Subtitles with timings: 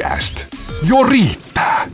[0.00, 0.46] Kallokääst.
[0.88, 1.88] Jo riittää.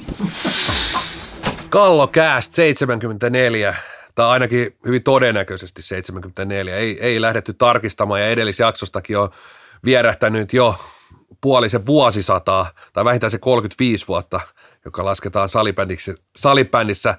[1.69, 3.75] Kallokääst 74,
[4.15, 6.77] tai ainakin hyvin todennäköisesti 74.
[6.77, 9.31] Ei, ei lähdetty tarkistamaan ja edellisjaksostakin on
[9.85, 10.75] vierähtänyt jo
[11.41, 14.41] puolisen vuosisataa, tai vähintään se 35 vuotta,
[14.85, 15.49] joka lasketaan
[16.37, 17.19] salibändissä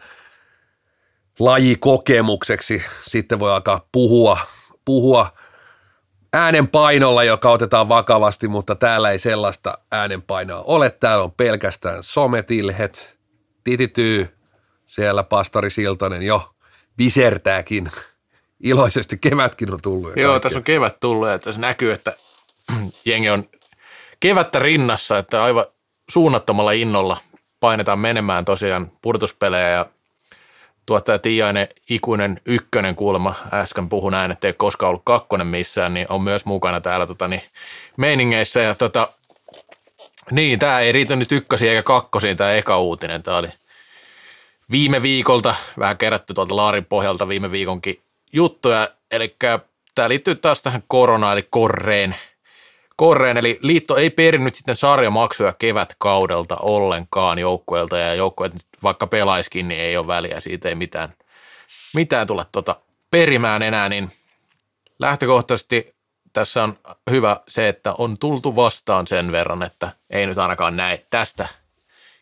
[1.40, 2.84] lajikokemukseksi.
[3.02, 4.38] Sitten voi alkaa puhua,
[4.86, 5.34] puhua
[6.34, 10.90] äänen painolla, joka otetaan vakavasti, mutta täällä ei sellaista äänenpainoa ole.
[10.90, 13.18] Täällä on pelkästään sometilhet,
[13.64, 14.38] titityy,
[14.88, 16.50] siellä pastori Siltonen jo
[16.98, 17.92] visertääkin.
[18.60, 20.12] Iloisesti kevätkin on tullut.
[20.16, 22.16] Joo, tässä on kevät tullut ja tässä näkyy, että
[23.06, 23.50] jengi on
[24.20, 25.66] kevättä rinnassa, että aivan
[26.10, 27.18] suunnattomalla innolla
[27.60, 29.86] painetaan menemään tosiaan purtuspelejä ja
[30.88, 36.08] tuottaja Tiainen ikuinen ykkönen kuulemma, äsken puhun näin, että ei koskaan ollut kakkonen missään, niin
[36.10, 37.42] on myös mukana täällä tota, niin,
[37.98, 38.60] meiningeissä.
[38.60, 39.10] Ja tota,
[40.32, 43.24] niin, tämä ei riity nyt ykkösiin eikä kakkosiin, tämä eka uutinen.
[43.24, 43.50] Tämä oli
[44.72, 48.02] viime viikolta, vähän kerätty tuolta Laarin pohjalta viime viikonkin
[48.34, 48.90] juttuja.
[49.12, 49.36] Eli
[49.96, 52.16] tämä liittyy taas tähän koronaan, eli korreen–
[52.98, 59.82] korreen, eli liitto ei perinnyt sitten sarjamaksuja kevätkaudelta ollenkaan joukkueelta, ja joukkueet vaikka pelaiskin, niin
[59.82, 61.14] ei ole väliä, siitä ei mitään,
[61.96, 62.76] mitään tule tuota
[63.12, 64.12] perimään enää, niin
[65.00, 65.96] lähtökohtaisesti
[66.34, 66.80] tässä on
[67.12, 71.48] hyvä se, että on tultu vastaan sen verran, että ei nyt ainakaan näe tästä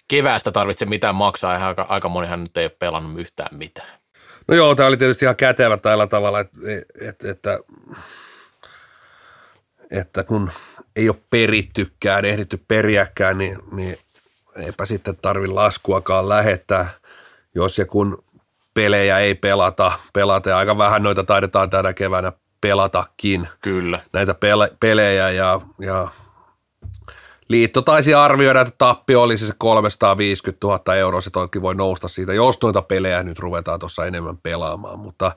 [0.08, 4.00] keväästä tarvitse mitään maksaa, aika, aika monihan nyt ei ole pelannut yhtään mitään.
[4.48, 6.58] No joo, tämä oli tietysti ihan kätevä tällä tavalla, että,
[7.02, 7.60] että, että
[9.96, 10.52] että kun
[10.96, 13.98] ei ole perittykään, ehditty periäkään, niin, niin
[14.56, 16.90] eipä sitten tarvi laskuakaan lähettää,
[17.56, 18.24] jos ja kun
[18.74, 23.48] pelejä ei pelata, pelata ja aika vähän noita taidetaan tänä keväänä pelatakin.
[23.62, 24.00] Kyllä.
[24.14, 26.08] Näitä pele- pelejä ja, ja
[27.48, 32.34] liitto taisi arvioida, että tappio olisi se 350 000 euroa, se toki voi nousta siitä,
[32.34, 35.32] jos noita pelejä nyt ruvetaan tuossa enemmän pelaamaan, mutta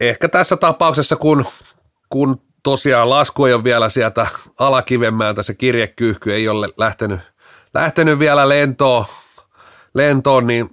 [0.00, 1.44] ehkä tässä tapauksessa, kun
[2.08, 4.26] kun tosiaan lasku ei ole vielä sieltä
[4.58, 7.20] alakivemmältä, se kirjekyyhky ei ole lähtenyt,
[7.74, 9.04] lähtenyt vielä lentoon,
[9.94, 10.70] lentoon, niin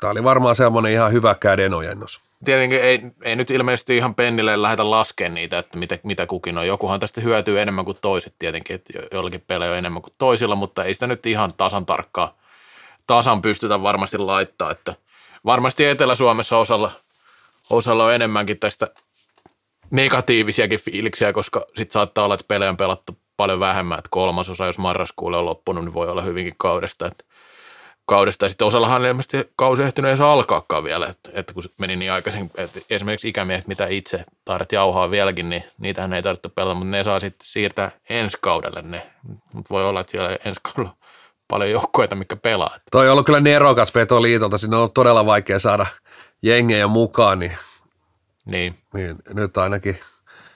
[0.00, 2.20] tämä oli varmaan semmoinen ihan hyvä kädenojennus.
[2.44, 6.66] Tietenkin ei, ei nyt ilmeisesti ihan pennille lähdetä laskemaan niitä, että mitä, mitä kukin on.
[6.66, 10.84] Jokuhan tästä hyötyy enemmän kuin toiset tietenkin, että jollakin pelejä on enemmän kuin toisilla, mutta
[10.84, 12.30] ei sitä nyt ihan tasan tarkkaan
[13.06, 14.94] tasan pystytä varmasti laittaa, että
[15.44, 16.90] varmasti Etelä-Suomessa osalla,
[17.70, 18.88] osalla on enemmänkin tästä
[19.92, 24.78] negatiivisiakin fiiliksiä, koska sitten saattaa olla, että pelejä on pelattu paljon vähemmän, että kolmasosa, jos
[24.78, 27.24] marraskuulle on loppunut, niin voi olla hyvinkin kaudesta, että
[28.06, 28.44] kaudesta.
[28.44, 32.50] Ja sitten osallahan ilmeisesti kausi ehtinyt edes alkaakaan vielä, että, että kun meni niin aikaisin,
[32.56, 37.04] että esimerkiksi ikämiehet, mitä itse taidat jauhaa vieläkin, niin niitähän ei tarvitse pelata, mutta ne
[37.04, 39.06] saa sitten siirtää ensi kaudelle ne.
[39.54, 40.96] Mutta voi olla, että siellä ensi kaudella
[41.48, 42.76] paljon joukkoita, mikä pelaa.
[42.90, 45.86] Toi on ollut kyllä nerokas veto liitolta, siinä on ollut todella vaikea saada
[46.42, 47.52] jengejä mukaan, niin
[48.44, 48.78] niin.
[48.94, 49.16] niin.
[49.34, 49.98] Nyt ainakin,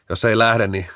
[0.08, 0.86] jos ei lähde, niin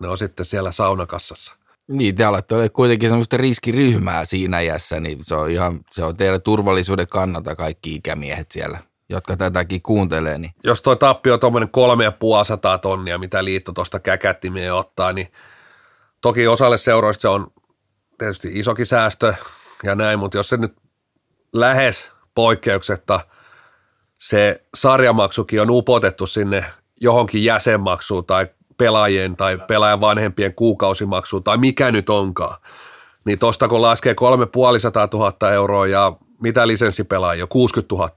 [0.00, 1.54] ne on sitten siellä saunakassassa.
[1.88, 6.42] Niin, te olette kuitenkin semmoista riskiryhmää siinä iässä, niin se on ihan, se on teidän
[6.42, 10.38] turvallisuuden kannalta kaikki ikämiehet siellä, jotka tätäkin kuuntelee.
[10.38, 10.52] Niin.
[10.64, 15.32] Jos toi tappio on tuommoinen kolme ja puolisataa tonnia, mitä liitto tuosta käkättimeen ottaa, niin
[16.20, 17.52] toki osalle seuroista se on
[18.18, 19.34] tietysti isokin säästö
[19.82, 20.76] ja näin, mutta jos se nyt
[21.52, 23.20] lähes poikkeuksetta–
[24.20, 26.64] se sarjamaksukin on upotettu sinne
[27.00, 32.56] johonkin jäsenmaksuun tai pelaajien tai pelaajan vanhempien kuukausimaksuun tai mikä nyt onkaan,
[33.24, 38.08] niin tuosta kun laskee kolme puolisataa tuhatta euroa ja mitä lisenssipelaajia, 60 000?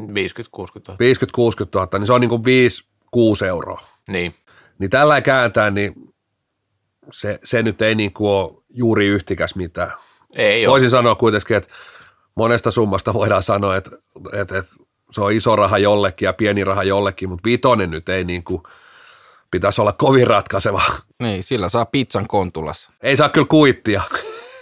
[0.00, 0.96] 50-60 000.
[0.96, 2.42] 50-60 000, niin se on niin kuin
[3.42, 3.80] 5-6 euroa.
[4.08, 4.34] Niin.
[4.78, 5.94] Niin tällä kääntää, niin
[7.12, 9.92] se, se nyt ei niin kuin ole juuri yhtikäs mitään.
[10.36, 10.90] Ei Voisin ole.
[10.90, 11.74] sanoa kuitenkin, että
[12.34, 13.90] monesta summasta voidaan sanoa, että,
[14.32, 18.24] että, että se on iso raha jollekin ja pieni raha jollekin, mutta vitonen nyt ei
[18.24, 18.62] niin kuin,
[19.50, 20.82] pitäisi olla kovin ratkaiseva.
[21.22, 22.90] Niin, sillä saa pizzan kontulassa.
[23.02, 24.02] Ei saa kyllä kuittia.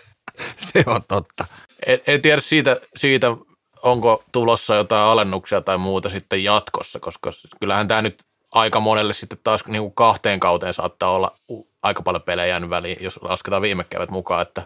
[0.59, 1.45] se on totta.
[1.87, 3.37] En, en tiedä siitä, siitä,
[3.83, 9.39] onko tulossa jotain alennuksia tai muuta sitten jatkossa, koska kyllähän tämä nyt aika monelle sitten
[9.45, 11.33] taas niin kuin kahteen kauteen saattaa olla
[11.83, 14.63] aika paljon pelejä jäänyt väliin, jos lasketaan viime kevät mukaan, että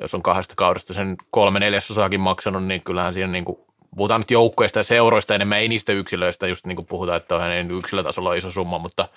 [0.00, 3.58] jos on kahdesta kaudesta sen kolme neljäsosaakin maksanut, niin kyllähän siinä niin kuin
[3.96, 7.40] puhutaan nyt joukkueista ja seuroista enemmän, ei niistä yksilöistä, just niin kuin puhutaan, että on
[7.40, 9.08] hänen yksilötasolla iso summa, mutta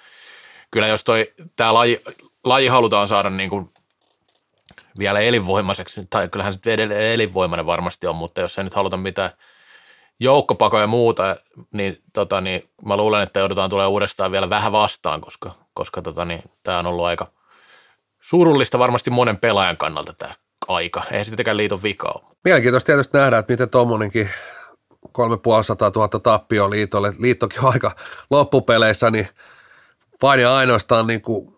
[0.72, 2.02] kyllä jos toi, tämä laji,
[2.44, 3.70] laji halutaan saada niin kuin
[5.00, 9.32] vielä elinvoimaiseksi, tai kyllähän se edelleen elinvoimainen varmasti on, mutta jos ei nyt haluta mitään
[10.20, 11.36] joukkopakoja ja muuta,
[11.74, 16.26] niin, tota, niin mä luulen, että joudutaan tulee uudestaan vielä vähän vastaan, koska, koska tota,
[16.26, 17.28] niin, tämä on ollut aika,
[18.20, 20.34] surullista varmasti monen pelaajan kannalta tämä
[20.68, 21.04] aika.
[21.12, 22.36] Eihän sitäkään liiton vika ole.
[22.44, 24.30] Mielenkiintoista tietysti nähdä, että miten tuommoinenkin
[25.12, 27.96] 3500 000 tappio liitolle, liittokin on aika
[28.30, 29.28] loppupeleissä, niin
[30.22, 31.58] vain ja ainoastaan niin kuin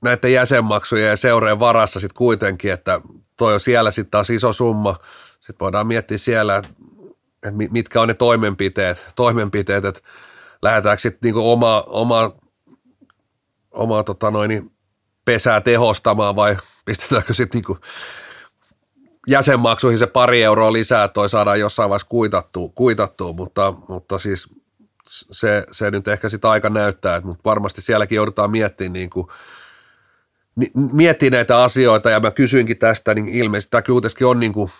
[0.00, 3.00] näiden jäsenmaksujen ja seureen varassa sitten kuitenkin, että
[3.36, 4.96] toi on siellä sitten taas iso summa.
[5.40, 6.72] Sitten voidaan miettiä siellä, että
[7.70, 10.00] mitkä on ne toimenpiteet, toimenpiteet että
[10.62, 12.32] lähdetäänkö sitten niinku oma, oma,
[13.70, 14.70] oma tota noin,
[15.24, 17.78] pesää tehostamaan vai pistetäänkö sitten niinku
[19.28, 24.48] jäsenmaksuihin se pari euroa lisää, toi saadaan jossain vaiheessa kuitattua, kuitattua mutta, mutta siis
[25.08, 29.26] se, se nyt ehkä sitä aika näyttää, että, mutta varmasti sielläkin joudutaan miettimään niin kuin,
[30.92, 34.70] miettiä näitä asioita ja mä kysyinkin tästä, niin ilmeisesti tämä kuitenkin on niin kuin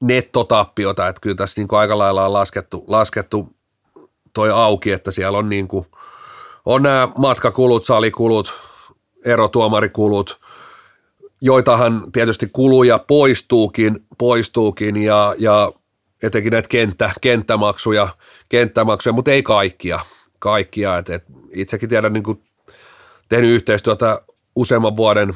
[0.00, 3.56] nettotappiota, että kyllä tässä niin kuin aika lailla on laskettu, laskettu
[4.32, 5.86] toi auki, että siellä on niin kuin,
[6.64, 8.54] on nämä matkakulut, salikulut,
[9.24, 10.40] erotuomarikulut,
[11.42, 15.72] joitahan tietysti kuluja poistuukin, poistuukin ja, ja
[16.22, 18.08] etenkin näitä kenttä, kenttämaksuja,
[18.48, 20.00] kenttämaksuja, mutta ei kaikkia.
[20.38, 20.98] kaikkia.
[20.98, 21.24] Et, et
[21.54, 22.42] itsekin tiedän niin
[23.28, 24.22] tehnyt yhteistyötä
[24.56, 25.34] useamman vuoden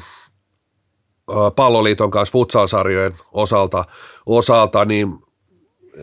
[1.55, 3.85] palloliiton kanssa futsalsarjojen osalta,
[4.25, 5.19] osalta, niin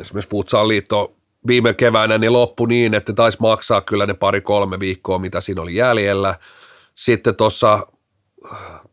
[0.01, 1.17] esimerkiksi futsal-liitto
[1.47, 5.75] viime keväänä niin loppui niin, että taisi maksaa kyllä ne pari-kolme viikkoa, mitä siinä oli
[5.75, 6.39] jäljellä.
[6.95, 7.87] Sitten tuossa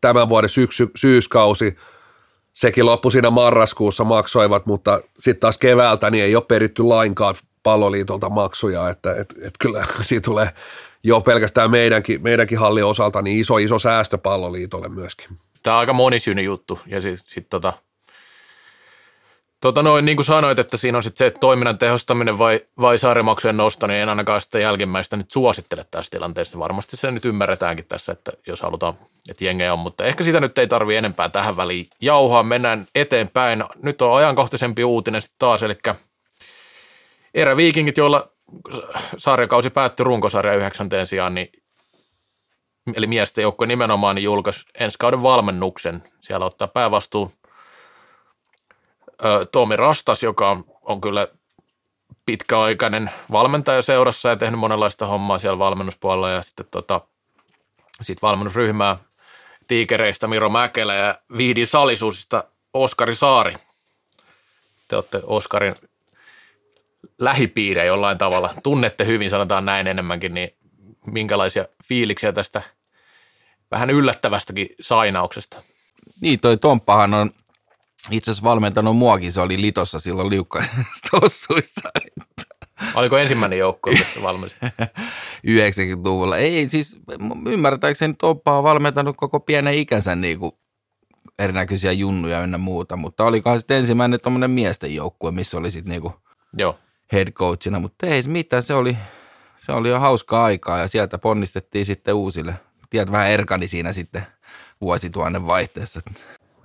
[0.00, 1.76] tämän vuoden syksy, syyskausi,
[2.52, 8.28] sekin loppui siinä marraskuussa maksoivat, mutta sitten taas keväältä niin ei ole peritty lainkaan palloliitolta
[8.28, 10.48] maksuja, että et, et kyllä siitä tulee
[11.02, 15.38] jo pelkästään meidänkin, meidänkin hallin osalta niin iso, iso säästö palloliitolle myöskin.
[15.62, 17.72] Tämä on aika monisyinen juttu ja sitten sit tota,
[19.62, 22.98] tota noin, niin kuin sanoit, että siinä on sitten se että toiminnan tehostaminen vai, vai
[22.98, 26.58] saarimaksujen nosto, niin en ainakaan sitä jälkimmäistä nyt suosittele tässä tilanteessa.
[26.58, 28.94] Varmasti se nyt ymmärretäänkin tässä, että jos halutaan,
[29.28, 32.42] että jengejä on, mutta ehkä sitä nyt ei tarvitse enempää tähän väliin jauhaa.
[32.42, 33.64] Mennään eteenpäin.
[33.82, 35.78] Nyt on ajankohtaisempi uutinen sitten taas, eli
[37.34, 38.28] eräviikingit, joilla
[39.18, 41.48] sarjakausi päättyi runkosarja yhdeksänteen sijaan, niin
[42.94, 46.02] eli miesten joukko nimenomaan niin julkaisi ensi kauden valmennuksen.
[46.20, 47.32] Siellä ottaa päävastuun
[49.52, 51.28] Tomi Rastas, joka on, on kyllä
[52.26, 57.00] pitkäaikainen valmentaja seurassa ja tehnyt monenlaista hommaa siellä valmennuspuolella ja sitten tota,
[58.02, 58.96] sit valmennusryhmää
[59.66, 63.54] tiikereistä Miro Mäkelä ja Vihdin salisuusista Oskari Saari.
[64.88, 65.74] Te olette Oskarin
[67.18, 68.54] lähipiirejä jollain tavalla.
[68.62, 70.56] Tunnette hyvin, sanotaan näin enemmänkin, niin
[71.06, 72.62] minkälaisia fiiliksiä tästä
[73.70, 75.62] vähän yllättävästäkin sainauksesta?
[76.20, 77.30] Niin, toi Tomppahan on
[78.10, 81.88] itse asiassa valmentanut muakin, se oli Litossa silloin liukkastossuissa.
[82.94, 84.56] Oliko ensimmäinen joukko, jossa valmensi?
[85.46, 86.36] 90-luvulla.
[86.36, 86.98] Ei siis,
[87.48, 90.52] ymmärtääkseni Tomppa on valmentanut koko pienen ikänsä niin kuin
[91.38, 96.14] erinäköisiä junnuja ynnä muuta, mutta olikohan sitten ensimmäinen tuommoinen miesten joukkue, missä oli sitten niinku
[96.58, 96.78] Joo.
[97.12, 98.96] head coachina, mutta ei mitään, se oli,
[99.56, 102.54] se oli jo hauskaa aikaa ja sieltä ponnistettiin sitten uusille.
[102.90, 104.26] Tiedät, vähän erkani siinä sitten
[104.80, 106.00] vuosituhannen vaihteessa.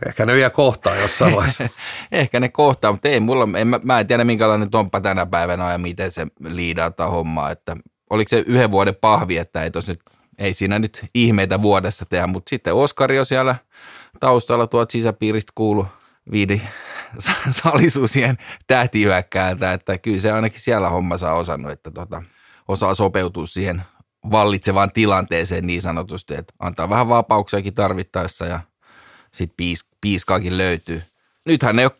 [0.05, 1.69] Ehkä ne vielä kohtaa jossain vaiheessa.
[2.11, 5.65] Ehkä ne kohtaa, mutta ei mulla, en, mä, mä en tiedä minkälainen tomppa tänä päivänä
[5.65, 7.75] on ja miten se liidataan hommaa, että
[8.09, 9.99] oliko se yhden vuoden pahvi, että ei, nyt,
[10.37, 13.55] ei siinä nyt ihmeitä vuodessa tehdä, mutta sitten Oskari on siellä
[14.19, 15.87] taustalla tuolta sisäpiiristä kuulu
[16.31, 16.61] viidi
[17.49, 18.37] salisuusien
[18.67, 22.23] tähtiyökkäältä, että kyllä se ainakin siellä hommassa on osannut, että tota,
[22.67, 23.81] osaa sopeutua siihen
[24.31, 28.59] vallitsevaan tilanteeseen niin sanotusti, että antaa vähän vapauksiakin tarvittaessa ja
[29.37, 31.01] sitten piis, piiskaakin löytyy.
[31.45, 31.91] Nythän ne ole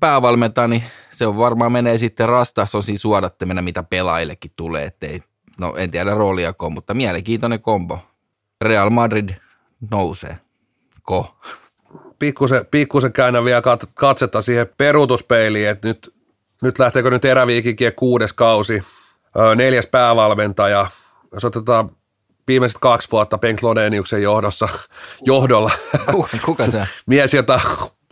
[0.00, 5.22] päävalmentaja, niin se on varmaan menee sitten rastas on siinä suodattamina, mitä pelaajillekin tulee, ettei,
[5.60, 7.98] no en tiedä rooliako, mutta mielenkiintoinen kombo.
[8.60, 9.30] Real Madrid
[9.90, 10.38] nousee.
[11.02, 11.36] Ko.
[12.18, 13.62] Pikkusen, pikkusen käännä vielä
[13.94, 16.14] katsetta siihen peruutuspeiliin, että nyt,
[16.62, 18.82] nyt lähteekö nyt eräviikinkien kuudes kausi,
[19.56, 20.86] neljäs päävalmentaja,
[21.32, 21.90] jos otetaan
[22.48, 24.68] viimeiset kaksi vuotta Bengt Lodeniuksen johdossa,
[25.24, 25.70] johdolla.
[26.12, 26.88] Kuka, kuka se?
[27.06, 27.60] Mies, jota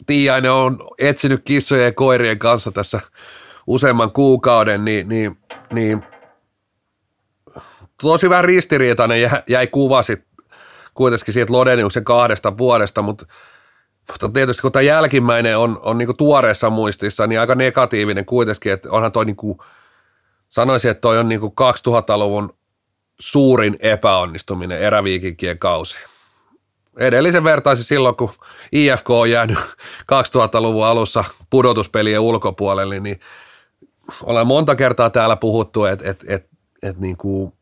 [0.07, 3.01] Tiainen on etsinyt kissojen ja koirien kanssa tässä
[3.67, 5.39] useamman kuukauden, niin, niin,
[5.73, 6.03] niin
[8.03, 10.25] tosi vähän ristiriitainen jäi kuva sit
[10.95, 13.27] kuitenkin siitä Lodeniuksen kahdesta vuodesta, mutta,
[14.13, 18.91] mutta tietysti kun tämä jälkimmäinen on, on niin tuoreessa muistissa, niin aika negatiivinen kuitenkin, että
[18.91, 19.59] onhan toi niin kuin,
[20.49, 22.56] sanoisin, että toi on niin 2000-luvun
[23.21, 25.97] suurin epäonnistuminen eräviikinkien kausi.
[26.99, 28.31] Edellisen vertaisi silloin, kun
[28.73, 29.59] IFK on jäänyt
[30.03, 33.21] 2000-luvun alussa pudotuspelien ulkopuolelle, niin
[34.23, 36.49] ollaan monta kertaa täällä puhuttu, että, että, että,
[36.83, 37.53] että niin kuin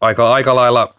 [0.00, 0.94] aika, aika lailla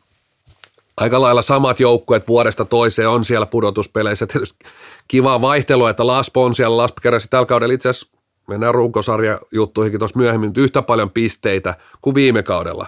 [0.98, 4.28] aika lailla samat joukkueet vuodesta toiseen on siellä pudotuspeleissä.
[4.28, 4.66] Tietysti
[5.08, 6.78] kiva vaihtelu, että Laspo on siellä.
[6.78, 8.18] Laspo keräsi tällä kaudella itse asiassa,
[8.48, 12.88] mennään runkosarja juttuihinkin tuossa myöhemmin, yhtä paljon pisteitä kuin viime kaudella.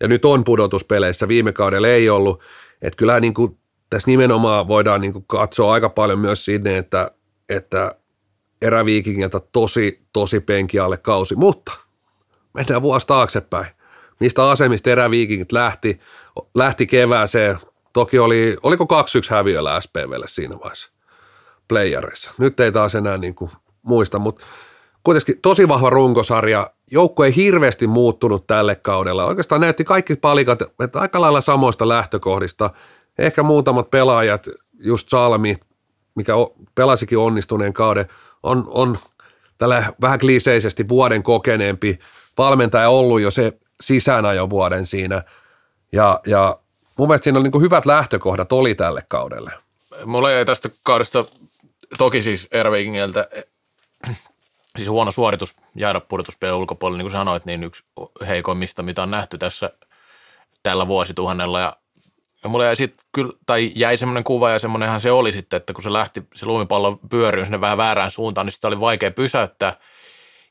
[0.00, 2.42] Ja nyt on pudotuspeleissä, viime kaudella ei ollut.
[2.82, 3.58] Että kyllä niin kuin
[3.90, 7.10] tässä nimenomaan voidaan niin kuin katsoa aika paljon myös sinne, että,
[7.48, 7.94] että
[8.62, 11.36] eräviikingiltä tosi, tosi penki alle kausi.
[11.36, 11.72] Mutta
[12.54, 13.66] mennään vuosi taaksepäin.
[14.20, 16.00] Mistä asemista eräviikingit lähti,
[16.54, 17.58] lähti kevääseen.
[17.92, 18.86] Toki oli, oliko 2-1
[19.30, 20.92] häviöllä SPVlle siinä vaiheessa
[21.68, 22.30] playereissa.
[22.38, 23.50] Nyt ei taas enää niin kuin
[23.82, 24.46] muista, mutta
[25.04, 26.70] kuitenkin tosi vahva runkosarja.
[26.90, 29.24] Joukko ei hirveästi muuttunut tälle kaudella.
[29.24, 32.70] Oikeastaan näytti kaikki palikat, että aika lailla samoista lähtökohdista.
[33.18, 34.48] Ehkä muutamat pelaajat,
[34.80, 35.56] just Salmi,
[36.14, 36.32] mikä
[36.74, 38.06] pelasikin onnistuneen kauden,
[38.42, 38.98] on, on
[39.58, 41.98] tällä vähän kliseisesti vuoden kokeneempi
[42.38, 45.22] valmentaja ollut jo se sisäänajovuoden siinä.
[45.92, 46.58] Ja, ja
[46.98, 49.52] mun mielestä siinä on niin hyvät lähtökohdat oli tälle kaudelle.
[50.04, 51.24] Mulla ei tästä kaudesta
[51.98, 53.28] toki siis Ervikingiltä
[54.76, 57.84] siis huono suoritus jäädä pudotuspelin ulkopuolelle, niin kuin sanoit, niin yksi
[58.26, 59.70] heikoimmista, mitä on nähty tässä
[60.62, 61.60] tällä vuosituhannella.
[61.60, 61.76] Ja,
[62.42, 65.72] ja mulla jäi sit kyllä, tai jäi semmoinen kuva ja semmoinenhan se oli sitten, että
[65.72, 69.76] kun se lähti se lumipallo pyöryyn sinne vähän väärään suuntaan, niin sitä oli vaikea pysäyttää.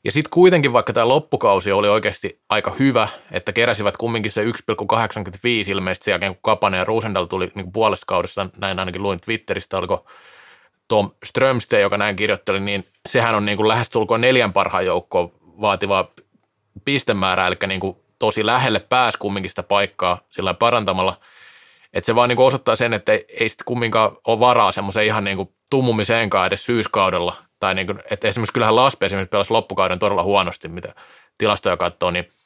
[0.04, 4.50] Ja sitten kuitenkin, vaikka tämä loppukausi oli oikeasti aika hyvä, että keräsivät kumminkin se 1,85
[5.70, 9.78] ilmeisesti sen jälkeen, kun Kapanen ja Rosendal tuli niin puolesta kaudesta, näin ainakin luin Twitteristä,
[9.78, 10.06] oliko
[10.88, 16.10] Tom Strömste, joka näin kirjoitteli, niin sehän on niin kuin lähestulkoon neljän parhaan joukkoon vaativa
[16.84, 21.20] pistemäärä, eli niin kuin tosi lähelle pääsi kumminkin sitä paikkaa sillä parantamalla.
[21.92, 25.06] Että se vaan niin kuin osoittaa sen, että ei, ei sitten kumminkaan ole varaa semmoiseen
[25.06, 27.36] ihan niin kuin tummumiseenkaan edes syyskaudella.
[27.60, 30.94] Tai niin kuin, että esimerkiksi kyllähän Laspe esimerkiksi pelasi loppukauden todella huonosti, mitä
[31.38, 32.32] tilastoja katsoo, niin–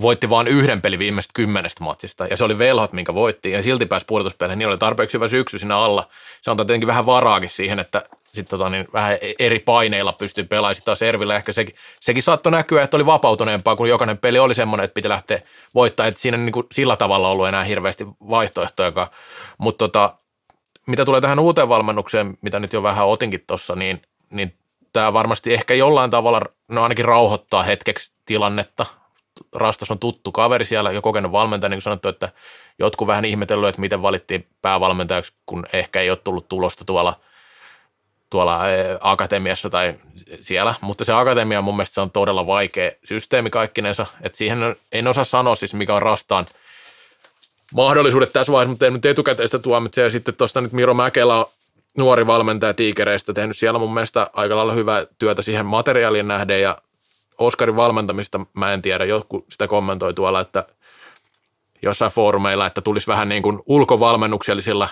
[0.00, 3.86] voitti vain yhden pelin viimeistä kymmenestä matsista, ja se oli velhot, minkä voitti, ja silti
[3.86, 4.58] pääsi pudotuspeleihin.
[4.58, 6.08] Niin oli tarpeeksi hyvä syksy siinä alla.
[6.40, 8.02] Se on tietenkin vähän varaakin siihen, että
[8.32, 10.74] sitten tota, niin vähän eri paineilla pystyy pelaamaan.
[10.74, 14.54] Sitten taas Ervillä ehkä sekin, sekin saattoi näkyä, että oli vapautuneempaa, kun jokainen peli oli
[14.54, 15.42] semmoinen, että piti lähteä
[15.74, 19.10] voittaa, että siinä niin kuin sillä tavalla ollut enää hirveästi vaihtoehtoja.
[19.58, 20.14] Mutta tota,
[20.86, 24.54] mitä tulee tähän uuteen valmennukseen, mitä nyt jo vähän otinkin tuossa, niin, niin
[24.92, 28.86] tämä varmasti ehkä jollain tavalla, no ainakin rauhoittaa hetkeksi tilannetta,
[29.52, 32.28] Rastas on tuttu kaveri siellä ja kokenut valmentaja, niin kuin sanottu, että
[32.78, 37.20] jotkut vähän ihmetellyt, että miten valittiin päävalmentajaksi, kun ehkä ei ole tullut tulosta tuolla,
[38.30, 38.60] tuolla
[39.00, 39.94] akatemiassa tai
[40.40, 45.06] siellä, mutta se akatemia mun mielestä se on todella vaikea systeemi kaikkinensa, että siihen en
[45.06, 46.46] osaa sanoa siis mikä on Rastaan
[47.74, 50.02] mahdollisuudet tässä vaiheessa, mutta en nyt etukäteistä tuomitse.
[50.02, 51.46] Ja sitten tuosta nyt Miro Mäkelä on
[51.98, 56.62] nuori valmentaja Tiikereistä, tehnyt siellä mun mielestä aika lailla hyvää työtä siihen materiaalin nähden.
[56.62, 56.78] Ja
[57.40, 60.64] Oskarin valmentamista mä en tiedä, joku sitä kommentoi tuolla, että
[61.82, 64.88] jossain foorumeilla, että tulisi vähän niin kuin ulkovalmennuksellisilla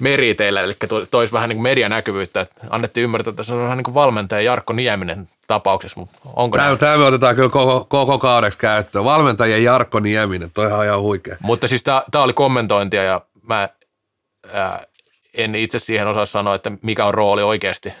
[0.00, 0.76] meriteillä, eli
[1.10, 4.40] toisi vähän niin kuin medianäkyvyyttä, että annettiin ymmärtää, että se on vähän niin kuin valmentaja
[4.40, 9.04] Jarkko Nieminen tapauksessa, mutta onko tämä, tämä me otetaan kyllä koko, koko kaudeksi käyttöön.
[9.04, 11.36] Valmentaja Jarkko Nieminen, toi on ihan huikea.
[11.42, 13.68] Mutta siis tämä, tämä oli kommentointia ja mä
[14.52, 14.82] ää,
[15.34, 17.92] en itse siihen osaa sanoa, että mikä on rooli oikeasti,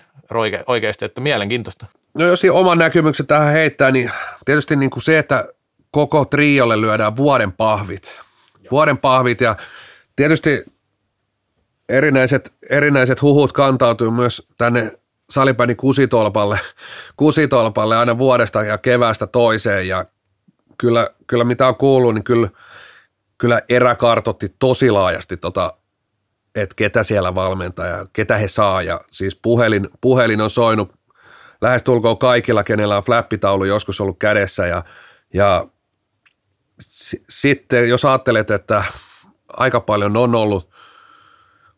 [0.66, 1.86] oikeasti että mielenkiintoista.
[2.14, 4.10] No jos oman näkemyksen tähän heittää, niin
[4.44, 5.48] tietysti niin kuin se, että
[5.90, 8.20] koko triolle lyödään vuoden pahvit.
[8.70, 9.56] Vuoden pahvit ja
[10.16, 10.64] tietysti
[11.88, 14.92] erinäiset, erinäiset huhut kantautuu myös tänne
[15.30, 16.58] salipäni kusitolpalle,
[17.16, 19.88] kusitolpalle aina vuodesta ja keväästä toiseen.
[19.88, 20.04] Ja
[20.78, 22.48] kyllä, kyllä mitä on kuullut, niin kyllä,
[23.38, 25.74] kyllä erä kartotti tosi laajasti tota,
[26.54, 28.82] että ketä siellä valmentaa ja ketä he saa.
[28.82, 30.99] Ja siis puhelin, puhelin on soinut
[31.60, 34.84] lähestulkoon kaikilla, kenellä on flappitaulu joskus ollut kädessä ja,
[35.34, 35.66] ja
[36.82, 38.84] s- sitten jos ajattelet, että
[39.48, 40.70] aika paljon on ollut,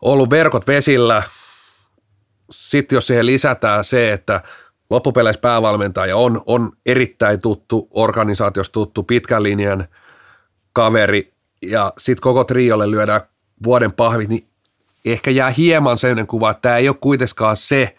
[0.03, 1.23] ollut verkot vesillä,
[2.51, 4.43] sitten jos siihen lisätään se, että
[4.91, 9.89] loppupeleissä päävalmentaja on, on erittäin tuttu, organisaatiossa tuttu, pitkän linjan
[10.73, 13.21] kaveri ja sitten koko triolle lyödään
[13.65, 14.49] vuoden pahvit, niin
[15.05, 17.97] ehkä jää hieman sellainen kuva, että tämä ei ole kuitenkaan se,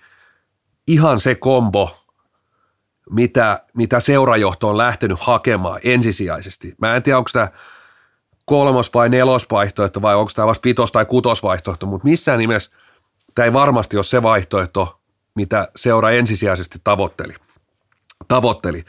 [0.88, 1.98] ihan se kombo,
[3.10, 6.76] mitä, mitä seurajohto on lähtenyt hakemaan ensisijaisesti.
[6.78, 7.48] Mä en tiedä, onko tämä
[8.46, 12.72] kolmos- vai nelosvaihtoehto vai onko tämä vasta vitos- tai kutosvaihtoehto, mutta missään nimessä
[13.36, 15.00] tämä ei varmasti ole se vaihtoehto,
[15.36, 17.34] mitä seura ensisijaisesti tavoitteli.
[18.28, 18.86] tavoitteli.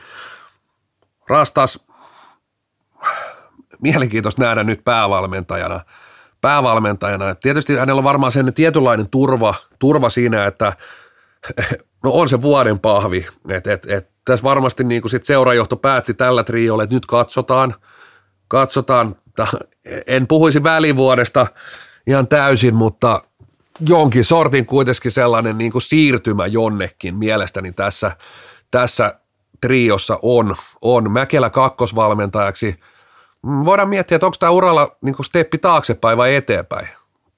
[1.28, 1.86] Rastas,
[3.80, 5.80] mielenkiintoista nähdä nyt päävalmentajana.
[6.40, 7.34] päävalmentajana.
[7.34, 10.72] Tietysti hänellä on varmaan sen tietynlainen turva, turva siinä, että–
[12.04, 16.14] no on se vuoden pahvi, että et, et, tässä varmasti niin kuin sit seurajohto päätti
[16.14, 17.74] tällä triolla, että nyt katsotaan,
[18.48, 19.16] katsotaan,
[20.06, 21.46] en puhuisi välivuodesta
[22.06, 23.22] ihan täysin, mutta
[23.88, 28.16] jonkin sortin kuitenkin sellainen niin kuin siirtymä jonnekin mielestäni tässä,
[28.70, 29.18] tässä
[29.60, 32.80] triossa on, on Mäkelä kakkosvalmentajaksi.
[33.64, 36.88] Voidaan miettiä, että onko tämä uralla niin kuin steppi taaksepäin vai eteenpäin.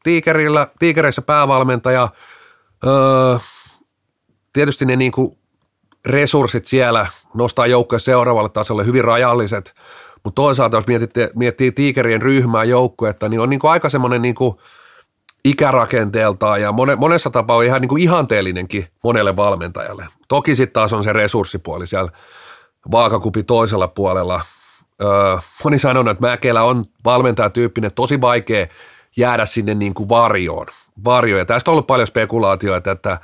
[0.02, 2.08] Tiikerillä, tiikereissä päävalmentaja,
[2.86, 3.36] öö,
[4.56, 5.38] tietysti ne niin kuin
[6.06, 9.75] resurssit siellä nostaa joukkoja seuraavalle tasolle hyvin rajalliset,
[10.25, 14.34] mutta toisaalta jos miettii, miettii tiikerien ryhmää joukkuetta, niin on niin kuin aika semmoinen niin
[14.34, 14.56] kuin
[15.44, 20.06] ikärakenteeltaan ja monessa tapaa on ihan niin kuin ihanteellinenkin monelle valmentajalle.
[20.28, 22.12] Toki sitten taas on se resurssipuoli siellä
[22.90, 24.40] vaakakupi toisella puolella.
[25.02, 28.66] Öö, moni sanoo, että Mäkelä on valmentajatyyppinen, tosi vaikea
[29.16, 30.66] jäädä sinne niin kuin varjoon.
[31.04, 31.38] Varjo.
[31.38, 33.18] Ja tästä on ollut paljon spekulaatioita, että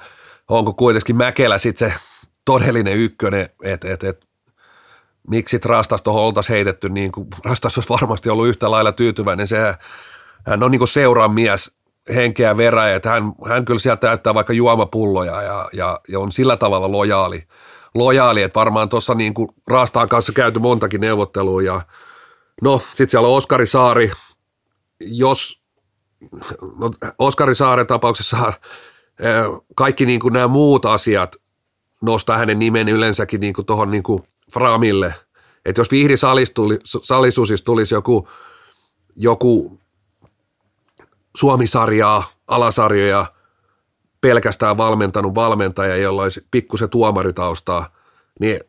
[0.49, 1.97] onko kuitenkin Mäkelä sitten se
[2.45, 4.27] todellinen ykkönen, että et, et,
[5.29, 9.47] miksi Rastas tuohon oltaisiin heitetty, niin kuin Rastas olisi varmasti ollut yhtä lailla tyytyväinen.
[9.47, 9.75] Se,
[10.47, 11.71] hän on niin kuin mies
[12.15, 16.57] henkeä verä, että hän, hän kyllä sieltä täyttää vaikka juomapulloja ja, ja, ja on sillä
[16.57, 17.45] tavalla lojaali,
[17.95, 21.83] lojaali että varmaan tuossa niin kuin Rastaan kanssa käyty montakin neuvottelua ja
[22.63, 24.11] no sitten siellä on Oskari Saari,
[25.01, 25.63] jos
[26.79, 28.53] no, Oskari Saaren tapauksessa
[29.75, 31.37] kaikki niin kuin nämä muut asiat
[32.02, 35.14] nostaa hänen nimen yleensäkin niin kuin tuohon niin kuin Framille.
[35.64, 36.14] Että jos Vihdi
[37.02, 38.29] salisusis tulisi joku,
[39.17, 39.79] joku
[41.37, 43.26] Suomisarjaa, alasarjoja
[44.21, 47.88] pelkästään valmentanut valmentaja, jolla olisi pikkusen tuomaritaustaa,
[48.41, 48.61] niin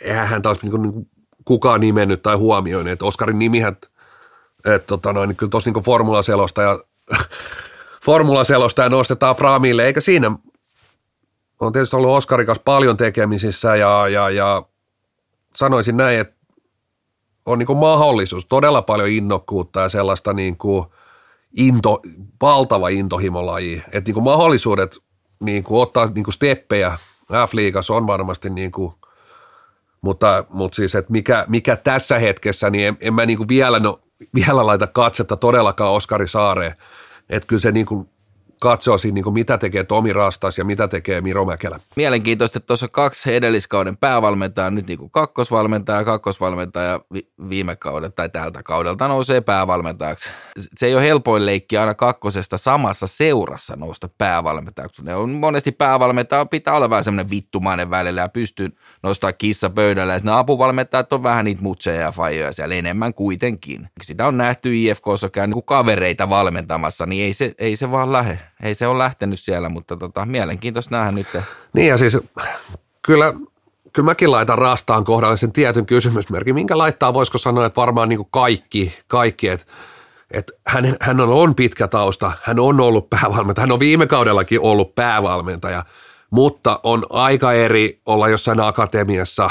[0.00, 1.08] eihän häntä olisi niin kuin
[1.44, 2.92] kukaan nimennyt tai huomioinut.
[2.92, 3.76] Että Oskarin nimihän,
[4.64, 6.78] että tota noin, niin kyllä tuossa niin formulaselosta ja
[8.10, 10.30] formulaselosta ja nostetaan Framille, eikä siinä
[11.60, 14.62] on tietysti ollut Oskarin kanssa paljon tekemisissä ja, ja, ja
[15.56, 16.34] sanoisin näin, että
[17.46, 20.84] on niin mahdollisuus, todella paljon innokkuutta ja sellaista niin kuin
[21.56, 22.02] into,
[22.42, 24.98] valtava intohimolaji, että niin mahdollisuudet
[25.40, 26.98] niin kuin ottaa niin kuin steppejä
[27.32, 28.92] F-liigassa on varmasti niin kuin,
[30.00, 33.78] mutta, mutta siis, että mikä, mikä tässä hetkessä, niin en, en mä niin kuin vielä,
[33.78, 34.00] no,
[34.34, 36.74] vielä laita katsetta todellakaan Oskari Saareen,
[37.30, 38.08] että kyllä se niin kuin
[38.60, 41.80] katsoisin, niin kuin mitä tekee Tomi Rastas ja mitä tekee Miro Mäkelä.
[41.96, 47.00] Mielenkiintoista, että tuossa kaksi edelliskauden päävalmentajaa, nyt niin kuin kakkosvalmentaja, kakkosvalmentaja
[47.48, 50.30] viime kauden tai tältä kaudelta nousee päävalmentajaksi.
[50.76, 55.04] Se ei ole helpoin leikki aina kakkosesta samassa seurassa nousta päävalmentajaksi.
[55.04, 60.20] Ne on monesti päävalmentaja, pitää olla vähän semmoinen vittumainen välillä ja pystyy nostaa kissa pöydällä.
[60.24, 63.88] Ja apuvalmentajat on vähän niitä mutseja ja fajoja siellä enemmän kuitenkin.
[64.02, 68.49] Sitä on nähty IFKssa käy niin kavereita valmentamassa, niin ei se, ei se vaan lähde
[68.62, 71.26] ei se ole lähtenyt siellä, mutta tota, mielenkiintoista nähdä nyt.
[71.72, 72.18] Niin ja siis
[73.02, 73.34] kyllä,
[73.92, 76.54] kyllä mäkin laitan rastaan kohdalle sen tietyn kysymysmerkin.
[76.54, 79.66] Minkä laittaa, voisiko sanoa, että varmaan niin kuin kaikki, kaikki että
[80.30, 84.60] että hän, hän on, on pitkä tausta, hän on ollut päävalmentaja, hän on viime kaudellakin
[84.60, 85.84] ollut päävalmentaja,
[86.30, 89.50] mutta on aika eri olla jossain akatemiassa,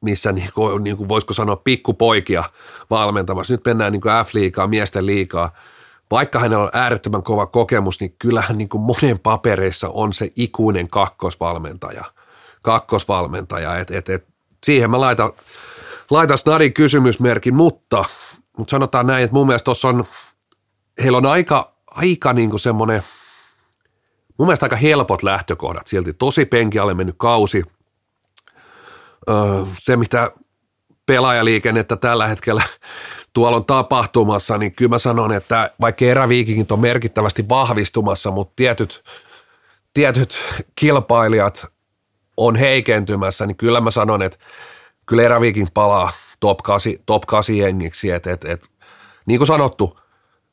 [0.00, 2.44] missä niin kuin, niin kuin voisiko sanoa pikkupoikia
[2.90, 3.54] valmentamassa.
[3.54, 5.52] Nyt mennään niin kuin F-liigaa, miesten liikaa–
[6.10, 10.88] vaikka hänellä on äärettömän kova kokemus, niin kyllähän niin kuin monen papereissa on se ikuinen
[10.88, 12.04] kakkosvalmentaja.
[12.62, 14.26] Kakkosvalmentaja, et, et, et,
[14.64, 15.32] siihen mä laitan,
[16.10, 18.04] laitan snadin kysymysmerkin, mutta,
[18.58, 20.04] mutta sanotaan näin, että mun mielestä tuossa on,
[21.02, 23.02] heillä on aika, aika niin kuin semmoinen,
[24.38, 26.12] mun mielestä aika helpot lähtökohdat silti.
[26.12, 27.62] Tosi penkialle mennyt kausi.
[29.30, 29.36] Öö,
[29.78, 30.32] se, mitä
[31.06, 32.62] pelaajaliikennettä tällä hetkellä
[33.38, 39.04] tuolla on tapahtumassa, niin kyllä mä sanon, että vaikka eräviikingit on merkittävästi vahvistumassa, mutta tietyt,
[39.94, 40.38] tietyt
[40.76, 41.66] kilpailijat
[42.36, 44.38] on heikentymässä, niin kyllä mä sanon, että
[45.06, 48.68] kyllä eräviiking palaa top 8, top 8 jengiksi, että et, et,
[49.26, 49.98] niin kuin sanottu,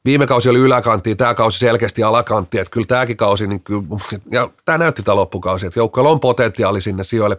[0.05, 3.83] viime kausi oli yläkantti, tämä kausi selkeästi alakantti, että kyllä tämäkin kausi, niin kyllä,
[4.31, 7.37] ja tämä näytti tämä loppukausi, että joukkueella on potentiaali sinne sijoille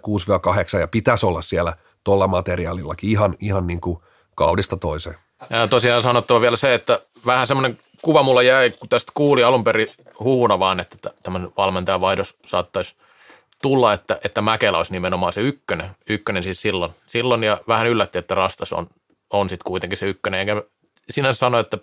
[0.77, 3.99] 6-8 ja pitäisi olla siellä tuolla materiaalillakin ihan, ihan niin kuin
[4.35, 5.26] kaudesta toiseen.
[5.51, 9.65] Ja tosiaan sanottava vielä se, että vähän semmoinen kuva mulla jäi, kun tästä kuuli alun
[9.65, 9.89] perin
[10.21, 12.95] huuna vaan, että tämmöinen valmentajan vaihdos saattaisi
[13.63, 15.91] tulla, että, että Mäkelä olisi nimenomaan se ykkönen.
[16.09, 16.93] Ykkönen siis silloin.
[17.07, 18.87] Silloin ja vähän yllätti, että Rastas on,
[19.31, 20.41] on sitten kuitenkin se ykkönen.
[20.41, 20.63] Enkä
[21.11, 21.79] sinänsä sano, että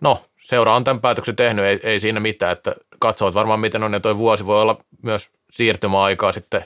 [0.00, 3.92] no, seura on tämän päätöksen tehnyt, ei, ei siinä mitään, että katsovat varmaan miten on
[3.92, 6.64] ja toi vuosi voi olla myös siirtymäaikaa sitten,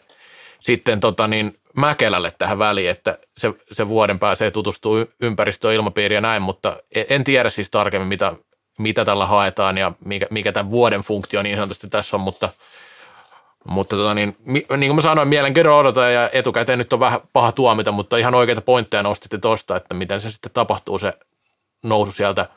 [0.60, 6.20] sitten tota niin, Mäkelälle tähän väliin, että se, se vuoden pääsee tutustuu ympäristöön, ilmapiiriin ja
[6.20, 8.32] näin, mutta e, en tiedä siis tarkemmin, mitä,
[8.78, 12.48] mitä tällä haetaan ja mikä, mikä tämän vuoden funktio niin sanotusti tässä on, mutta,
[13.68, 17.52] mutta tota niin, niin kuin mä sanoin, mielenkiinnolla odotan ja etukäteen nyt on vähän paha
[17.52, 21.12] tuomita, mutta ihan oikeita pointteja nostitte tuosta, että miten se sitten tapahtuu se
[21.82, 22.48] nousu sieltä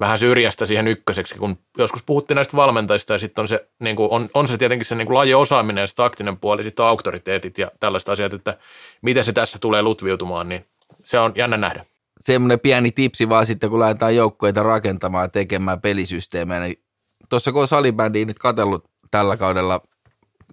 [0.00, 4.10] vähän syrjästä siihen ykköseksi, kun joskus puhuttiin näistä valmentajista ja sitten on se, niin kuin,
[4.10, 6.88] on, on se tietenkin se niin kuin lajin osaaminen ja se taktinen puoli, sitten on
[6.88, 8.58] auktoriteetit ja tällaiset asiat, että
[9.02, 10.66] miten se tässä tulee lutviutumaan, niin
[11.04, 11.84] se on jännä nähdä.
[12.20, 16.82] Semmoinen pieni tipsi vaan sitten, kun lähdetään joukkoita rakentamaan ja tekemään pelisysteemejä, niin
[17.28, 19.80] tuossa kun on salibändiä nyt katsellut tällä kaudella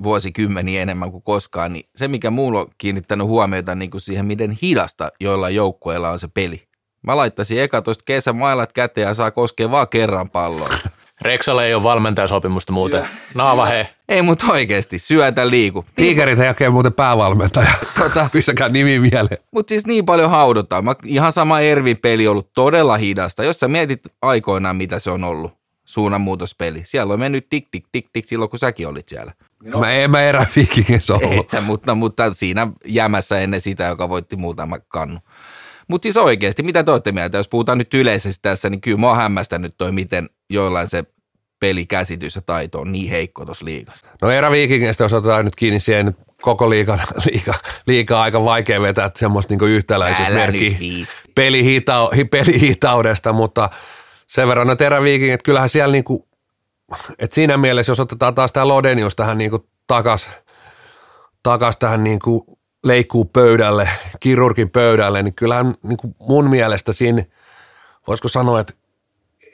[0.04, 4.58] vuosikymmeniä enemmän kuin koskaan, niin se mikä muulla on kiinnittänyt huomiota niin kuin siihen, miten
[4.62, 6.69] hidasta joilla joukkueilla on se peli.
[7.02, 10.70] Mä laittaisin eka tuosta kesä mailat käteen ja saa koskea vaan kerran palloa.
[11.22, 13.06] Reksalle ei ole valmentajasopimusta muuten.
[13.36, 13.90] Naava he.
[14.10, 15.86] Ei mut oikeesti, syötä liiku.
[15.96, 17.72] Tiikerit hakee muuten päävalmentaja.
[17.98, 19.38] Tota, Pistäkää nimi mieleen.
[19.52, 20.86] Mutta siis niin paljon haudutaan.
[20.86, 23.44] Mä, ihan sama Ervin peli on ollut todella hidasta.
[23.44, 25.54] Jos sä mietit aikoinaan, mitä se on ollut,
[25.86, 26.82] suunnanmuutospeli.
[26.84, 29.34] Siellä on mennyt tik, tik, tik, tik silloin, kun säkin olit siellä.
[29.64, 29.80] No.
[29.80, 31.34] Mä en mä erä viikingissä ollut.
[31.34, 35.20] Et sä, mutta, mutta siinä jämässä ennen sitä, joka voitti muutama kannu.
[35.90, 37.38] Mutta siis oikeasti, mitä te olette mieltä?
[37.38, 41.04] Jos puhutaan nyt yleisesti tässä, niin kyllä mua hämmästänyt toi, miten joillain se
[41.60, 44.08] pelikäsitys ja taito on niin heikko tuossa liigassa.
[44.22, 47.00] No erä viikingistä, jos otetaan nyt kiinni siihen, nyt koko liiga,
[47.32, 47.54] liiga,
[47.88, 49.66] liiga aika vaikea vetää semmoista niinku
[51.36, 53.70] pelihita, pelihitaudesta, mutta
[54.28, 56.28] sen verran, että eräviikingit, kyllähän siellä niinku,
[57.20, 60.30] että siinä mielessä, jos otetaan taas tämä Lodenius tähän niinku takas,
[61.44, 63.90] takas tähän niinku leikkuu pöydälle,
[64.20, 67.26] kirurgin pöydälle, niin kyllähän niinku mun mielestä siinä,
[68.08, 68.74] voisiko sanoa, että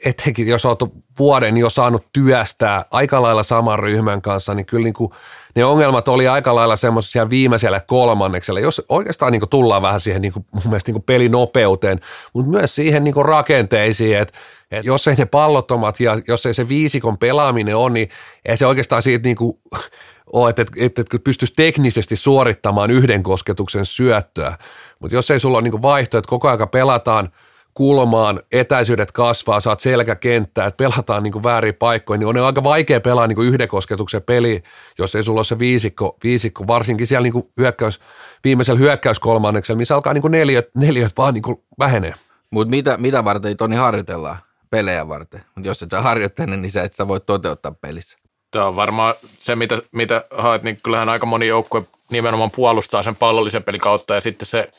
[0.04, 0.78] etenkin jos olet
[1.18, 5.10] vuoden jo saanut työstää aika lailla saman ryhmän kanssa, niin kyllä niin kuin
[5.54, 10.22] ne ongelmat oli aika lailla semmoisia viimeisellä kolmanneksella, jos oikeastaan niin kuin tullaan vähän siihen
[10.22, 12.00] niin kuin, mun mielestä niin kuin pelinopeuteen,
[12.32, 14.38] mutta myös siihen niin kuin rakenteisiin, että,
[14.70, 18.08] että jos ei ne pallottomat ja jos ei se viisikon pelaaminen on, niin
[18.44, 19.58] ei se oikeastaan siitä niin kuin
[20.32, 24.58] ole, että, että, että pystyisi teknisesti suorittamaan yhden kosketuksen syöttöä,
[24.98, 27.28] mutta jos ei sulla ole niin vaihtoehto, että koko ajan pelataan–
[27.76, 33.26] kulmaan, etäisyydet kasvaa, saat selkäkenttää, että pelataan niin väärin paikkoihin, niin on aika vaikea pelaa
[33.26, 34.62] niin yhden kosketuksen peli,
[34.98, 38.00] jos ei sulla ole se viisikko, viisikko varsinkin siellä niin hyökkäys,
[38.44, 41.42] viimeisellä hyökkäyskolmanneksella, missä alkaa niin kuin neljät, neljät vaan niin
[41.78, 42.14] vähenee.
[42.50, 44.38] Mutta mitä, mitä varten Toni harjoitellaan?
[44.70, 45.44] Pelejä varten.
[45.54, 48.18] Mutta jos et sä harjoittele, niin sä et sitä voi toteuttaa pelissä.
[48.50, 53.16] Tämä on varmaan se, mitä, mitä haet, niin kyllähän aika moni joukkue nimenomaan puolustaa sen
[53.16, 54.72] pallollisen pelin kautta ja sitten se,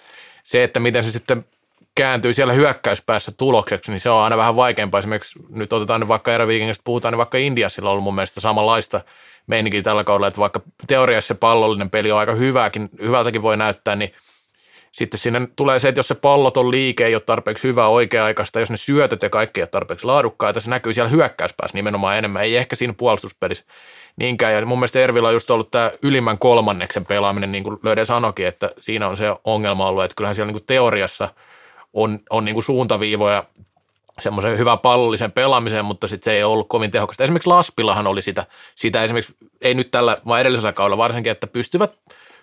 [0.44, 1.46] se, että miten se sitten
[1.98, 5.00] kääntyy siellä hyökkäyspäässä tulokseksi, niin se on aina vähän vaikeampaa.
[5.00, 9.02] Esimerkiksi nyt otetaan nyt vaikka eräviikingistä puhutaan, niin vaikka Indiasilla on ollut mun mielestä samanlaista
[9.48, 13.96] meininkiä tällä kaudella, että vaikka teoriassa se pallollinen peli on aika hyväkin, hyvältäkin voi näyttää,
[13.96, 14.14] niin
[14.92, 18.72] sitten sinne tulee se, että jos se palloton liike ei ole tarpeeksi hyvä oikea-aikaista, jos
[18.72, 22.58] ne syötöt ja kaikki ei ole tarpeeksi laadukkaita, se näkyy siellä hyökkäyspäässä nimenomaan enemmän, ei
[22.58, 23.66] ehkä siinä puolustuspelissä
[24.18, 24.54] niinkään.
[24.54, 28.48] Ja mun mielestä Ervillä on just ollut tämä ylimmän kolmanneksen pelaaminen, niin kuin Löde sanoikin,
[28.48, 31.30] että siinä on se ongelma ollut, että kyllähän siellä niin kuin teoriassa–
[31.98, 33.44] on, on niin kuin suuntaviivoja
[34.20, 37.24] semmoisen hyvän pallollisen pelaamiseen, mutta sitten se ei ollut kovin tehokasta.
[37.24, 41.92] Esimerkiksi Laspillahan oli sitä, sitä esimerkiksi, ei nyt tällä, vaan edellisellä kaudella varsinkin, että pystyvät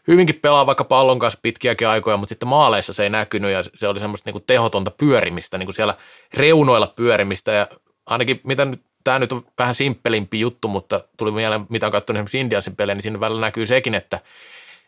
[0.09, 3.89] hyvinkin pelaamaan vaikka pallon kanssa pitkiäkin aikoja, mutta sitten maaleissa se ei näkynyt ja se
[3.89, 5.95] oli semmoista niin kuin tehotonta pyörimistä, niin kuin siellä
[6.35, 7.67] reunoilla pyörimistä ja
[8.07, 12.19] ainakin mitä nyt, tämä nyt on vähän simppelimpi juttu, mutta tuli mieleen, mitä on katsonut
[12.19, 14.21] esimerkiksi Indiansin pelejä, niin siinä välillä näkyy sekin, että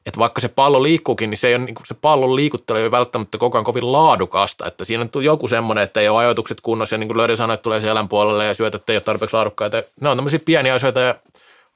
[0.06, 2.90] että vaikka se pallo liikkuukin, niin se, ei ole, niin se pallon liikuttelu ei ole
[2.90, 6.94] välttämättä koko ajan kovin laadukasta, että siinä on joku semmoinen, että ei ole ajoitukset kunnossa
[6.94, 9.82] ja niin kuin Löydä sanoi, että tulee selän puolelle ja syötöt ei ole tarpeeksi laadukkaita.
[10.00, 11.14] Ne on tämmöisiä pieniä asioita ja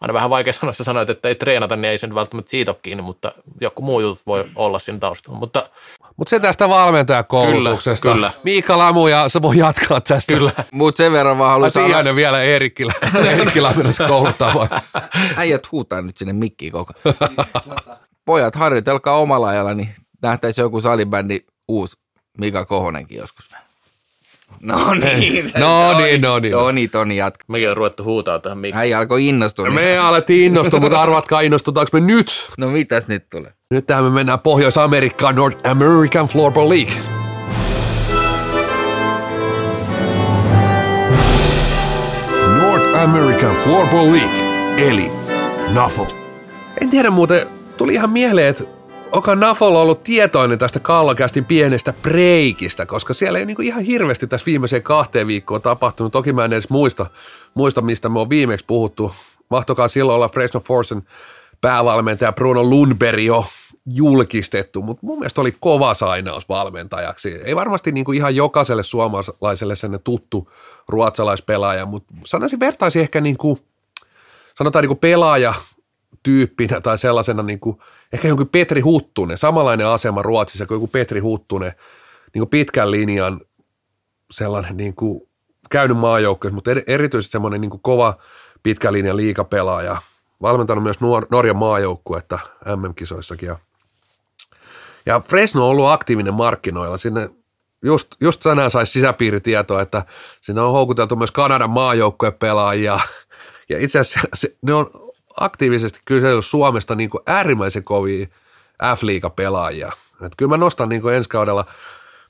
[0.00, 2.78] aina vähän vaikea sanoa, että sanoit, että ei treenata, niin ei sen välttämättä siitä ole
[2.82, 5.38] kiinni, mutta joku muu jutut voi olla siinä taustalla.
[5.38, 5.68] Mutta
[6.16, 8.02] mutta se tästä valmentajakoulutuksesta.
[8.02, 8.32] Kyllä, kyllä.
[8.42, 10.32] Miikka Lamu ja se voi jatkaa tästä.
[10.32, 10.52] Kyllä.
[10.72, 11.84] Mutta sen verran vaan haluaisin...
[11.84, 12.92] Siinä vielä Eerikkilä.
[13.24, 14.68] Eerikkilä mennessä kouluttaa vai?
[15.36, 16.92] Äijät huutaa nyt sinne mikkiin koko
[18.24, 19.88] Pojat, harjoitelkaa omalla ajalla, niin
[20.22, 21.96] nähtäisi joku salibändi uusi
[22.38, 23.50] Mika Kohonenkin joskus.
[24.60, 25.52] No niin.
[25.58, 26.52] No niin, no niin.
[26.52, 27.44] No niin, Toni jatka.
[27.48, 28.78] Mekin on ruvettu huutaa tähän mikkiin.
[28.78, 29.70] Äijä alkoi innostua.
[29.70, 32.50] Me alettiin innostua, mutta arvatkaa innostutaanko me nyt?
[32.58, 33.52] No mitäs nyt tulee?
[33.70, 36.94] Nyt tähän me mennään Pohjois-Amerikkaan, North American Floorball League.
[42.62, 44.50] North American Floorball League,
[44.88, 45.10] eli
[45.74, 46.04] NAFL.
[46.80, 47.46] En tiedä muuten,
[47.80, 48.64] tuli ihan mieleen, että
[49.12, 54.46] onko Nafol ollut tietoinen tästä Kallokästin pienestä breikistä, koska siellä ei niinku ihan hirveästi tässä
[54.46, 56.12] viimeiseen kahteen viikkoon tapahtunut.
[56.12, 57.06] Toki mä en edes muista,
[57.54, 59.14] muista mistä me on viimeksi puhuttu.
[59.50, 61.02] Mahtokaa silloin olla Fresno Forsen
[61.60, 63.44] päävalmentaja Bruno Lundberg jo
[63.86, 67.28] julkistettu, mutta mun mielestä oli kova sainaus valmentajaksi.
[67.44, 70.50] Ei varmasti niin ihan jokaiselle suomalaiselle sen tuttu
[70.88, 73.60] ruotsalaispelaaja, mutta sanoisin vertaisi ehkä niin kuin,
[74.54, 75.54] sanotaan niin kuin pelaaja
[76.22, 77.78] tyyppinä tai sellaisena niin kuin,
[78.12, 81.72] ehkä joku Petri Huttunen, samanlainen asema Ruotsissa kuin joku Petri Huttunen,
[82.34, 83.40] niin kuin pitkän linjan
[84.30, 85.22] sellainen niin kuin
[85.70, 88.16] käynyt maajoukkueessa, mutta eri- erityisesti semmoinen niin kuin kova
[88.62, 89.96] pitkä linjan liikapelaaja.
[90.42, 92.38] Valmentanut myös Nuor- Norjan maajoukkuetta
[92.76, 93.46] MM-kisoissakin.
[93.46, 93.58] Ja,
[95.06, 96.96] ja Fresno on ollut aktiivinen markkinoilla.
[96.96, 97.30] Sinne
[97.84, 100.04] just, just tänään saisi sisäpiiritietoa, että
[100.40, 103.00] sinne on houkuteltu myös Kanadan maajoukkuepelaajia.
[103.68, 105.09] Ja itse asiassa se, ne on
[105.40, 108.26] aktiivisesti kysellyt Suomesta niin kuin äärimmäisen kovia
[108.96, 109.92] F-liiga-pelaajia.
[110.26, 111.64] Et kyllä mä nostan niin kuin ensi kaudella,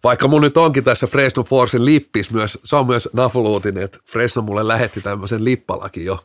[0.04, 4.42] vaikka mun nyt onkin tässä Fresno Forcein lippis myös, se on myös nafuluutinen, että Fresno
[4.42, 6.24] mulle lähetti tämmöisen lippalakin jo,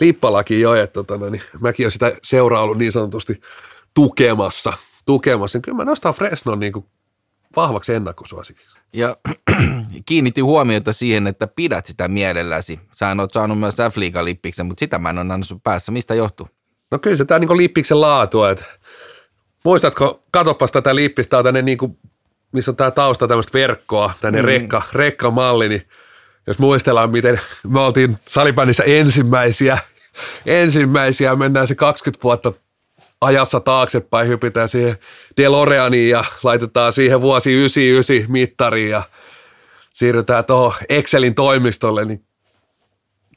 [0.00, 3.40] lippalakin jo, että tota, no, niin mäkin olen sitä seuraillut niin sanotusti
[3.94, 4.72] tukemassa,
[5.06, 5.60] tukemassa.
[5.60, 6.86] Kyllä mä nostan Fresnon niin kuin
[7.56, 8.75] vahvaksi ennakkosuosikiksi.
[8.92, 9.16] Ja
[10.06, 12.80] kiinnitti huomiota siihen, että pidät sitä mielelläsi.
[12.92, 15.92] Sä oot saanut myös f lippiksen, mutta sitä mä en ole annanut sun päässä.
[15.92, 16.48] Mistä johtuu?
[16.90, 18.64] No kyllä se tämä niin lippiksen laatu, että
[19.64, 21.98] muistatko, katoppas tätä lippistä, tänne niin kuin,
[22.52, 24.46] missä on tämä tausta tämmöistä verkkoa, tänne mm.
[24.46, 25.82] rekka, rekkamalli, niin
[26.46, 29.78] jos muistellaan, miten me oltiin salibändissä ensimmäisiä,
[30.46, 32.52] ensimmäisiä, mennään se 20 vuotta
[33.20, 34.98] ajassa taaksepäin, hypitään siihen
[35.36, 39.02] DeLoreaniin ja laitetaan siihen vuosi 99 mittariin ja
[39.90, 42.24] siirrytään tuohon Excelin toimistolle, niin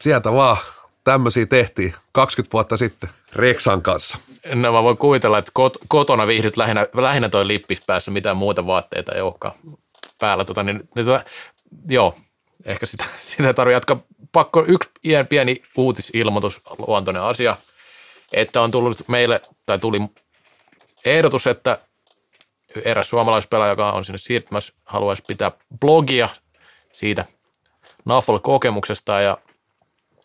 [0.01, 0.57] sieltä vaan
[1.03, 4.17] tämmöisiä tehtiin 20 vuotta sitten Reksan kanssa.
[4.53, 8.67] No mä voin kuvitella, että kot- kotona viihdyt lähinnä, lähinnä toi lippis päässä, mitään muuta
[8.67, 9.53] vaatteita ei olekaan
[10.19, 10.45] päällä.
[10.45, 11.25] Tota, niin, niin, tota,
[11.87, 12.15] joo,
[12.65, 14.01] ehkä sitä, sitä tarvitsee jatkaa.
[14.31, 14.89] Pakko yksi
[15.29, 17.57] pieni uutisilmoitus, luontoinen asia,
[18.33, 20.01] että on tullut meille, tai tuli
[21.05, 21.79] ehdotus, että
[22.85, 26.29] eräs suomalaispelaaja, joka on sinne siirtymässä, haluaisi pitää blogia
[26.93, 27.25] siitä
[28.05, 29.37] Naffol-kokemuksesta ja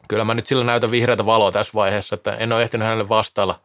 [0.09, 3.61] kyllä mä nyt sillä näytän vihreätä valoa tässä vaiheessa, että en ole ehtinyt hänelle vastailla,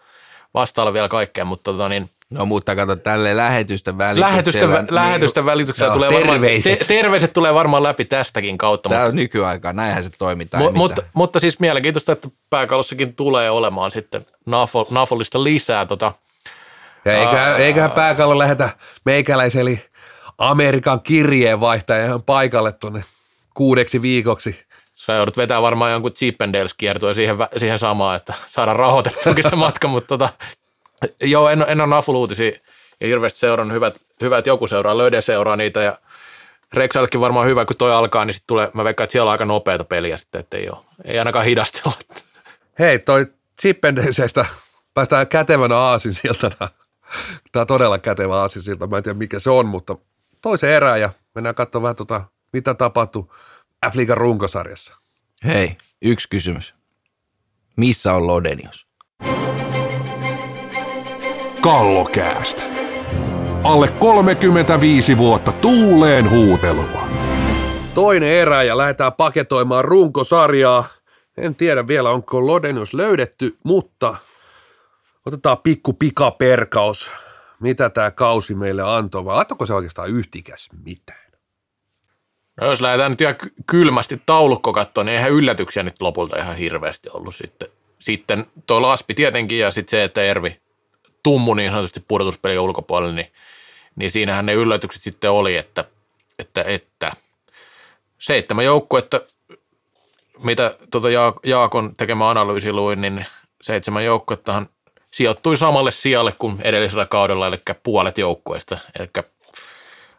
[0.54, 4.32] vastailla vielä kaikkea, mutta tota niin, No mutta kato, tälle lähetysten välityksellä.
[4.32, 6.72] Lähetysten, niin, lähetysten välityksellä joo, tulee terveiset.
[6.72, 8.90] varmaan, te, terveiset tulee varmaan läpi tästäkin kautta.
[8.90, 10.64] Tämä mutta, on nykyaikaa, näinhän se toimitaan.
[10.64, 15.86] Mu, mutta, mutta, siis mielenkiintoista, että pääkallossakin tulee olemaan sitten Nafol, Nafolista lisää.
[15.86, 16.14] Tota,
[17.06, 18.70] ja eiköhän, eiköhän pääkallo lähetä
[19.06, 19.86] meikäläisen, eli
[20.38, 23.04] Amerikan kirjeenvaihtajan paikalle tuonne
[23.54, 29.50] kuudeksi viikoksi sä joudut vetää varmaan jonkun Chippendales kiertoa siihen, siihen samaan, että saadaan rahoitettuakin
[29.50, 30.30] se matka, mutta tota,
[31.22, 32.52] joo, en, en ole Naful-uutisia
[33.00, 35.98] ja hirveästi seurannut, hyvät, hyvät joku seuraa, Löde seuraa niitä ja
[36.74, 39.46] Rexallekin varmaan hyvä, kun toi alkaa, niin sitten tulee, mä veikkaan, että siellä on aika
[39.46, 41.98] nopeata peliä sitten, että ei, ole, ei ainakaan hidastella.
[42.80, 43.26] Hei, toi
[43.62, 44.46] Chippendalesestä
[44.94, 46.70] päästään kätevänä aasinsiltana.
[47.52, 49.96] Tämä on todella kätevä aasinsilta, mä en tiedä mikä se on, mutta
[50.42, 52.22] toisen erään ja mennään katsomaan vähän tota,
[52.54, 53.28] mitä tapahtui
[53.86, 54.96] F-liigan runkosarjassa.
[55.46, 56.74] Hei, yksi kysymys.
[57.76, 58.88] Missä on Lodenius?
[61.62, 62.70] Kallokääst.
[63.64, 67.08] Alle 35 vuotta tuuleen huutelua.
[67.94, 70.88] Toinen erä ja lähdetään paketoimaan runkosarjaa.
[71.38, 74.16] En tiedä vielä, onko Lodenius löydetty, mutta
[75.26, 77.12] otetaan pikku pikaperkaus.
[77.60, 81.32] Mitä tämä kausi meille antoi, vai antoiko se oikeastaan yhtikäs mitään?
[82.62, 87.10] No jos lähdetään nyt ihan kylmästi taulukko katsoa, niin eihän yllätyksiä nyt lopulta ihan hirveästi
[87.14, 87.68] ollut sitten.
[88.00, 90.60] Sitten tuo Laspi tietenkin ja sitten se, että Ervi
[91.24, 93.32] tummu niin sanotusti pudotuspelin ulkopuolelle, niin,
[93.96, 95.86] niin siinähän ne yllätykset sitten oli, että,
[96.40, 97.12] että, että
[98.20, 99.22] seitsemän joukkuetta,
[100.44, 101.08] mitä tuota
[101.46, 103.26] Jaakon tekemä analyysi luin, niin
[103.62, 104.70] seitsemän joukkuettahan
[105.12, 109.10] sijoittui samalle sijalle kuin edellisellä kaudella, eli puolet joukkueista, eli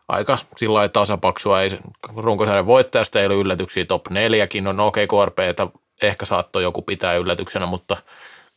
[0.08, 1.62] aika sillä lailla tasapaksua.
[1.62, 1.78] Ei,
[2.16, 5.66] runkosarjan voittajasta ei ole yllätyksiä, top neljäkin on okei okay, KRPtä,
[6.02, 7.96] ehkä saattoi joku pitää yllätyksenä, mutta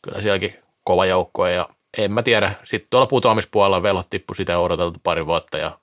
[0.02, 2.52] kyllä sielläkin kova joukko ja en mä tiedä.
[2.64, 5.78] Sitten tuolla putoamispuolella velhot tippu sitä odoteltu pari vuotta ja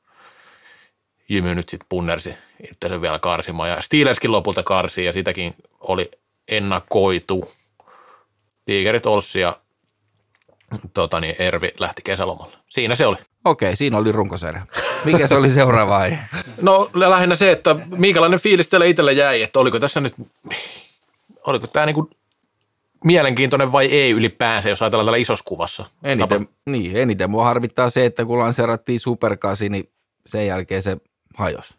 [1.30, 2.36] Jymy nyt sitten punnersi
[2.72, 6.12] itse vielä karsimaan ja Steelerskin lopulta karsi ja sitäkin oli
[6.48, 7.52] ennakoitu.
[8.66, 9.58] Tigerit Olssi ja
[10.94, 12.58] tota niin, Ervi lähti kesälomalle.
[12.70, 13.18] Siinä se oli.
[13.46, 14.66] Okei, siinä oli runkosarja.
[15.06, 16.18] Mikä se oli seuraava aihe?
[16.62, 20.14] No lähinnä se, että minkälainen fiilis teille itselle jäi, että oliko tässä nyt,
[21.46, 22.10] oliko tämä niin kuin
[23.04, 25.86] mielenkiintoinen vai ei ylipäänsä, jos ajatellaan tällä isossa kuvassa?
[26.04, 29.92] Eniten, niin, eniten mua harmittaa se, että kun lanseerattiin Superkasi, niin
[30.26, 30.98] sen jälkeen se
[31.38, 31.78] hajos.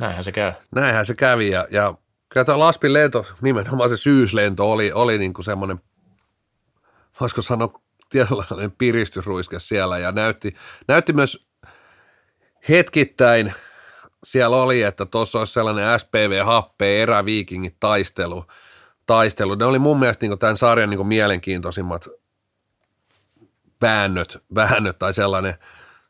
[0.00, 0.52] Näinhän se käy.
[0.74, 1.94] Näinhän se kävi ja, ja
[2.28, 5.80] kyllä tuo Laspin lento, nimenomaan se syyslento oli, oli niin kuin semmoinen,
[7.20, 10.54] voisiko sanoa tietynlainen piristysruiske siellä ja näytti,
[10.88, 11.46] näytti myös
[12.68, 13.52] hetkittäin
[14.24, 18.44] siellä oli, että tuossa olisi sellainen SPV-happe eräviikingit taistelu,
[19.06, 19.54] taistelu.
[19.54, 22.08] Ne oli mun mielestä niin tämän sarjan niin mielenkiintoisimmat
[23.82, 25.54] väännöt, väännöt tai sellainen,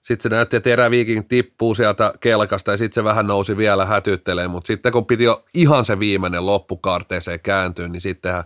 [0.02, 4.48] sitten se näytti, että eräviikin tippuu sieltä kelkasta ja sitten se vähän nousi vielä hätyttelee,
[4.48, 8.44] mutta sitten kun piti jo ihan se viimeinen loppukarteeseen kääntyä, niin sittenhän,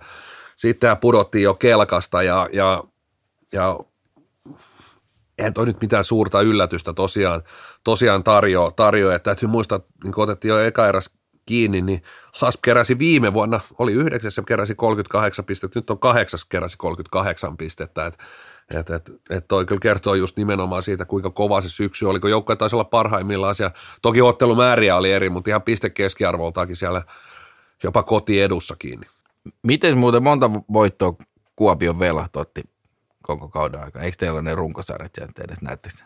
[0.56, 2.84] sittenhän pudottiin jo kelkasta ja, ja,
[3.52, 3.78] ja
[5.38, 7.42] eihän toi nyt mitään suurta yllätystä tosiaan,
[7.84, 9.14] tosiaan tarjoa, tarjoa.
[9.14, 10.86] että täytyy muistaa, niin kun otettiin jo eka
[11.46, 16.44] kiinni, niin Hasp keräsi viime vuonna, oli yhdeksäs ja keräsi 38 pistettä, nyt on kahdeksas
[16.44, 18.24] keräsi 38 pistettä, että
[18.70, 22.30] et, et, et toi kyllä kertoo just nimenomaan siitä, kuinka kova se syksy oli, kun
[22.30, 23.74] joukkoja taisi olla parhaimmillaan siellä.
[24.02, 27.02] Toki ottelumääriä oli eri, mutta ihan piste keskiarvoltakin siellä
[27.82, 29.06] jopa kotiedussa kiinni.
[29.62, 31.14] Miten muuten monta voittoa
[31.56, 32.62] Kuopion velat otti
[33.22, 34.04] koko kauden aikana?
[34.04, 35.96] Eikö teillä ole ne runkosarjat sieltä edes, näettekö?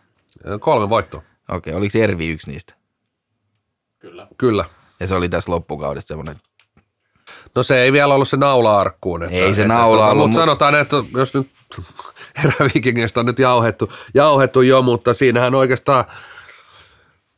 [0.61, 1.23] Kolme voittoa.
[1.49, 2.75] Okei, oliko Ervi yksi niistä?
[3.99, 4.29] Kyllä.
[4.39, 4.65] Kyllä.
[5.01, 6.37] Ja se oli tässä loppukaudessa semmoinen
[7.55, 9.23] No se ei vielä ollut se naula-arkkuun.
[9.23, 11.51] Että, Ei se että, naula että, ollut, Mutta mut- sanotaan, että jos nyt
[12.45, 16.05] eräviikingeistä on nyt jauhettu, jauhettu jo, mutta siinähän oikeastaan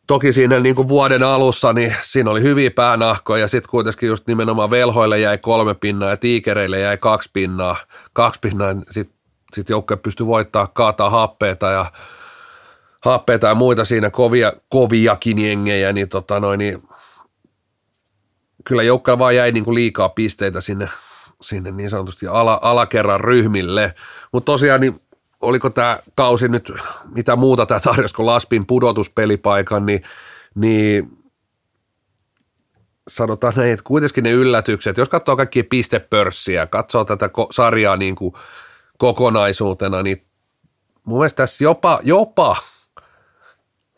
[0.07, 4.27] Toki siinä niin kuin vuoden alussa, niin siinä oli hyviä päänahkoja ja sitten kuitenkin just
[4.27, 7.77] nimenomaan velhoille jäi kolme pinnaa ja tiikereille jäi kaksi pinnaa.
[8.13, 9.17] Kaksi pinnaa, sitten
[9.53, 11.93] sit joukkue pystyi voittaa, kaataa happeita ja
[13.05, 16.83] happeita ja muita siinä kovia, koviakin jengejä, niin, tota noin, niin
[18.65, 20.89] kyllä joukkoja vaan jäi niin kuin liikaa pisteitä sinne,
[21.41, 23.95] sinne niin sanotusti ala, alakerran ryhmille.
[24.33, 25.01] Mutta tosiaan, niin
[25.41, 26.73] oliko tämä kausi nyt,
[27.15, 30.03] mitä muuta tämä tarjosi kuin Laspin pudotuspelipaikan, niin,
[30.55, 31.19] niin
[33.09, 38.35] sanotaan näin, että kuitenkin ne yllätykset, jos katsoo kaikkia pistepörssiä, katsoo tätä sarjaa niin kuin
[38.99, 40.27] kokonaisuutena, niin
[41.05, 42.57] mun mielestä tässä jopa, jopa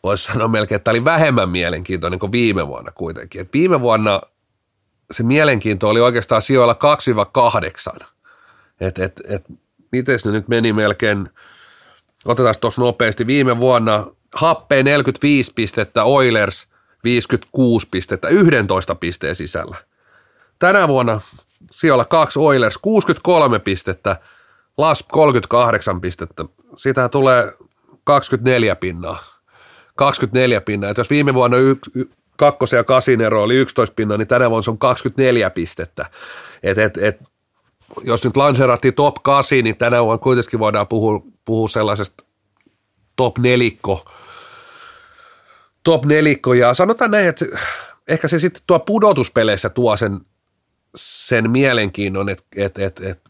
[0.03, 3.41] voisi sanoa melkein, että tämä oli vähemmän mielenkiintoinen kuin viime vuonna kuitenkin.
[3.41, 4.21] Et viime vuonna
[5.11, 6.75] se mielenkiinto oli oikeastaan sijoilla
[8.01, 8.05] 2-8.
[8.79, 9.43] Et, et, et,
[9.91, 11.29] miten ne nyt meni melkein,
[12.25, 16.67] otetaan tuossa nopeasti, viime vuonna Happe 45 pistettä, Oilers
[17.03, 19.77] 56 pistettä, 11 pisteen sisällä.
[20.59, 21.21] Tänä vuonna
[21.71, 24.15] sijoilla kaksi Oilers 63 pistettä,
[24.77, 26.45] Lasp 38 pistettä.
[26.77, 27.53] Sitä tulee
[28.03, 29.23] 24 pinnaa.
[29.95, 30.89] 24 pinnaa.
[30.89, 32.05] Et jos viime vuonna y- y-
[32.37, 36.05] kakkosen ja kasin ero oli 11 pinnaa, niin tänä vuonna se on 24 pistettä.
[36.63, 37.19] Et, et, et,
[38.03, 42.25] jos nyt lanseerattiin top 8, niin tänä vuonna kuitenkin voidaan puhua, puhua sellaisesta
[43.15, 44.05] top nelikko,
[45.83, 47.45] top nelikko ja sanotaan näin, että
[48.07, 50.19] ehkä se sitten tuo pudotuspeleissä tuo sen,
[50.95, 53.21] sen mielenkiinnon, että et, et, et,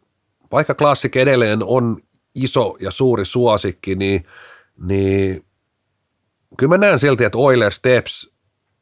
[0.52, 1.98] vaikka klassik edelleen on
[2.36, 4.26] iso ja suuri suosikki, niin,
[4.78, 5.46] niin
[6.58, 8.35] kyllä mä näen silti, että Oilers, Steps,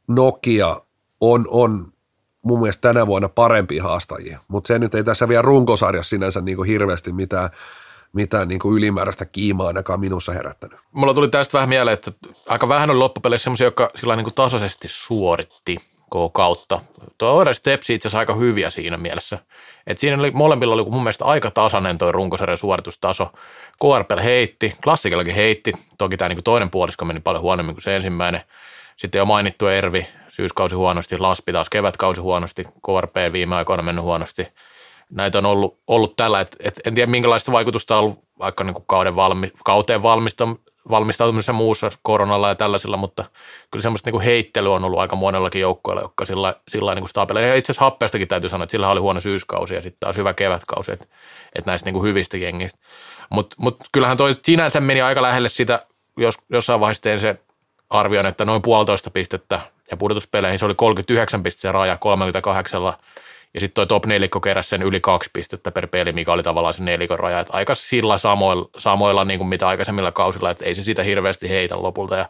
[0.08, 0.82] Nokia
[1.22, 1.94] on, on
[2.42, 6.58] mun mielestä tänä vuonna parempia haastajia, mutta se nyt ei tässä vielä runkosarjassa sinänsä niin
[6.58, 7.50] kuin hirveästi mitään,
[8.14, 10.80] mitään niin kuin ylimääräistä kiimaa ainakaan minussa herättänyt.
[10.92, 12.12] Mulla tuli tästä vähän mieleen, että
[12.50, 15.78] aika vähän oli loppupeleissä semmoisia, jotka sillä niin kuin tasaisesti suoritti
[16.10, 16.82] koko kautta.
[17.18, 19.40] Tuo Oilers Stepsi itse asiassa aika hyviä siinä mielessä.
[19.88, 23.32] Et siinä oli, molemmilla oli mun mielestä aika tasainen toi runkosarjan suoritustaso.
[23.82, 25.74] KRPL heitti, klassikellakin heitti.
[25.98, 28.42] Toki tämä niin toinen puolisko meni paljon huonommin kuin se ensimmäinen.
[28.96, 34.48] Sitten jo mainittu Ervi, syyskausi huonosti, Laspi taas kevätkausi huonosti, KRP viime aikoina mennyt huonosti.
[35.10, 38.74] Näitä on ollut, ollut tällä, että et en tiedä minkälaista vaikutusta on ollut vaikka niin
[38.74, 40.48] kuin kauden valmi, kauteen valmista,
[40.90, 43.26] valmistautumisessa muussa koronalla ja tällaisilla, mutta
[43.72, 47.48] kyllä semmoista niin kuin heittelyä on ollut aika monellakin joukkoilla, jotka sillä, sillä niin stabileja.
[47.48, 50.34] Ja itse asiassa happeestakin täytyy sanoa, että sillä oli huono syyskausi ja sitten taas hyvä
[50.34, 51.06] kevätkausi, että,
[51.56, 52.80] että näistä niin kuin hyvistä jengistä.
[53.30, 55.86] Mutta mut kyllähän toi sinänsä meni aika lähelle sitä,
[56.18, 57.36] jos jossain vaiheessa tein se
[57.94, 59.60] arvion, että noin puolitoista pistettä
[59.92, 62.84] ja pudotuspeleihin se oli 39 pistettä se raja 38
[63.54, 66.74] ja sitten toi top nelikko keräsi sen yli kaksi pistettä per peli, mikä oli tavallaan
[66.74, 67.40] se nelikon raja.
[67.40, 71.50] Et aika sillä samoilla, samoilla niin kuin mitä aikaisemmilla kausilla, että ei se sitä hirveästi
[71.50, 72.16] heitä lopulta.
[72.16, 72.30] Ja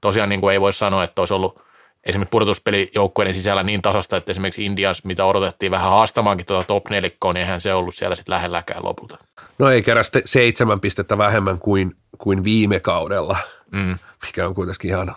[0.00, 1.62] tosiaan niin kuin ei voi sanoa, että olisi ollut
[2.04, 7.32] esimerkiksi pudotuspelijoukkueiden sisällä niin tasasta, että esimerkiksi Indians, mitä odotettiin vähän haastamaankin tuota top nelikkoa,
[7.32, 9.18] niin eihän se ollut siellä sitten lähelläkään lopulta.
[9.58, 13.36] No ei sitten seitsemän pistettä vähemmän kuin, kuin viime kaudella,
[13.72, 13.98] Mm.
[14.26, 15.16] mikä on kuitenkin ihan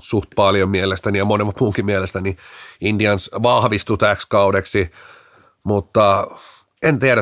[0.00, 2.36] suht paljon mielestäni ja monen muunkin mielestäni.
[2.80, 4.90] Indians vahvistui täksi kaudeksi,
[5.64, 6.26] mutta
[6.82, 7.20] en tiedä,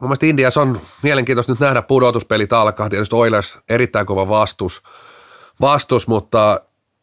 [0.00, 4.82] mun mielestä Indians on mielenkiintoista nyt nähdä pudotuspelit alkaa, tietysti Oilers erittäin kova vastus,
[5.60, 6.60] vastus mutta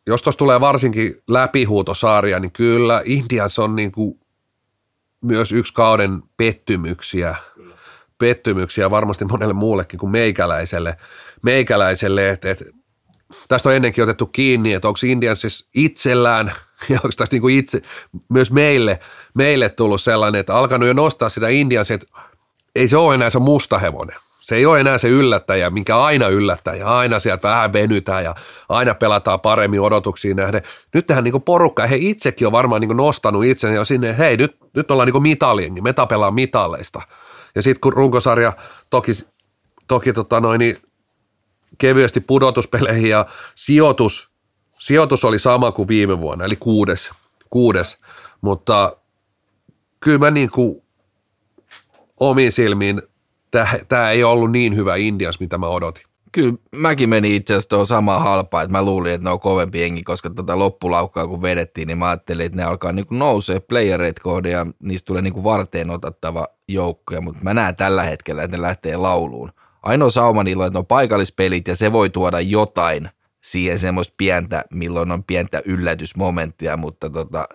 [0.07, 4.19] jos tuossa tulee varsinkin läpihuutosarja, niin kyllä Indians on niin kuin
[5.21, 7.35] myös yksi kauden pettymyksiä,
[8.19, 10.97] pettymyksiä varmasti monelle muullekin kuin meikäläiselle,
[11.41, 12.65] meikäläiselle että, että
[13.47, 16.51] tästä on ennenkin otettu kiinni, että onko Indiansissa itsellään
[16.89, 17.81] ja onko tästä niin kuin itse,
[18.29, 18.99] myös meille,
[19.33, 22.07] meille tullut sellainen, että alkanut jo nostaa sitä Indiansia, että
[22.75, 24.15] ei se ole enää se musta hevonen.
[24.39, 26.87] Se ei ole enää se yllättäjä, minkä aina yllättäjä.
[26.87, 28.35] Aina sieltä vähän venytään ja
[28.69, 30.61] aina pelataan paremmin odotuksiin nähden.
[30.93, 34.57] Nyt tähän niin porukka, he itsekin on varmaan niin nostanut itsensä jo sinne, hei nyt,
[34.75, 37.01] nyt ollaan niin mitaljengi, me tapellaan mitalleista.
[37.55, 38.53] Ja sitten kun runkosarja
[38.89, 39.11] toki,
[39.87, 40.77] toki tota noin, niin
[41.77, 43.25] kevyesti pudotuspeleihin ja
[43.55, 44.29] sijoitus,
[44.77, 47.11] sijoitus oli sama kuin viime vuonna, eli kuudes,
[47.49, 47.97] kuudes.
[48.41, 48.97] mutta
[49.99, 50.83] kyllä mä niin kuin
[52.19, 53.01] omiin silmiin
[53.87, 56.03] tämä ei ollut niin hyvä Indias, mitä mä odotin.
[56.31, 59.81] Kyllä mäkin menin itse asiassa tuohon samaan halpaan, että mä luulin, että ne on kovempi
[59.81, 64.19] jengi, koska tota loppulaukkaa kun vedettiin, niin mä ajattelin, että ne alkaa niin nousee playereet
[64.19, 68.61] kohde ja niistä tulee niin varteen otettava joukkoja, mutta mä näen tällä hetkellä, että ne
[68.61, 69.51] lähtee lauluun.
[69.83, 73.09] Ainoa sauma niillä on, että on paikallispelit ja se voi tuoda jotain
[73.41, 77.47] siihen semmoista pientä, milloin on pientä yllätysmomenttia, mutta tota,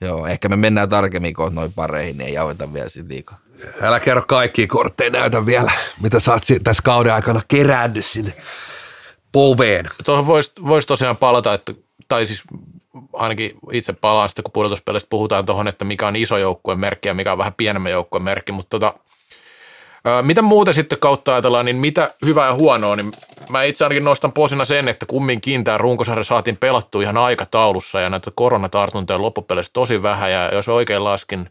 [0.00, 3.38] joo, ehkä me mennään tarkemmin kohta noin pareihin, niin ei jauheta vielä siitä liikaa.
[3.82, 8.32] Älä kerro kaikki kortteja, näytä vielä, mitä sä oot tässä kauden aikana kerännyt sinne
[9.32, 9.86] poveen.
[10.04, 11.74] Tuohon voisi vois tosiaan palata, että,
[12.08, 12.42] tai siis
[13.12, 17.14] ainakin itse palaan sitten, kun pudotuspelistä puhutaan tuohon, että mikä on iso joukkueen merkki ja
[17.14, 18.94] mikä on vähän pienemmän joukkueen merkki, mutta tota,
[20.22, 23.12] mitä muuta sitten kautta ajatellaan, niin mitä hyvää ja huonoa, niin
[23.48, 28.10] mä itse ainakin nostan posina sen, että kumminkin tämä runkosarja saatiin pelattua ihan aikataulussa ja
[28.10, 30.32] näitä koronatartuntoja loppupeleissä tosi vähän.
[30.32, 31.48] Ja jos oikein laskin,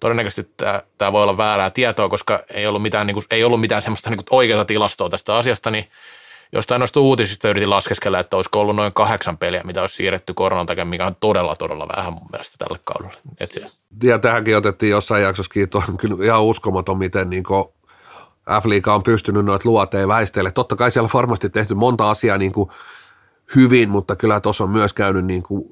[0.00, 0.52] todennäköisesti
[0.98, 4.10] tämä, voi olla väärää tietoa, koska ei ollut mitään, niin kuin, ei ollut mitään semmoista
[4.10, 5.88] niin oikeaa tilastoa tästä asiasta, niin
[6.54, 10.66] jostain noista uutisista yritin laskeskella, että olisiko ollut noin kahdeksan peliä, mitä olisi siirretty koronan
[10.66, 13.16] takia, mikä on todella, todella vähän mun mielestä tälle kaudelle.
[14.02, 15.52] Ja tähänkin otettiin jossain jaksossa
[15.88, 17.44] on kyllä ihan uskomaton, miten niin
[18.62, 20.50] F-liiga on pystynyt noita luoteja väistelle.
[20.50, 22.70] Totta kai siellä on varmasti tehty monta asiaa niin kuin
[23.56, 25.64] hyvin, mutta kyllä tuossa on myös käynyt niin kuin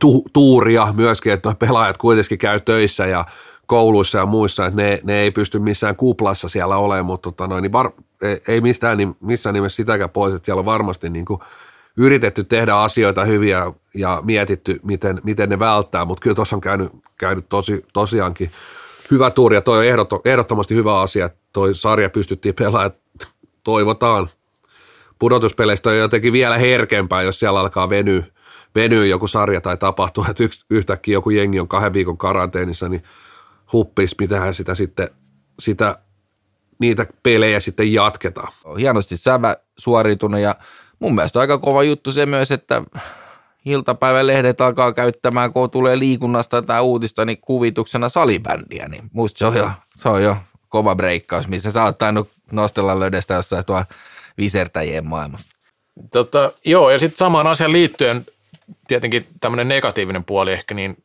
[0.00, 3.24] tu, tuuria myöskin, että pelaajat kuitenkin käy töissä ja
[3.70, 7.62] kouluissa ja muissa, että ne, ne ei pysty missään kuplassa siellä olemaan, mutta tota noin,
[7.62, 7.90] niin var,
[8.48, 11.40] ei, mistään, niin missään nimessä sitäkään pois, että siellä on varmasti niin kuin
[11.96, 16.92] yritetty tehdä asioita hyviä ja mietitty, miten, miten ne välttää, mutta kyllä tuossa on käynyt,
[17.18, 18.50] käynyt tosi, tosiaankin
[19.10, 22.90] hyvä tuuri ja toi on ehdottomasti hyvä asia, että toi sarja pystyttiin pelaamaan,
[23.64, 24.30] toivotaan.
[25.18, 28.22] Pudotuspeleistä on jotenkin vielä herkempää, jos siellä alkaa venyä,
[28.74, 33.02] venyy joku sarja tai tapahtuu, että yks, yhtäkkiä joku jengi on kahden viikon karanteenissa, niin
[33.72, 35.08] huppis, mitähän sitä sitten,
[35.58, 35.98] sitä,
[36.78, 38.52] niitä pelejä sitten jatketaan.
[38.78, 40.54] Hienosti sävä suoritunut ja
[40.98, 42.82] mun mielestä aika kova juttu se myös, että
[43.64, 49.46] iltapäivän lehdet alkaa käyttämään, kun tulee liikunnasta tai uutista, niin kuvituksena salibändiä, niin musta se
[49.46, 50.36] on jo, se on jo
[50.68, 53.84] kova breikkaus, missä sä oot tainnut nostella löydästä jossain tuo
[54.38, 55.56] visertäjien maailmassa.
[56.12, 58.26] Tota, joo, ja sitten samaan asiaan liittyen
[58.88, 61.04] tietenkin tämmöinen negatiivinen puoli ehkä, niin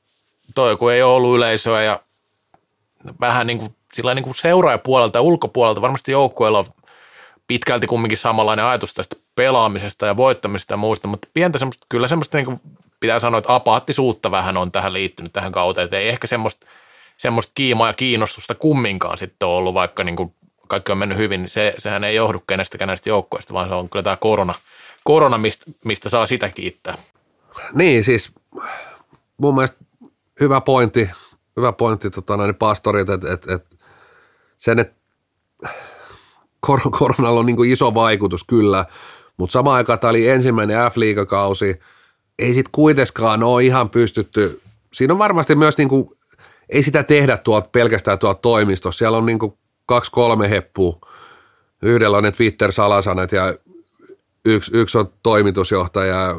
[0.56, 2.00] toi kun ei ole ollut yleisöä ja
[3.20, 5.82] vähän niin kuin, sillä niin kuin seuraajapuolelta ja ulkopuolelta.
[5.82, 6.66] Varmasti joukkueella on
[7.48, 12.38] pitkälti kumminkin samanlainen ajatus tästä pelaamisesta ja voittamisesta ja muusta, mutta pientä semmoista, kyllä semmoista
[12.38, 12.62] niin kuin
[13.00, 16.68] pitää sanoa, että apaattisuutta vähän on tähän liittynyt tähän kauteen, että ei ehkä semmoista,
[17.18, 20.34] semmoista kiimaa ja kiinnostusta kumminkaan sitten ollut, vaikka niin kuin
[20.68, 23.90] kaikki on mennyt hyvin, niin se, sehän ei johdu kenestäkään näistä joukkoista, vaan se on
[23.90, 24.54] kyllä tämä korona,
[25.04, 26.98] korona mistä, mistä saa sitä kiittää.
[27.74, 28.32] Niin, siis
[29.38, 29.78] mun mielestä
[30.40, 31.10] hyvä pointti,
[31.58, 33.78] hyvä pointti tota, näin pastorit, että et, et,
[34.58, 34.96] sen, että
[36.60, 38.86] kor- koronalla on niin kuin iso vaikutus kyllä,
[39.38, 41.80] mutta samaan aikaan tämä oli ensimmäinen F-liigakausi,
[42.40, 44.62] ei sitten kuitenkaan ole ihan pystytty,
[44.94, 46.10] siinä on varmasti myös niin kuin,
[46.70, 49.54] ei sitä tehdä tuolta pelkästään tuolta toimistossa, siellä on niin kuin
[49.86, 51.00] kaksi kolme heppua,
[51.82, 53.54] yhdellä on ne Twitter-salasanat ja
[54.46, 56.36] yksi, yksi on toimitusjohtaja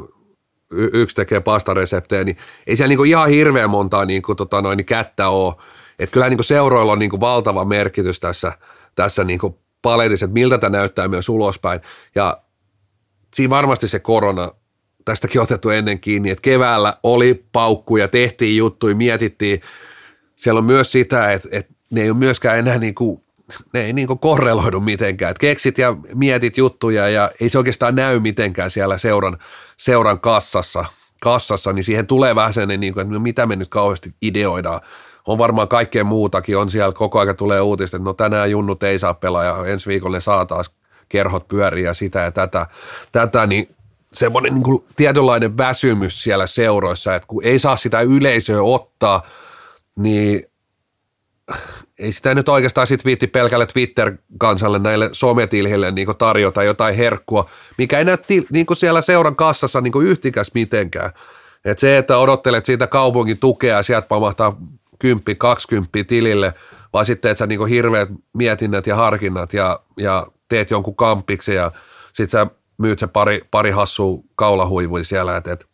[0.73, 2.37] yksi tekee pastareseptejä, niin
[2.67, 5.55] ei siellä niinku ihan hirveän montaa niinku tota noin, kättä ole.
[5.99, 8.53] Että kyllä niinku seuroilla on niinku valtava merkitys tässä,
[8.95, 11.81] tässä niinku paletissa, että miltä tämä näyttää myös ulospäin.
[12.15, 12.43] Ja
[13.35, 14.53] siinä varmasti se korona,
[15.05, 19.61] tästäkin otettu ennen kiinni, että keväällä oli paukkuja, tehtiin juttuja, mietittiin.
[20.37, 23.26] Siellä on myös sitä, että, että ne ei ole myöskään enää niin kuin
[23.73, 25.31] ne ei niin korreloidu mitenkään.
[25.31, 29.39] Et keksit ja mietit juttuja ja ei se oikeastaan näy mitenkään siellä seuran,
[29.77, 30.85] seuran kassassa,
[31.21, 34.81] kassassa, niin siihen tulee vähän sen, niin kuin, että no mitä me nyt kauheasti ideoidaan.
[35.27, 38.99] On varmaan kaikkea muutakin, on siellä koko ajan tulee uutista, että no tänään junnut ei
[38.99, 40.71] saa pelaa ja ensi viikolla ne saa taas
[41.09, 42.67] kerhot pyöriä sitä ja tätä,
[43.13, 43.77] tätä niin
[44.13, 49.23] semmoinen niin kuin tietynlainen väsymys siellä seuroissa, että kun ei saa sitä yleisöä ottaa,
[49.97, 50.45] niin
[51.99, 57.99] ei sitä nyt oikeastaan sit viitti pelkälle Twitter-kansalle näille sometilhille niin tarjota jotain herkkua, mikä
[57.99, 58.19] ei näy
[58.51, 61.13] niin siellä seuran kassassa niin yhtikäs mitenkään.
[61.65, 64.57] Et se, että odottelet siitä kaupungin tukea ja sieltä pamahtaa
[64.99, 66.55] 10 20 tilille,
[66.93, 71.73] vai sitten, että sä niin hirveät mietinnät ja harkinnat ja, ja teet jonkun kampiksi ja
[72.13, 72.47] sitten sä
[72.79, 75.67] myyt se pari, pari hassua kaulahuivui siellä, että et,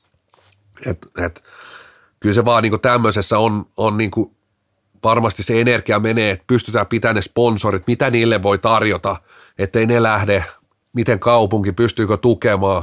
[0.87, 1.45] et, et,
[2.21, 4.11] kyllä se vaan niin tämmöisessä on, on niin
[5.05, 9.17] varmasti se energia menee, että pystytään pitämään ne sponsorit, mitä niille voi tarjota,
[9.59, 10.45] ettei ne lähde,
[10.93, 12.83] miten kaupunki, pystyykö tukemaan.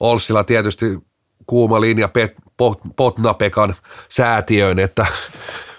[0.00, 0.98] Olssilla tietysti
[1.46, 3.74] kuuma linja Pet, Pot, Potnapekan
[4.08, 5.06] säätiöön, että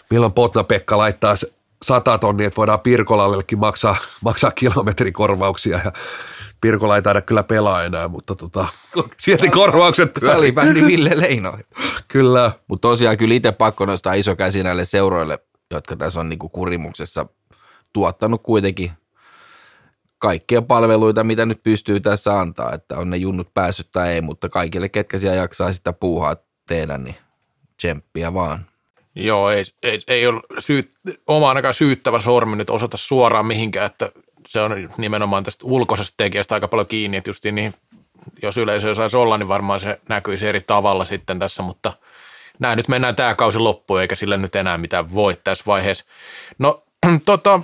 [0.10, 1.36] milloin Potnapekka laittaa
[1.84, 5.92] 100 tonnia, että voidaan Pirkolallekin maksaa, maksaa kilometrikorvauksia ja
[6.62, 8.68] Pirkola ei taida kyllä pelaa enää, mutta tota,
[9.18, 11.58] silti korvaukset Salibändi Ville Leino.
[12.08, 12.52] kyllä.
[12.68, 15.40] Mutta tosiaan kyllä itse pakko nostaa iso käsi näille seuroille,
[15.72, 17.26] jotka tässä on niinku kurimuksessa
[17.94, 18.92] tuottanut kuitenkin
[20.18, 24.50] kaikkia palveluita, mitä nyt pystyy tässä antaa, että on ne junnut päässyt tai ei, mutta
[24.50, 26.36] kaikille, ketkä siellä jaksaa sitä puuhaa
[26.68, 27.16] tehdä, niin
[27.78, 28.66] tsemppiä vaan.
[29.16, 30.92] Joo, ei, ei, ei ole syyt,
[31.28, 34.12] oma ainakaan syyttävä sormi nyt osata suoraan mihinkään, että
[34.48, 37.74] se on nimenomaan tästä ulkoisesta tekijästä aika paljon kiinni, että niin,
[38.42, 41.94] jos yleisö saisi olla, niin varmaan se näkyisi eri tavalla sitten tässä, mutta
[42.60, 46.06] näin nyt mennään tämä kausi loppuun, eikä sille nyt enää mitään voi tässä vaiheessa.
[46.60, 46.84] No
[47.26, 47.60] tota,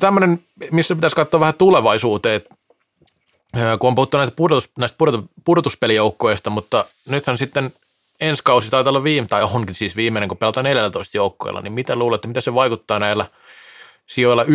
[0.00, 2.40] tämmöinen, missä pitäisi katsoa vähän tulevaisuuteen,
[3.78, 7.72] kun on puhuttu näistä, pudotus, näistä pudotus, pudotuspelijoukkoista, mutta nythän sitten
[8.20, 11.96] ensi kausi taitaa olla viime, tai onkin siis viimeinen, kun pelataan 14 joukkoilla, niin mitä
[11.96, 13.26] luulette, mitä se vaikuttaa näillä
[14.06, 14.46] sijoilla 9-14,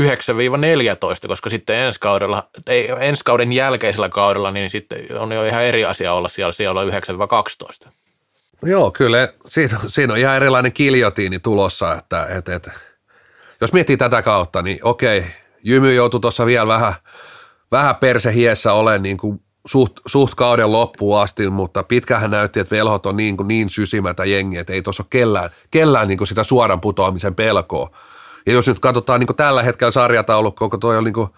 [1.28, 5.86] koska sitten ensi, kaudella, ei, ensi kauden jälkeisellä kaudella, niin sitten on jo ihan eri
[5.86, 6.84] asia olla siellä sijoilla
[7.86, 7.89] 9-12.
[8.64, 12.72] Joo, kyllä siinä, siinä on ihan erilainen kiljotiini tulossa, että, että, että
[13.62, 15.26] jos miettii tätä kautta, niin okei,
[15.64, 16.93] Jymy joutui tuossa vielä vähän,
[17.72, 23.05] vähän persehiessä olemaan niin kuin suht, suht kauden loppuun asti, mutta pitkähän näytti, että velhot
[23.05, 26.43] on niin, kuin niin sysimätä jengi, että ei tuossa ole kellään, kellään niin kuin sitä
[26.43, 27.89] suoran putoamisen pelkoa.
[28.45, 31.30] Ja jos nyt katsotaan niin kuin tällä hetkellä sarjataulukko, kun toi on niin kuin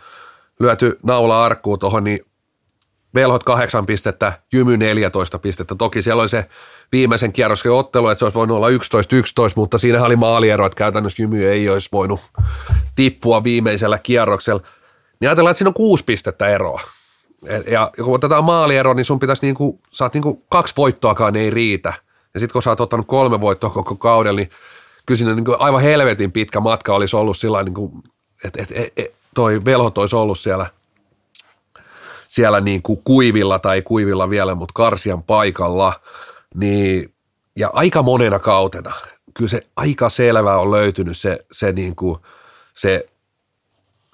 [0.59, 2.25] lyöty naula arkkuun tuohon, niin
[3.15, 5.75] velhot kahdeksan pistettä, Jymy 14 pistettä.
[5.75, 6.45] Toki siellä oli se
[6.91, 8.71] viimeisen kierroksen ottelu, että se olisi voinut olla 11-11,
[9.55, 12.19] mutta siinä oli maaliero, että käytännössä Jymy ei olisi voinut
[12.95, 14.61] tippua viimeisellä kierroksella.
[15.19, 16.81] Niin ajatellaan, että siinä on kuusi pistettä eroa.
[17.71, 21.93] Ja kun otetaan maalieroa, niin sun pitäisi niinku, saat niinku kaksi voittoakaan ei riitä.
[22.33, 24.49] Ja sitten kun sä oot ottanut kolme voittoa koko kaudella, niin
[25.05, 27.91] kyllä siinä niinku aivan helvetin pitkä matka olisi ollut sillä niinku,
[28.45, 30.65] että et, et, et, toi velhot olisi ollut siellä,
[32.27, 35.93] siellä niinku kuivilla tai kuivilla vielä, mutta karsian paikalla.
[36.55, 37.13] Niin,
[37.55, 38.93] ja aika monena kautena,
[39.33, 42.19] kyllä se aika selvä on löytynyt se, se, niinku,
[42.73, 43.05] se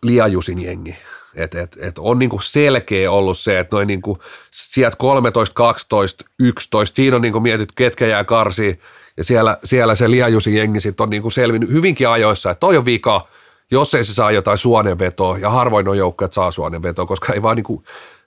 [0.03, 0.95] liajusin jengi
[1.37, 4.19] et, et, et on niinku selkeä ollut se, että noin niinku
[4.51, 8.81] sieltä 13, 12, 11, siinä on niinku mietitty, ketkä jää karsiin,
[9.17, 12.85] ja siellä, siellä se liajusin jengi sitten on niinku selvinnyt hyvinkin ajoissa, että toi on
[12.85, 13.27] vika,
[13.71, 17.41] jos ei se saa jotain suonenvetoa, ja harvoin on joukko, että saa suonenvetoa, koska ei
[17.41, 17.83] vaan niinku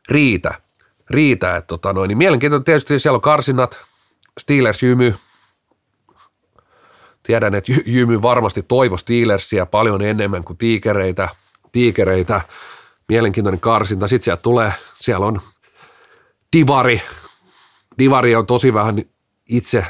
[0.08, 0.54] riitä.
[1.10, 3.80] riitä että tota noin, niin mielenkiintoinen tietysti siellä on karsinnat,
[4.40, 5.14] Steelers Jymy,
[7.22, 11.28] tiedän, että Jymy varmasti toivo Steelersia paljon enemmän kuin tiikereitä,
[11.72, 12.40] tiikereitä
[13.08, 14.08] mielenkiintoinen karsinta.
[14.08, 15.40] Sitten sieltä tulee, siellä on
[16.56, 17.02] Divari.
[17.98, 19.02] Divari on tosi vähän
[19.48, 19.86] itse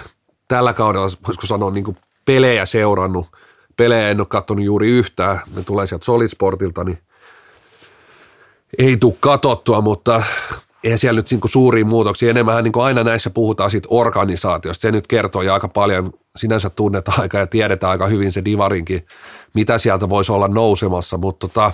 [0.48, 3.26] tällä kaudella, voisiko sanoa, niin pelejä seurannut.
[3.76, 5.40] Pelejä en ole katsonut juuri yhtään.
[5.56, 6.98] Ne tulee sieltä Solid Sportilta, niin
[8.78, 10.22] ei tule katottua, mutta
[10.84, 12.30] ei siellä nyt niin suuria muutoksia.
[12.30, 14.82] Enemmän niin aina näissä puhutaan siitä organisaatiosta.
[14.82, 19.06] Se nyt kertoo ja aika paljon sinänsä tunnetaan aika ja tiedetään aika hyvin se Divarinkin,
[19.54, 21.72] mitä sieltä voisi olla nousemassa, mutta tota,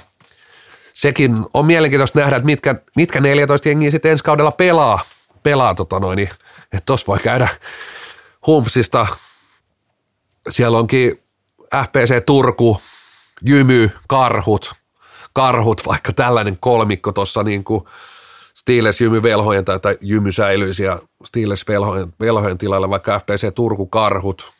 [0.93, 5.01] sekin on mielenkiintoista nähdä, että mitkä, mitkä 14 jengiä sitten ensi kaudella pelaa,
[5.43, 6.31] pelaa tota noin, niin,
[6.63, 7.49] että tuossa voi käydä
[8.47, 9.07] Humpsista,
[10.51, 11.23] siellä onkin
[11.85, 12.81] FPC Turku,
[13.43, 14.75] Jymy, Karhut,
[15.33, 17.85] Karhut, vaikka tällainen kolmikko tuossa niin kuin
[18.67, 23.87] Steelers Jymy velhojen tai, tai Jymy säilyisi ja Steelers velhojen, velhojen tilalla vaikka FPC Turku
[23.87, 24.53] Karhut,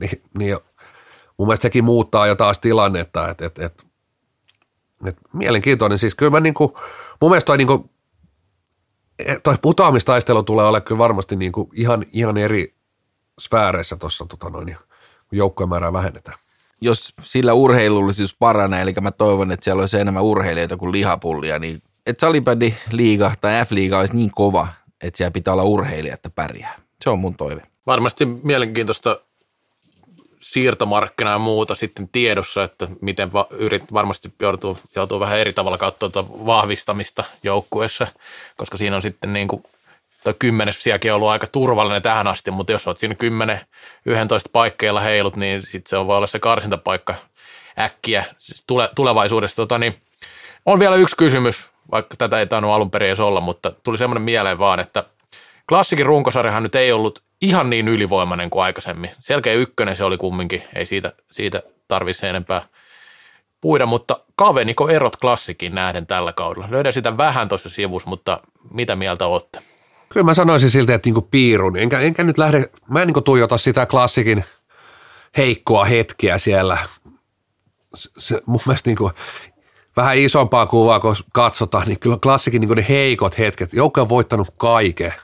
[0.00, 0.56] niin, niin
[1.38, 3.84] mun mielestä sekin muuttaa jo taas tilannetta, että, että, että
[5.04, 5.98] et mielenkiintoinen.
[5.98, 6.78] Siis kyllä mä niinku,
[7.20, 7.90] mun mielestä toi, niinku,
[9.42, 12.74] toi putoamistaistelu tulee olemaan kyllä varmasti niinku ihan, ihan eri
[13.40, 14.76] sfääreissä tuossa, tota noin,
[15.28, 16.38] kun joukkojen määrää vähennetään.
[16.80, 21.82] Jos sillä urheilullisuus paranee, eli mä toivon, että siellä olisi enemmän urheilijoita kuin lihapullia, niin
[22.08, 24.68] että salibändi liiga tai F-liiga olisi niin kova,
[25.00, 26.76] että siellä pitää olla urheilija, että pärjää.
[27.04, 27.62] Se on mun toive.
[27.86, 29.20] Varmasti mielenkiintoista
[30.40, 35.78] siirtomarkkina ja muuta sitten tiedossa, että miten va- yrit varmasti joutuu, joutuu vähän eri tavalla
[35.78, 38.06] katsoa tuota vahvistamista joukkueessa,
[38.56, 39.62] koska siinä on sitten niin kuin
[40.24, 43.60] tuo kymmenes sielläkin ollut aika turvallinen tähän asti, mutta jos olet siinä 10,
[44.06, 47.14] 11 paikkeilla heilut, niin sitten se on voi olla se karsintapaikka
[47.78, 49.56] äkkiä siis tule, tulevaisuudessa.
[49.56, 49.94] Tota, niin,
[50.66, 54.22] on vielä yksi kysymys, vaikka tätä ei tainnut alun perin edes olla, mutta tuli semmoinen
[54.22, 55.04] mieleen vaan, että
[55.68, 59.10] klassikin runkosarjahan nyt ei ollut ihan niin ylivoimainen kuin aikaisemmin.
[59.20, 62.62] Selkeä ykkönen se oli kumminkin, ei siitä, siitä tarvitse enempää
[63.60, 66.68] puida, mutta kaveniko erot klassikin nähden tällä kaudella?
[66.70, 69.60] Löydän sitä vähän tuossa sivussa, mutta mitä mieltä olette?
[70.08, 71.76] Kyllä mä sanoisin siltä, että niinku piirun.
[71.76, 74.44] Enkä, enkä nyt lähde, mä en niinku tuijota sitä klassikin
[75.36, 76.78] heikkoa hetkeä siellä.
[77.94, 79.10] Se, se mun mielestä niinku,
[79.98, 83.72] vähän isompaa kuvaa, kun katsotaan, niin kyllä klassikin niinku ne heikot hetket.
[83.72, 85.14] Joukko on voittanut kaiken.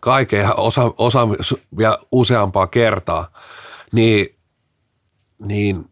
[0.00, 1.28] Kaiken ja osa, osa
[1.76, 3.32] vielä useampaa kertaa.
[3.92, 4.34] Niin,
[5.46, 5.84] niin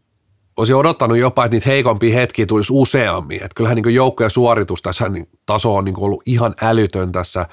[0.57, 3.35] olisin odottanut jopa, että niitä heikompia hetkiä tulisi useammin.
[3.35, 7.45] Että kyllähän niin joukkojen suoritus tässä niin taso on niin ollut ihan älytön tässä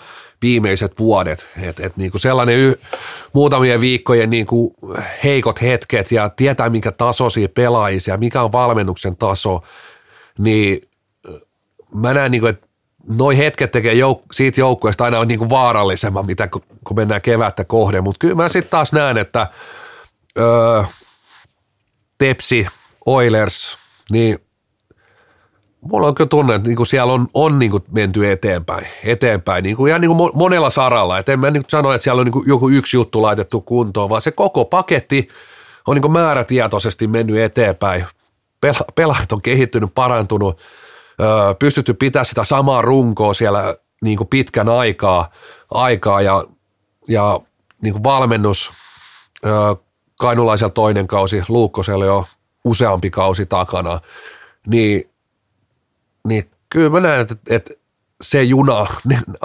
[0.42, 1.46] viimeiset vuodet.
[1.62, 2.78] Että et niin sellainen y-
[3.32, 4.46] muutamien viikkojen niin
[5.24, 9.62] heikot hetket ja tietää, minkä tasoisia pelaajia ja mikä on valmennuksen taso,
[10.38, 10.80] niin
[11.94, 12.66] mä näen, niin kuin, että
[13.08, 16.62] noi hetket tekee jouk- siitä joukkueesta aina on niin kuin vaarallisemman, mitä kun
[16.96, 18.04] mennään kevättä kohden.
[18.04, 19.46] Mutta kyllä mä sitten taas näen, että
[20.38, 20.82] öö,
[22.18, 22.66] Tepsi,
[23.06, 23.78] Oilers,
[24.12, 24.38] niin
[25.80, 30.00] mulla on kyllä tunne, että niinku siellä on, on niinku menty eteenpäin, eteenpäin niinku ihan
[30.00, 31.18] niinku monella saralla.
[31.18, 34.20] Et en mä niinku sano, että siellä on niinku joku yksi juttu laitettu kuntoon, vaan
[34.20, 35.28] se koko paketti
[35.86, 38.04] on niinku määrätietoisesti mennyt eteenpäin.
[38.66, 40.60] Pela- pelaajat on kehittynyt, parantunut,
[41.58, 45.30] pystytty pitämään sitä samaa runkoa siellä niinku pitkän aikaa,
[45.70, 46.44] aikaa ja,
[47.08, 47.40] ja
[47.82, 48.72] niinku valmennus,
[49.46, 49.74] öö,
[50.20, 52.26] Kainulaisella toinen kausi, Luukkosella jo
[52.64, 54.00] useampi kausi takana,
[54.66, 55.10] niin,
[56.28, 57.74] niin kyllä mä näen, että, että
[58.22, 58.86] se juna,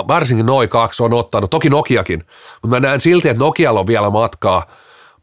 [0.07, 2.23] varsinkin noin kaksi on ottanut, toki Nokiakin,
[2.61, 4.67] mutta mä näen silti, että Nokialla on vielä matkaa,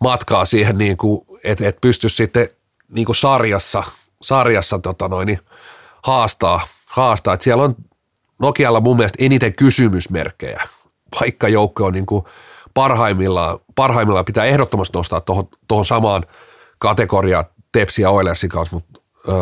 [0.01, 2.49] matkaa siihen, niin kuin, että, että pystyisi sitten
[2.91, 3.85] niin kuin sarjassa,
[4.23, 5.41] sarjassa tota noin, niin
[6.03, 7.35] haastaa, haastaa.
[7.35, 7.77] Että siellä on
[8.39, 10.63] Nokialla mun mielestä eniten kysymysmerkkejä,
[11.21, 12.25] vaikka joukko on niin kuin
[12.75, 15.21] parhaimmillaan, parhaimmillaan pitää ehdottomasti nostaa
[15.69, 16.25] tuohon samaan
[16.79, 19.33] kategoriaan Tepsi ja Oilersin kanssa, mutta ö,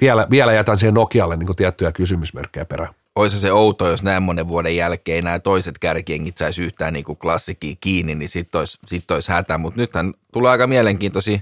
[0.00, 2.94] vielä, vielä jätän siihen Nokialle niin tiettyjä kysymysmerkkejä perään.
[3.16, 7.74] Olisi se outo, jos näin monen vuoden jälkeen nämä toiset kärkiengit saisi yhtään niin klassikia
[7.80, 9.58] kiinni, niin sitten olisi, sit olisi hätä.
[9.58, 11.38] Mutta nythän tulee aika mielenkiintoisia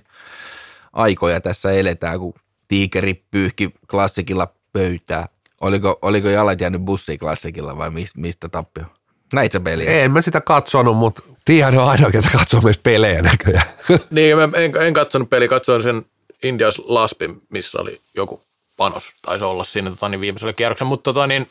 [0.93, 2.35] aikoja tässä eletään, kun
[2.69, 5.29] tiikeri pyyhki klassikilla pöytää.
[5.61, 6.83] Oliko, oliko jalat jäänyt
[7.21, 8.85] klassikilla vai mistä, mistä tappio?
[9.33, 9.91] Näit sä peliä?
[9.91, 13.67] En mä sitä katsonut, mutta tiedän on ainoa, että katsoo myös pelejä näköjään.
[14.11, 16.07] niin, mä en, en katsonut peli, katsoin sen
[16.43, 18.43] Indias Laspin, missä oli joku
[18.77, 21.51] panos, taisi olla siinä tota, niin viimeisellä kierroksella, mutta tota, niin,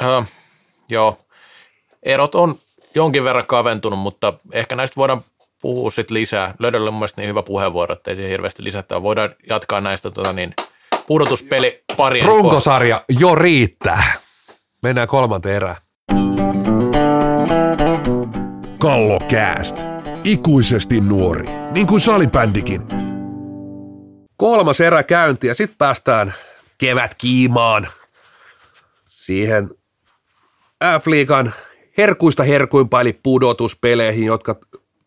[0.00, 0.30] äh,
[0.88, 1.18] joo,
[2.02, 2.58] erot on
[2.94, 5.24] jonkin verran kaventunut, mutta ehkä näistä voidaan
[5.60, 6.54] puhua sitten lisää.
[6.58, 9.02] Löydöllä on mun niin hyvä puheenvuoro, että ei siihen hirveästi lisätä.
[9.02, 10.54] Voidaan jatkaa näistä tota, niin,
[11.06, 14.12] pudotuspeli parien Runkosarja jo riittää.
[14.82, 15.76] Mennään kolmanteen erään.
[18.78, 19.76] Kallokääst.
[20.24, 22.82] Ikuisesti nuori, niin kuin salibändikin.
[24.36, 26.34] Kolmas erä käynti ja sitten päästään
[26.78, 27.88] kevät kiimaan
[29.06, 29.70] siihen
[30.84, 31.52] F-liigan
[31.98, 34.58] herkuista herkuimpa eli pudotuspeleihin, jotka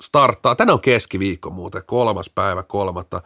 [0.06, 0.56] starttaa.
[0.56, 3.22] Tänään on keskiviikko muuten, kolmas päivä kolmatta.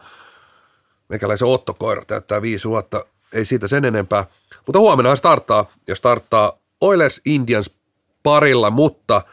[1.08, 4.26] Meikäläisen Otto Koira täyttää viisi vuotta, ei siitä sen enempää.
[4.66, 7.70] Mutta huomenna starttaa ja starttaa Oilers Indians
[8.22, 9.22] parilla, mutta–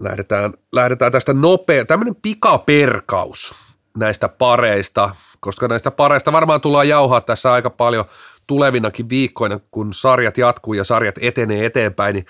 [0.00, 3.54] lähdetään, lähdetään tästä nopea, tämmöinen pikaperkaus
[3.96, 8.04] näistä pareista, koska näistä pareista varmaan tullaan jauhaa tässä aika paljon
[8.46, 12.26] tulevinakin viikkoina, kun sarjat jatkuu ja sarjat etenee eteenpäin, niin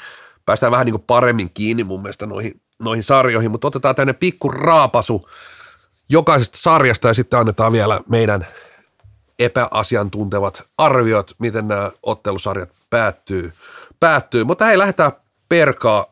[0.47, 4.49] päästään vähän niin kuin paremmin kiinni mun mielestä noihin, noihin sarjoihin, mutta otetaan tänne pikku
[4.49, 5.29] raapasu
[6.09, 8.47] jokaisesta sarjasta ja sitten annetaan vielä meidän
[9.39, 13.53] epäasiantuntevat arviot, miten nämä ottelusarjat päättyy.
[14.01, 14.45] päättyy.
[14.45, 15.13] Mutta hei, lähdetään
[15.49, 16.07] perkaa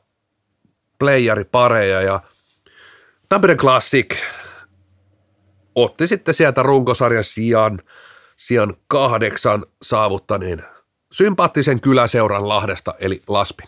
[0.98, 2.20] playeripareja ja
[3.28, 4.16] Tampere Classic
[5.74, 7.80] otti sitten sieltä runkosarjan sijaan,
[8.36, 10.64] sijaan kahdeksan saavuttaneen
[11.12, 13.66] sympaattisen kyläseuran Lahdesta eli Laspin.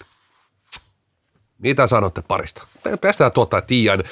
[1.58, 2.66] Mitä sanotte parista?
[3.00, 4.04] Päästään tuottaa Tiian.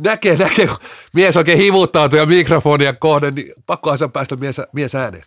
[0.00, 0.68] Näkee, näkee,
[1.14, 5.24] mies oikein hivuttautuu ja mikrofonia kohden, niin pakkohan se päästä mies, mies ääneen.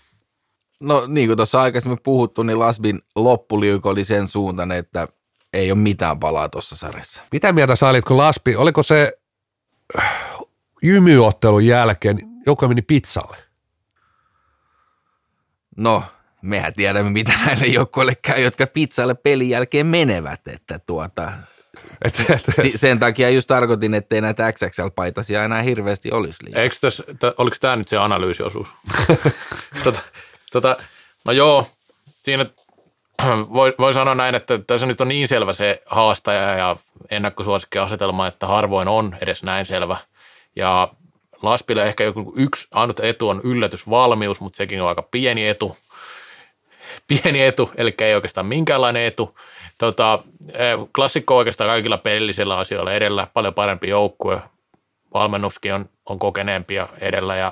[0.82, 5.08] No niin kuin tuossa aikaisemmin puhuttu, niin Lasbin loppuliuko oli sen suuntainen, että
[5.54, 7.22] ei ole mitään palaa tuossa sarjassa.
[7.32, 9.14] Mitä mieltä sä olit, kun Laspi, oliko se
[10.00, 10.12] äh,
[10.82, 13.38] jymyottelun jälkeen, joka meni pizzalle?
[15.78, 16.04] No,
[16.42, 21.32] mehän tiedämme, mitä näille joukkoille käy, jotka pizzalle pelin jälkeen menevät, että tuota,
[22.06, 22.44] Et, et,
[22.76, 26.62] sen takia just tarkoitin, ettei näitä XXL-paitasia enää hirveästi olisi liian.
[26.62, 28.68] Eikö tässä, t- oliko tämä nyt se analyysiosuus?
[29.84, 30.00] tota,
[30.52, 30.78] tota,
[31.26, 31.68] no joo,
[32.22, 32.46] siinä
[33.54, 36.78] voi, voi sanoa näin, että tässä nyt on niin selvä se haastaja ja
[37.10, 39.98] ennakkosuosikkiasetelma, että harvoin on edes näin selvä.
[40.56, 40.94] Ja
[41.42, 45.78] Laspille ehkä joku yksi ainut etu on yllätysvalmius, mutta sekin on aika pieni etu.
[47.10, 49.40] Pieni etu, eli ei oikeastaan minkäänlainen etu.
[49.78, 54.42] Tota, eh, klassikko oikeastaan kaikilla pelillisillä asioilla edellä, paljon parempi joukkue.
[55.14, 57.52] Valmennuskin on, on kokeneempi ja edellä ja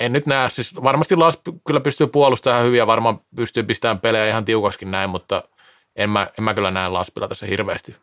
[0.00, 4.28] en nyt näe, siis varmasti Las kyllä pystyy puolustamaan hyvin ja varmaan pystyy pistämään pelejä
[4.28, 5.42] ihan tiukaskin näin, mutta
[5.96, 7.96] en mä, en mä kyllä näe Laspilla tässä hirveästi,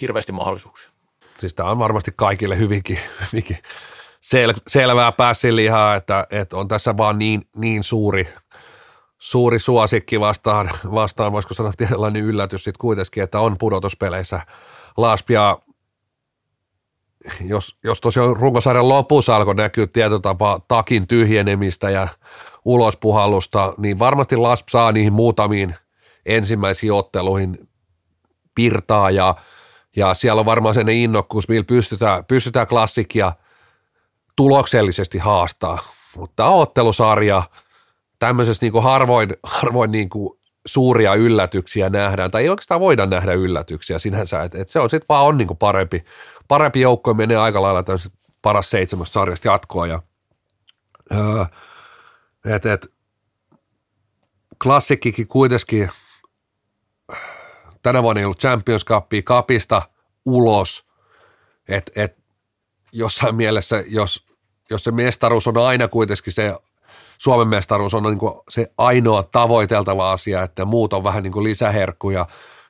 [0.00, 0.90] hirveästi mahdollisuuksia.
[1.38, 2.98] siis tämä on varmasti kaikille hyvinkin,
[3.32, 3.58] hyvinkin
[4.20, 8.28] sel, selvää pässilihaa, että, että on tässä vaan niin, niin suuri,
[9.24, 14.40] suuri suosikki vastaan, vastaan, voisiko sanoa tietynlainen yllätys sitten kuitenkin, että on pudotuspeleissä
[14.96, 15.58] Laspia,
[17.40, 22.08] jos, jos tosiaan runkosarjan lopussa alkoi näkyä tietyllä tapaa takin tyhjenemistä ja
[22.64, 25.74] ulospuhallusta, niin varmasti Lasp saa niihin muutamiin
[26.26, 27.68] ensimmäisiin otteluihin
[28.54, 29.34] pirtaa ja,
[29.96, 33.32] ja siellä on varmaan sen innokkuus, millä pystytään, pystytään klassikkia
[34.36, 35.78] tuloksellisesti haastaa.
[36.16, 37.42] Mutta tämä ottelusarja,
[38.26, 43.32] tämmöisessä niin kuin harvoin, harvoin niin kuin suuria yllätyksiä nähdään, tai ei oikeastaan voida nähdä
[43.32, 46.04] yllätyksiä sinänsä, että et se on sitten vaan on niin kuin parempi,
[46.48, 47.84] parempi joukko ja menee aika lailla
[48.42, 50.02] paras seitsemäs sarjasta jatkoa ja
[51.12, 51.44] öö,
[52.44, 52.92] et, et,
[54.62, 55.90] klassikkikin kuitenkin
[57.82, 59.82] tänä vuonna ei ollut Champions Cupia kapista
[60.26, 60.86] ulos,
[61.68, 62.18] että et,
[62.92, 64.26] jossain mielessä, jos,
[64.70, 66.54] jos se mestaruus on aina kuitenkin se,
[67.18, 71.44] Suomen mestaruus on niin kuin se ainoa tavoiteltava asia, että muut on vähän niin kuin
[71.44, 72.26] lisäherkkuja,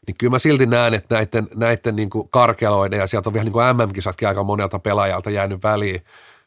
[0.06, 3.44] niin kyllä mä silti näen, että näiden, näiden niin kuin karkeloiden ja sieltä on vielä
[3.44, 6.04] niin kuin MM-kisatkin aika monelta pelaajalta jäänyt väliin.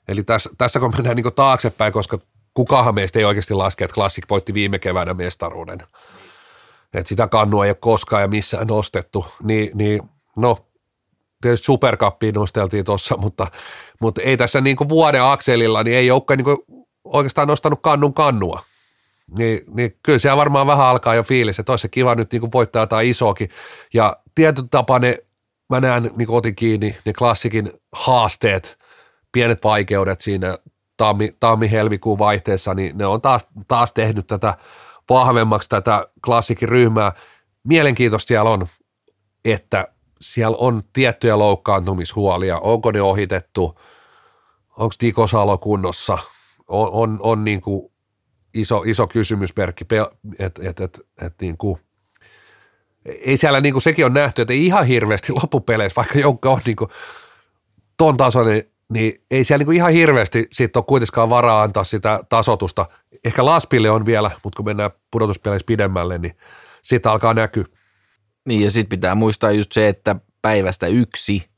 [0.08, 2.20] Eli tässä, tässä kun mennään niin kuin taaksepäin, koska
[2.54, 5.80] kukahan meistä ei oikeasti laske, että Classic voitti viime keväänä mestaruuden.
[6.94, 10.02] Että sitä kannua ei ole koskaan ja missään nostettu, niin, niin
[10.36, 10.58] no
[11.42, 13.48] tietysti superkappiin nosteltiin tuossa, mutta,
[14.02, 16.58] mutta ei tässä niin kuin vuoden akselilla, niin ei joukkue niin kuin
[17.14, 18.64] oikeastaan nostanut kannun kannua.
[19.38, 22.40] Niin, niin kyllä siellä varmaan vähän alkaa jo fiilis, että olisi se kiva nyt niin
[22.40, 23.50] kuin voittaa jotain isoakin.
[23.94, 25.18] Ja tietyllä tapaa ne,
[25.70, 28.80] mä näen, niin otin kiinni, ne klassikin haasteet,
[29.32, 30.58] pienet vaikeudet siinä
[30.98, 34.58] tammi, tammi-helmikuun vaihteessa, niin ne on taas, taas tehnyt tätä
[35.10, 37.12] vahvemmaksi tätä klassikin ryhmää.
[37.64, 38.68] Mielenkiintoista siellä on,
[39.46, 39.88] että
[40.22, 43.80] siellä on tiettyjä loukkaantumishuolia, onko ne ohitettu,
[44.78, 46.18] onko Niko Salo kunnossa,
[46.68, 47.92] on, on, on niin kuin
[48.54, 49.86] iso, iso kysymysmerkki,
[50.40, 51.80] että et, et, et niin kuin,
[53.06, 56.76] ei siellä niin kuin sekin on nähty, että ihan hirveästi loppupeleissä, vaikka joukko on niin
[56.76, 56.90] kuin
[57.98, 62.20] ton tasoinen, niin ei siellä niin kuin ihan hirveästi sitten ole kuitenkaan varaa antaa sitä
[62.30, 62.86] tasotusta.
[63.26, 66.38] Ehkä Laspille on vielä, mutta kun mennään pudotuspeleissä pidemmälle, niin
[66.82, 67.66] siitä alkaa näkyä.
[68.48, 71.50] Niin ja sitten pitää muistaa just se, että päivästä yksi,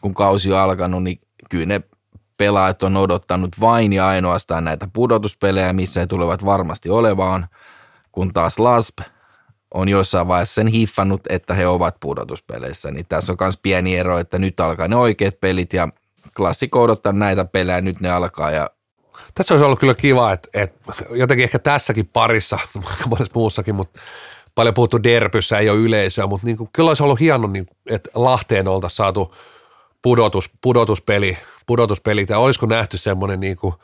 [0.00, 1.80] kun kausi on alkanut, niin kyllä ne
[2.36, 7.48] pelaajat on odottanut vain ja ainoastaan näitä pudotuspelejä, missä he tulevat varmasti olevaan,
[8.12, 8.98] kun taas LASP
[9.74, 12.90] on jossain vaiheessa sen hiffannut, että he ovat pudotuspeleissä.
[12.90, 15.88] Niin tässä on myös pieni ero, että nyt alkaa ne oikeat pelit ja
[16.36, 18.70] klassikko odottaa näitä pelejä, nyt ne alkaa ja
[19.34, 22.58] Tässä olisi ollut kyllä kiva, että, että jotenkin ehkä tässäkin parissa,
[23.08, 24.00] monessa muussakin, mutta
[24.54, 28.10] paljon puhuttu derpyssä, ei ole yleisöä, mutta niin kuin, kyllä olisi ollut hieno, niin, että
[28.14, 29.34] Lahteen oltaisiin saatu
[30.02, 33.74] pudotus, pudotuspeli, pudotuspeli, tai olisiko nähty semmoinen niin kuin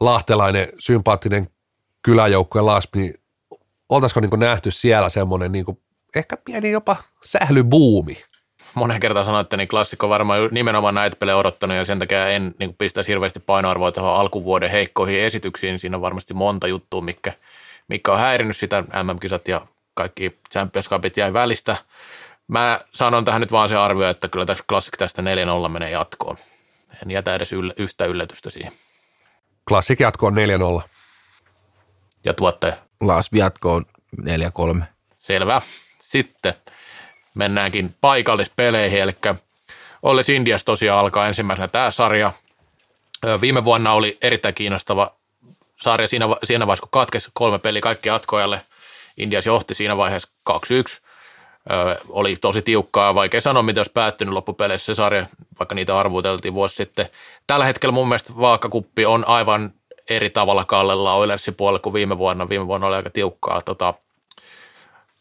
[0.00, 1.48] lahtelainen sympaattinen
[2.02, 3.14] kyläjoukkueen laspi, niin
[3.88, 5.78] oltaisiko niin kuin nähty siellä semmoinen niin kuin,
[6.16, 8.22] ehkä pieni jopa sählybuumi.
[8.74, 12.54] Monen kertaan sanoin, että niin klassikko varmaan nimenomaan näitä pelejä odottanut ja sen takia en
[12.58, 15.78] niin pistäisi hirveästi painoarvoa tuohon alkuvuoden heikkoihin esityksiin.
[15.78, 17.32] Siinä on varmasti monta juttua, mikä,
[17.88, 21.76] mikä on häirinyt sitä MM-kisat ja kaikki Champions Cupit jäi välistä.
[22.48, 25.22] Mä sanon tähän nyt vaan se arvio, että kyllä tässä Classic tästä
[25.66, 26.36] 4-0 menee jatkoon.
[27.02, 28.72] En jätä edes yl- yhtä yllätystä siihen.
[29.68, 30.34] Klassik jatko on
[30.82, 30.88] 4-0.
[32.24, 33.84] Ja tuottaja, LASP jatkoon
[34.80, 34.84] 4-3.
[35.18, 35.62] selvä.
[36.00, 36.54] Sitten
[37.34, 39.12] mennäänkin paikallispeleihin, eli
[40.02, 42.32] Olles Indias tosiaan alkaa ensimmäisenä tämä sarja.
[43.40, 45.14] Viime vuonna oli erittäin kiinnostava
[45.80, 48.60] sarja siinä, siinä vaiheessa, kun katkesi kolme peliä kaikki jatkoajalle.
[49.16, 50.54] Indias johti siinä vaiheessa 2-1.
[52.08, 55.26] Oli tosi tiukkaa, vaikea sanoa, mitä olisi päättynyt loppupeleissä se sarja,
[55.58, 57.08] vaikka niitä arvuteltiin vuosi sitten.
[57.46, 59.72] Tällä hetkellä mun mielestä vaakakuppi on aivan
[60.10, 62.48] eri tavalla kallella Oilersin puolella kuin viime vuonna.
[62.48, 63.60] Viime vuonna oli aika tiukkaa.
[63.60, 63.94] Tota,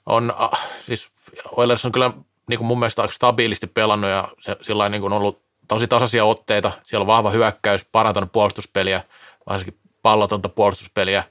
[0.06, 1.10] on, ah, siis
[1.52, 2.12] Oilers on kyllä
[2.50, 6.26] niin kuin mun mielestä aika stabiilisti pelannut ja se, sillä niin kuin ollut tosi tasaisia
[6.26, 6.72] otteita.
[6.84, 9.04] Siellä on vahva hyökkäys, parantanut puolustuspeliä,
[9.50, 11.24] varsinkin pallotonta puolustuspeliä.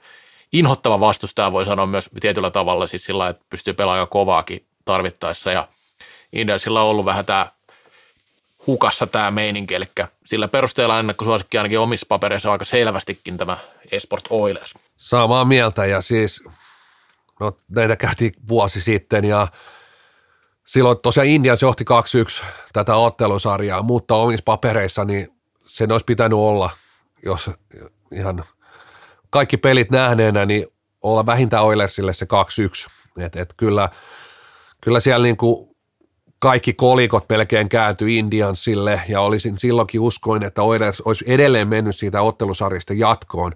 [0.53, 5.53] Inhottava vastustaja voi sanoa myös tietyllä tavalla, siis sillä että pystyy pelaamaan kovaakin tarvittaessa.
[5.53, 5.69] Ja
[6.33, 7.47] Indiansilla on ollut vähän tämä
[8.67, 9.87] hukassa tämä meininki, eli
[10.27, 13.57] sillä perusteella suosikki ainakin omissa papereissa aika selvästikin tämä
[13.93, 14.75] Esport Oilers.
[14.97, 16.45] Samaa mieltä ja siis,
[17.41, 19.49] no näitä käytiin vuosi sitten ja
[20.67, 21.85] silloin tosiaan Indians johti
[22.43, 25.29] 2-1 tätä ottelusarjaa, mutta omissa papereissa niin
[25.67, 26.71] sen olisi pitänyt olla,
[27.25, 27.51] jos
[28.13, 28.45] ihan
[29.31, 30.67] kaikki pelit nähneenä, niin
[31.03, 32.27] olla vähintään Oilersille se
[33.19, 33.23] 2-1.
[33.25, 33.89] Et, et kyllä,
[34.81, 35.71] kyllä siellä niin kuin
[36.39, 42.23] kaikki kolikot melkein kääntyi Indiansille ja olisin silloinkin uskoin, että Oilers olisi edelleen mennyt siitä
[42.23, 43.53] ottelusarjasta jatkoon.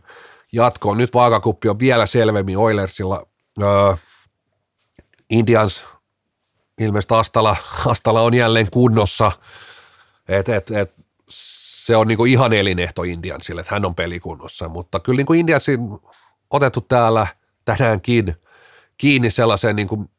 [0.53, 0.99] jatkoon.
[0.99, 3.27] Nyt vaakakuppi on vielä selvemmin Oilersilla.
[3.63, 3.95] Öö,
[5.31, 5.87] Indians
[6.81, 7.57] ilmeisesti Astala,
[7.87, 9.33] Astala on jälleen kunnossa,
[10.29, 10.95] että et, et,
[11.29, 15.81] se on niinku ihan elinehto Indiansille, että hän on pelikunnossa, mutta kyllä niinku Indiansin
[16.51, 17.27] otettu täällä
[17.65, 18.35] tänäänkin
[18.97, 20.11] kiinni sellaisen, niinku,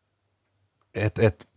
[0.96, 1.48] että et,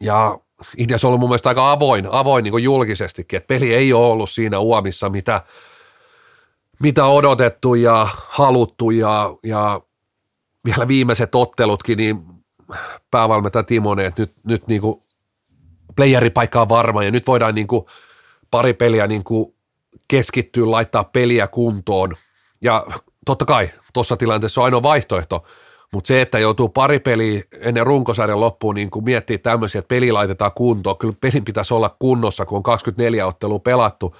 [0.00, 0.38] ja
[0.76, 4.30] Indias on ollut mun mielestä aika avoin, avoin niin julkisestikin, että peli ei ole ollut
[4.30, 5.42] siinä uomissa, mitä,
[6.82, 9.80] mitä odotettu ja haluttu ja, ja
[10.64, 12.22] vielä viimeiset ottelutkin, niin
[13.10, 15.00] päävalmentaja Timonen, että nyt, nyt niin kuin
[15.96, 17.86] playeripaikka on varma ja nyt voidaan niin kuin
[18.50, 19.54] pari peliä niin kuin
[20.08, 22.16] keskittyä, laittaa peliä kuntoon.
[22.60, 22.86] Ja
[23.26, 25.44] totta kai tuossa tilanteessa on ainoa vaihtoehto,
[25.94, 30.12] mutta se, että joutuu pari peliä ennen runkosarjan loppuun niin kuin miettiä tämmöisiä, että peli
[30.12, 34.16] laitetaan kuntoon, kyllä pelin pitäisi olla kunnossa, kun on 24 ottelua pelattu,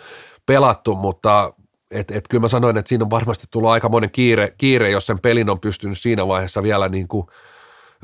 [0.46, 1.52] pelattu mutta
[1.90, 5.06] et, et kyllä mä sanoin, että siinä on varmasti tullut aika monen kiire, kiire, jos
[5.06, 7.26] sen pelin on pystynyt siinä vaiheessa vielä niin kuin,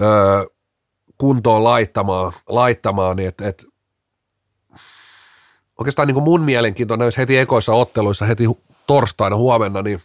[0.01, 0.45] öö,
[1.19, 3.65] kuntoon laittamaan, laittamaan niin että et,
[5.79, 8.45] oikeastaan niin kuin mun mielenkiinto näissä heti ekoissa otteluissa heti
[8.87, 10.03] torstaina huomenna, niin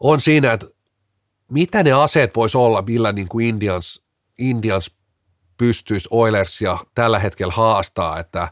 [0.00, 0.66] on siinä, että
[1.50, 4.02] mitä ne aseet voisi olla, millä niin kuin Indians,
[4.38, 4.90] Indians
[5.56, 8.48] pystyisi Oilersia tällä hetkellä haastaa, että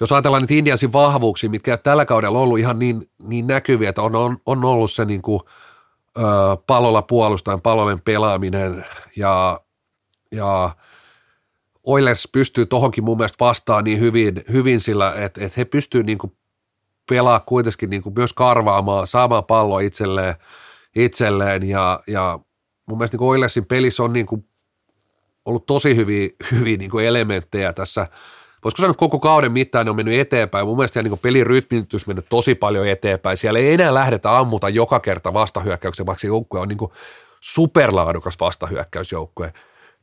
[0.00, 4.02] jos ajatellaan niitä Indiansin vahvuuksia, mitkä tällä kaudella on ollut ihan niin, niin näkyviä, että
[4.02, 5.40] on, on, on ollut se niin kuin,
[6.18, 6.22] ö,
[6.66, 8.84] pallolla puolustajan, pallojen pelaaminen
[9.16, 9.60] ja,
[10.32, 10.76] ja
[11.82, 16.18] Oilers pystyy tohonkin mun mielestä vastaan niin hyvin, hyvin sillä, että, että he pystyvät niin
[17.08, 20.34] pelaa kuitenkin niin kuin myös karvaamaan, saamaan palloa itselleen–
[20.94, 22.38] itselleen ja, ja
[22.88, 24.48] mun mielestä niin Oilersin pelissä on niin kuin
[25.44, 26.28] ollut tosi hyviä,
[26.58, 28.06] hyviä niin kuin elementtejä tässä.
[28.64, 30.66] Voisiko sanoa, koko kauden mittaan ne on mennyt eteenpäin.
[30.66, 33.36] Mun mielestä niin pelin rytmitys mennyt tosi paljon eteenpäin.
[33.36, 36.92] Siellä ei enää lähdetä ammuta joka kerta vastahyökkäyksen, vaikka se joukkue on niin kuin
[37.40, 39.52] superlaadukas vastahyökkäysjoukkue.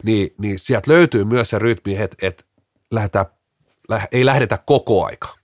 [0.04, 2.44] Niin, niin sieltä löytyy myös se rytmi, että, että
[2.92, 3.26] lähdetään,
[4.12, 5.41] ei lähdetä koko aika.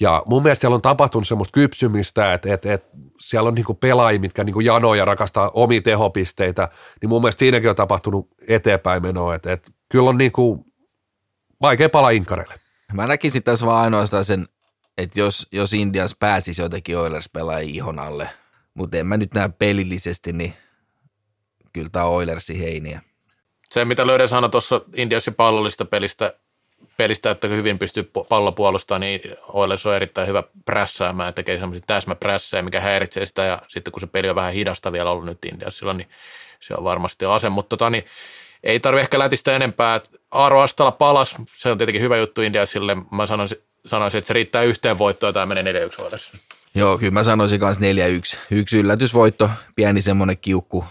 [0.00, 4.20] Ja mun mielestä siellä on tapahtunut semmoista kypsymistä, että, että, että siellä on niinku pelaajia,
[4.20, 6.68] mitkä niinku janoo ja rakastaa omia tehopisteitä,
[7.00, 10.66] niin mun mielestä siinäkin on tapahtunut eteenpäin menoa, että, että kyllä on niinku
[11.60, 12.54] vaikea palaa inkareille.
[12.92, 14.48] Mä näkisin tässä vaan ainoastaan sen,
[14.98, 18.30] että jos, jos Indians pääsisi jotenkin Oilers pelaajia ihon alle,
[18.74, 20.54] mutta en mä nyt näe pelillisesti, niin
[21.72, 23.00] kyllä tämä on Oilersin heiniä.
[23.70, 26.34] Se, mitä löydän sanoi tuossa Indiansin pallollista pelistä,
[27.00, 32.62] pelistä, että hyvin pystyy pallo puolustamaan, niin Oilers on erittäin hyvä prässäämään tekee semmoisia täsmäprässejä,
[32.62, 35.92] mikä häiritsee sitä ja sitten kun se peli on vähän hidasta vielä ollut nyt Indiassa
[35.92, 36.08] niin
[36.60, 38.04] se on varmasti ase, mutta tota, niin,
[38.64, 40.00] ei tarvi ehkä lätistä enempää.
[40.30, 42.96] Aaro Astala palas, se on tietenkin hyvä juttu Indiasille.
[43.10, 46.32] Mä sanoisin, sanoisin että se riittää yhteen voittoon ja tämä menee 4-1 Oilers.
[46.74, 48.38] Joo, kyllä mä sanoisin myös 4-1.
[48.50, 50.84] Yksi yllätysvoitto, pieni semmoinen kiukku,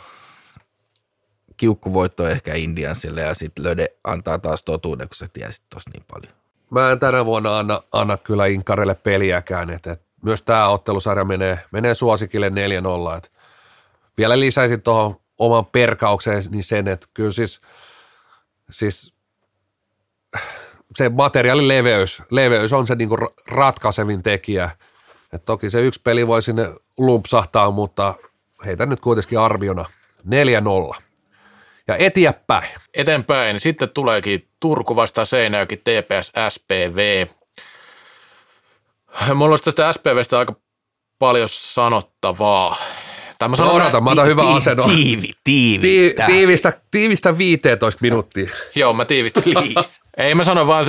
[1.60, 6.34] kiukkuvoitto ehkä Indiansille ja sitten Löde antaa taas totuuden, kun sä tiesit tuossa niin paljon.
[6.70, 11.60] Mä en tänä vuonna anna, anna kyllä Inkarelle peliäkään, että et myös tämä ottelusarja menee,
[11.72, 13.18] menee suosikille 4-0.
[13.18, 13.32] Et
[14.18, 17.62] vielä lisäisin tuohon oman perkaukseen niin sen, että kyllä siis,
[18.70, 19.14] siis
[20.95, 24.70] se materiaalin leveys, leveys on se niinku ratkaisevin tekijä.
[25.34, 28.14] Et toki se yksi peli voi sinne lumpsahtaa, mutta
[28.66, 29.86] heitä nyt kuitenkin arviona
[30.95, 31.09] 4-0
[31.89, 32.69] ja eteenpäin.
[32.93, 33.59] Eteenpäin.
[33.59, 37.25] Sitten tuleekin Turku vastaan Seinäjoki TPS SPV.
[39.33, 40.55] Mulla olisi tästä SPVstä aika
[41.19, 42.75] paljon sanottavaa.
[43.39, 44.83] Tämä sanon, odota, mä otan hyvä asento.
[44.83, 46.25] Tiivi, tiivistä.
[46.25, 46.73] tiivistä.
[46.91, 48.49] Tiivistä 15 minuuttia.
[48.75, 49.43] Joo, mä tiivistin.
[49.43, 50.01] Please.
[50.17, 50.85] ei, mä sanon vaan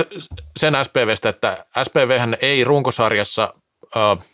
[0.57, 3.53] sen SPVstä, että SPVhän ei runkosarjassa
[3.97, 4.25] äh,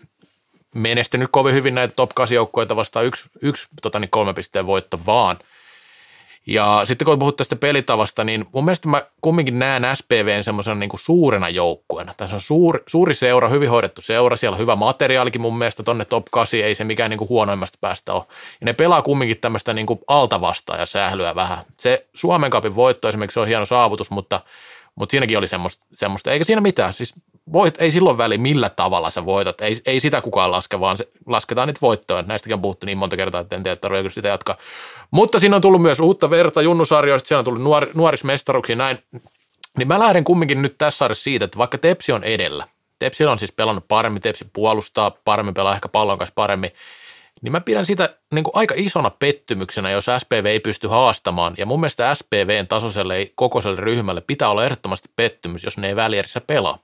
[0.76, 5.00] menestynyt kovin hyvin näitä top 8 joukkoita vastaan yksi, yksi tota, niin kolme pisteen voitto,
[5.06, 5.38] vaan–
[6.48, 10.90] Ja sitten kun puhut tästä pelitavasta, niin mun mielestä mä kumminkin näen SPVn semmoisena niin
[10.96, 12.14] suurena joukkueena.
[12.18, 16.06] Tässä on suuri, suuri seura, hyvin hoidettu seura, siellä on hyvä materiaalikin mun mielestä, tonne
[16.06, 18.24] top 8 ei se mikään niin kuin huonoimmasta päästä ole.
[18.62, 21.64] Ja ne pelaa kumminkin tämmöistä niin altavastaa ja sählyä vähän.
[21.78, 24.42] Se Suomen kapin voitto esimerkiksi on hieno saavutus, mutta,
[24.96, 26.94] mutta siinäkin oli semmoista, semmoista, eikä siinä mitään.
[26.94, 27.14] Siis
[27.54, 31.10] voit, ei silloin väli millä tavalla sä voitat, ei, ei sitä kukaan laske, vaan se,
[31.26, 32.22] lasketaan niitä voittoja.
[32.22, 34.58] Näistäkin on puhuttu niin monta kertaa, että en tiedä, tarvitseeko sitä jatkaa.
[35.12, 39.04] Mutta siinä on tullut myös uutta verta junnusarjoista, siellä on tullut nuor, nuorismestaruksia näin.
[39.78, 42.68] Niin mä lähden kumminkin nyt tässä sarjassa siitä, että vaikka Tepsi on edellä,
[43.00, 46.72] Tepsi on siis pelannut paremmin, Tepsi puolustaa paremmin, pelaa ehkä pallon kanssa paremmin,
[47.42, 51.56] niin mä pidän sitä niin kuin aika isona pettymyksenä, jos SPV ei pysty haastamaan.
[51.58, 56.42] Ja mun mielestä SPVn tasoiselle kokoiselle ryhmälle pitää olla ehdottomasti pettymys, jos ne ei välierissä
[56.42, 56.80] pelaa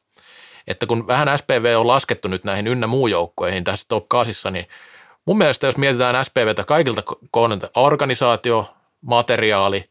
[0.67, 4.67] että kun vähän SPV on laskettu nyt näihin ynnä muu joukkoihin tässä top 8, niin
[5.25, 9.89] mun mielestä jos mietitään SPVtä kaikilta kohdilta, organisaatio, materiaali,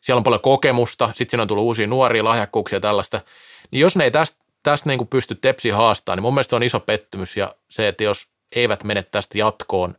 [0.00, 3.20] siellä on paljon kokemusta, sitten siinä on tullut uusia nuoria lahjakkuuksia ja tällaista,
[3.70, 6.62] niin jos ne ei tästä, tästä niin kuin pysty tepsi haastaa, niin mun mielestä on
[6.62, 9.94] iso pettymys ja se, että jos eivät mene tästä jatkoon,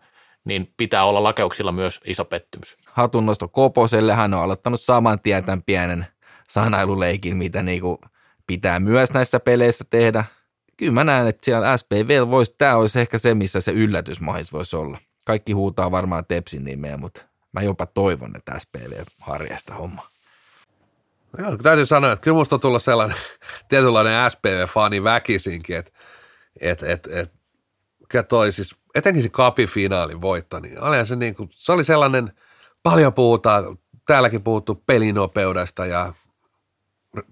[0.46, 2.78] niin pitää olla lakeuksilla myös iso pettymys.
[2.86, 6.08] Hatunnosto Koposelle, hän on aloittanut saman tien tämän pienen
[6.50, 8.02] sanailuleikin, mitä niinku
[8.48, 10.24] pitää myös näissä peleissä tehdä.
[10.78, 14.76] Kyllä mä näen, että siellä SPV voisi, tämä olisi ehkä se, missä se yllätysmahis voisi
[14.76, 14.98] olla.
[15.26, 17.22] Kaikki huutaa varmaan Tepsin nimeä, mutta
[17.54, 20.08] mä jopa toivon, että SPV harjasta homma.
[21.38, 23.18] Joo, täytyy sanoa, että kyllä musta on tullut sellainen
[23.70, 25.92] tietynlainen SPV-fani väkisinkin, että
[26.62, 27.32] et, et, et,
[28.28, 32.32] toi siis, etenkin se kapifinaalin voitto, niin oli se, niin kuin, se oli sellainen,
[32.84, 36.14] paljon puhutaan, täälläkin puhuttu pelinopeudesta ja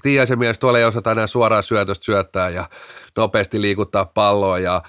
[0.01, 2.69] Tiiaisen mies tuolla ei osata enää suoraan syötöstä syöttää ja
[3.17, 4.83] nopeasti liikuttaa palloa ja,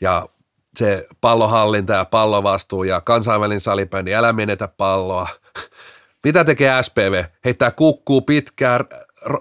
[0.00, 0.28] ja
[0.76, 5.28] se pallohallinta ja pallovastuu ja kansainvälinen salibändi, älä menetä palloa.
[6.24, 7.24] Mitä tekee SPV?
[7.44, 8.80] Heittää kukkuu pitkään,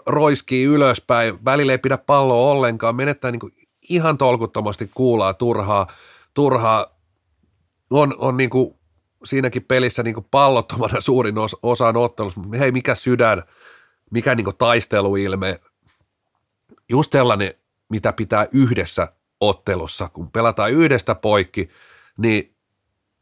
[0.08, 3.52] roiskii ylöspäin, välillä ei pidä palloa ollenkaan, menettää niin
[3.90, 5.88] ihan tolkuttomasti kuulaa turhaa,
[6.34, 6.96] turhaa
[7.90, 8.76] on, on niin kuin
[9.24, 12.42] siinäkin pelissä niin kuin pallottomana suurin osa, osan ottelussa.
[12.60, 13.44] Hei, mikä sydän,
[14.12, 15.60] mikä niin taisteluilme,
[16.90, 17.54] just sellainen,
[17.90, 21.70] mitä pitää yhdessä ottelussa, kun pelataan yhdestä poikki,
[22.18, 22.56] niin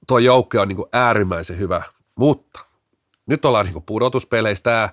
[0.07, 1.83] tuo joukko on niin äärimmäisen hyvä,
[2.15, 2.65] mutta
[3.25, 4.89] nyt ollaan niin pudotuspeleissä, tämä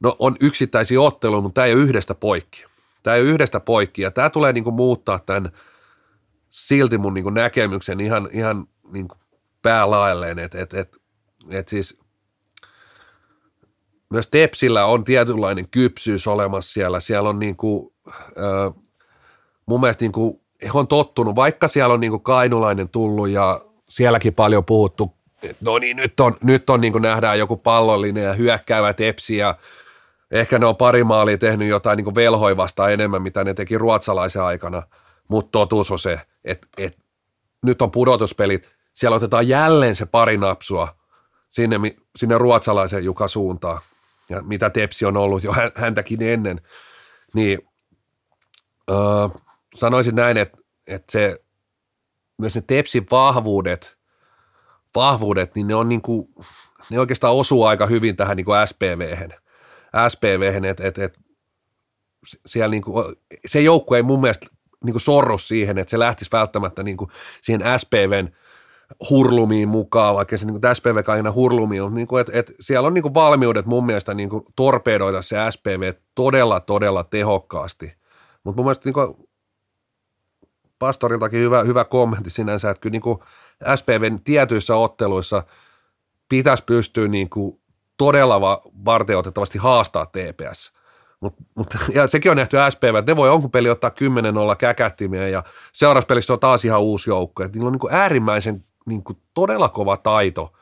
[0.00, 2.64] no, on yksittäisiä otteluja, mutta tämä ei ole yhdestä poikki.
[3.02, 5.52] Tämä ei ole yhdestä poikki, ja tämä tulee niin muuttaa tämän
[6.50, 9.08] silti mun niin näkemyksen ihan, ihan niin
[9.62, 10.96] päälaelleen, että et, et,
[11.50, 11.98] et siis
[14.10, 17.00] myös Tepsillä on tietynlainen kypsyys olemassa siellä.
[17.00, 17.94] Siellä on niin kuin,
[18.38, 18.82] äh,
[19.66, 23.60] mun mielestä niin kuin, he on tottunut, vaikka siellä on niin kuin kainulainen tullut ja
[23.88, 28.24] sielläkin paljon puhuttu, että no niin, nyt on, nyt on niin kuin nähdään joku pallollinen
[28.24, 29.54] ja hyökkäävä Tepsi ja
[30.30, 34.42] ehkä ne on pari maalia tehnyt jotain niin kuin velhoivasta enemmän, mitä ne teki ruotsalaisen
[34.42, 34.82] aikana,
[35.28, 36.98] mutta totuus on se, että, että
[37.62, 40.88] nyt on pudotuspelit, siellä otetaan jälleen se pari napsua
[41.50, 41.76] sinne,
[42.16, 43.80] sinne ruotsalaisen Juka suuntaan
[44.28, 46.60] ja mitä Tepsi on ollut jo häntäkin ennen,
[47.34, 47.58] niin
[48.90, 48.96] öö,
[49.74, 51.44] sanoisin näin, että, että se,
[52.38, 53.98] myös ne Tepsin vahvuudet,
[54.94, 56.28] vahvuudet, niin ne on niin kuin,
[56.90, 59.34] ne oikeastaan osuu aika hyvin tähän niin kuin SPV-hen,
[60.08, 61.20] SPV-hen että, että, että
[62.46, 63.16] siellä niin kuin,
[63.46, 64.46] se joukko ei mun mielestä
[64.84, 67.10] niin kuin sorru siihen, että se lähtisi välttämättä niin kuin
[67.42, 68.28] siihen SPVn–
[69.10, 72.94] hurlumiin mukaan, vaikka se niin SPV aina hurlumiin on, niin kuin, että, että siellä on
[72.94, 77.92] niin kuin valmiudet mun mielestä niin kuin torpedoida se SPV todella, todella tehokkaasti.
[78.44, 79.28] Mutta mun mielestä niin kuin
[80.78, 83.18] pastoriltakin hyvä, hyvä kommentti sinänsä, että kyllä niin kuin
[83.74, 85.42] SPVn tietyissä otteluissa
[86.28, 87.60] pitäisi pystyä niin kuin
[87.96, 90.72] todella varteutettavasti haastaa TPS.
[91.20, 93.90] Mut, mut, ja sekin on nähty SPV, että ne voi jonkun peli ottaa
[94.52, 97.44] 10-0 käkättimiä ja seuraavassa pelissä on taas ihan uusi joukko.
[97.44, 100.52] Että niillä on niin kuin äärimmäisen niin kuin todella kova taito,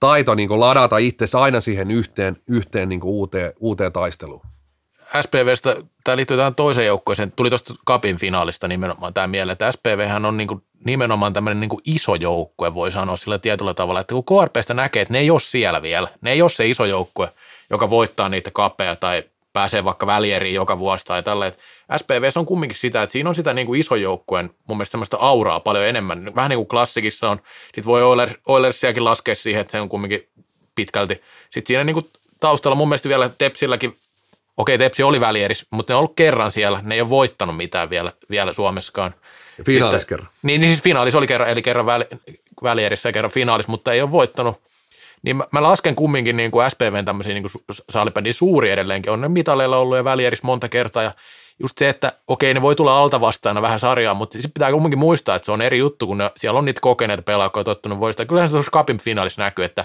[0.00, 4.42] taito niin kuin ladata itse aina siihen yhteen, yhteen niin kuin uuteen, uuteen taisteluun.
[5.22, 10.24] SPVstä, tämä liittyy tähän toiseen joukkoeseen, tuli tuosta Kapin finaalista nimenomaan tämä mieleen, että SPVhän
[10.24, 14.14] on niin kuin nimenomaan tämmöinen niin kuin iso joukkue, voi sanoa sillä tietyllä tavalla, että
[14.14, 17.32] kun KRPstä näkee, että ne ei ole siellä vielä, ne ei ole se iso joukkue,
[17.70, 19.22] joka voittaa niitä kapeja tai
[19.54, 21.52] pääsee vaikka välieriin joka vuosi tai tällä.
[21.96, 25.16] SPV on kumminkin sitä, että siinä on sitä niin kuin iso joukkueen mun mielestä semmoista
[25.16, 26.34] auraa paljon enemmän.
[26.34, 30.28] Vähän niin kuin klassikissa on, sitten voi Oilers, Oilersiakin laskea siihen, että se on kumminkin
[30.74, 31.22] pitkälti.
[31.50, 33.98] Sitten siinä niin kuin taustalla mun mielestä vielä Tepsilläkin,
[34.56, 37.90] okei Tepsi oli välieris, mutta ne on ollut kerran siellä, ne ei ole voittanut mitään
[37.90, 39.14] vielä, vielä Suomessakaan.
[39.66, 40.28] Finaalis kerran.
[40.42, 42.04] Niin, niin siis finaalis oli kerran, eli kerran väli,
[42.62, 44.63] välierissä ja kerran finaalis, mutta ei ole voittanut.
[45.24, 47.44] Niin mä, mä lasken kumminkin niin kuin SPVn tämmöisiä niin
[47.90, 49.12] saalibändin suuri edelleenkin.
[49.12, 51.12] On ne mitaleilla ollut ja välieris monta kertaa ja
[51.58, 54.98] just se, että okei, ne voi tulla alta vastaana vähän sarjaa, mutta sitten pitää kumminkin
[54.98, 58.26] muistaa, että se on eri juttu, kun ne, siellä on niitä kokeneita on tottunut voistaa.
[58.26, 59.84] Kyllähän se tuossa Cupin finaalissa näkyy, että,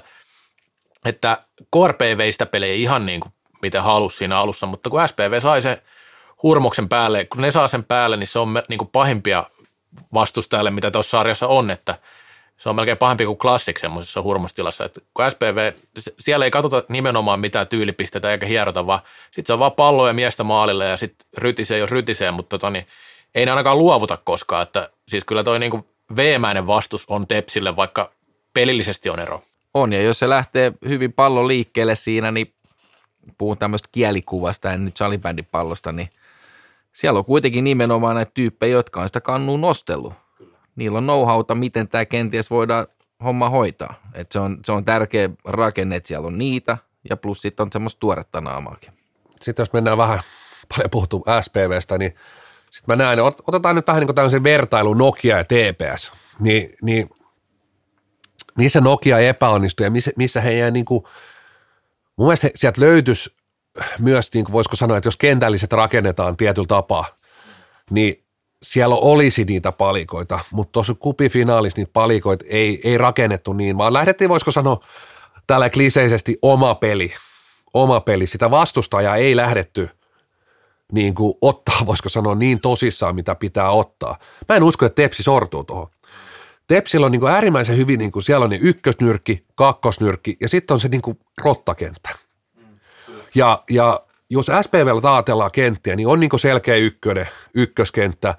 [1.06, 1.38] että
[1.72, 5.62] KRP vei sitä pelejä ihan niin kuin miten halusi siinä alussa, mutta kun SPV sai
[5.62, 5.82] se
[6.44, 9.44] hurmoksen päälle, kun ne saa sen päälle, niin se on niin kuin pahimpia
[10.14, 12.00] vastustajalle, mitä tuossa sarjassa on, että
[12.60, 15.72] se on melkein pahempi kuin Classic semmoisessa hurmostilassa, että kun SPV,
[16.20, 20.14] siellä ei katsota nimenomaan mitään tyylipisteitä eikä hierota, vaan sitten se on vaan pallo ja
[20.14, 22.88] miestä maalille ja sitten rytisee, jos rytisee, mutta tota, niin,
[23.36, 25.86] ei ne ainakaan luovuta koskaan, että siis kyllä toi niin
[26.16, 28.12] veemäinen vastus on Tepsille, vaikka
[28.53, 29.41] pelillisesti on ero.
[29.74, 32.53] On, ja jos se lähtee hyvin pallo liikkeelle siinä, niin
[33.38, 36.10] puhun tämmöistä kielikuvasta, en nyt salibändipallosta, niin
[36.93, 40.14] siellä on kuitenkin nimenomaan näitä tyyppejä, jotka on sitä kannua nostellut.
[40.80, 42.88] Niillä on know miten tämä kenties voidaan
[43.24, 43.94] homma hoitaa.
[44.14, 46.78] Et se, on, se on tärkeä rakenne, että siellä on niitä
[47.10, 48.94] ja plus sitten on semmoista tuoretta naamaakin.
[49.42, 50.20] Sitten jos mennään vähän
[50.76, 52.16] paljon puhuttu SPVstä, niin
[52.70, 57.10] sitten mä näen, otetaan nyt vähän niin tämmöisen vertailu Nokia ja TPS, niin, niin
[58.58, 61.04] missä Nokia epäonnistui ja missä, missä heidän niin kuin,
[62.16, 63.36] mun mielestä sieltä löytyisi
[64.00, 67.06] myös, niin kuin voisiko sanoa, että jos kentälliset rakennetaan tietyllä tapaa,
[67.92, 68.24] niin
[68.64, 74.30] siellä olisi niitä palikoita, mutta tuossa kupifinaalissa niitä palikoita ei, ei rakennettu niin, vaan lähdettiin,
[74.30, 74.80] voisiko sanoa,
[75.47, 77.14] tällä kliseisesti oma peli,
[77.74, 78.28] oma peli.
[78.28, 79.89] Sitä vastustajaa ei lähdetty
[80.91, 84.20] niin kuin ottaa, voisiko sanoa, niin tosissaan, mitä pitää ottaa.
[84.49, 85.88] Mä en usko, että Tepsi sortuu tuohon.
[86.68, 90.74] Tepsillä on niin kuin äärimmäisen hyvin, niin kuin siellä on niin ykkösnyrkki, kakkosnyrkki ja sitten
[90.74, 92.10] on se niin kuin rottakenttä.
[93.36, 98.36] Ja, ja jos SPVllä taatellaan kenttiä, niin on niin selkeä ykkönen, ykköskenttä.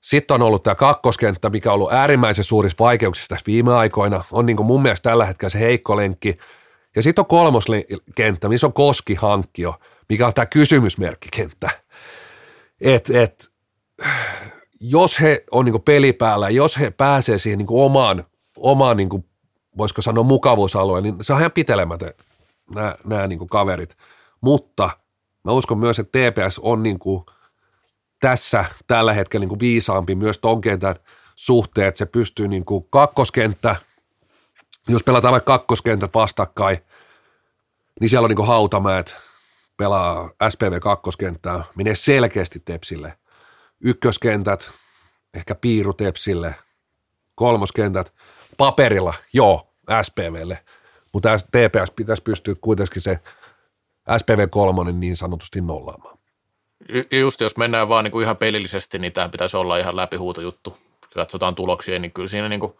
[0.00, 4.24] Sitten on ollut tämä kakkoskenttä, mikä on ollut äärimmäisen suurissa vaikeuksissa tässä viime aikoina.
[4.32, 6.38] On niin mun mielestä tällä hetkellä se heikko lenkki.
[6.96, 9.74] Ja sitten on kolmoskenttä, missä on koskihankkio,
[10.08, 11.70] mikä on tämä kysymysmerkkikenttä.
[12.80, 13.52] Et, et,
[14.80, 18.24] jos he on niin pelipäällä, jos he pääsee siihen niin omaan,
[18.56, 19.08] omaan niin
[19.78, 22.12] voisiko sanoa mukavuusalueen, niin se on ihan pitelemätön
[22.74, 23.96] nämä, nämä niin kaverit.
[24.40, 24.90] Mutta–
[25.44, 27.24] Mä uskon myös, että TPS on niin kuin
[28.20, 30.96] tässä tällä hetkellä niin kuin viisaampi myös ton kentän
[31.34, 33.76] suhteen, että se pystyy niin kuin kakkoskenttä,
[34.88, 36.78] jos pelataan vaikka kakkoskentät vastakkain,
[38.00, 39.16] niin siellä on niin kuin Hautamäet
[39.76, 43.18] pelaa SPV kakkoskenttää, menee selkeästi Tepsille.
[43.80, 44.70] Ykköskentät,
[45.34, 46.54] ehkä Piiru Tepsille,
[47.34, 48.14] kolmoskentät,
[48.56, 50.58] paperilla, joo, SPVlle,
[51.12, 53.20] mutta TPS pitäisi pystyä kuitenkin se
[54.08, 56.18] SPV3 niin sanotusti nollaamaan.
[57.12, 60.78] Just jos mennään vaan niin kuin ihan pelillisesti, niin tämä pitäisi olla ihan läpihuutojuttu.
[61.14, 62.72] Katsotaan tuloksia, niin kyllä siinä niin kuin,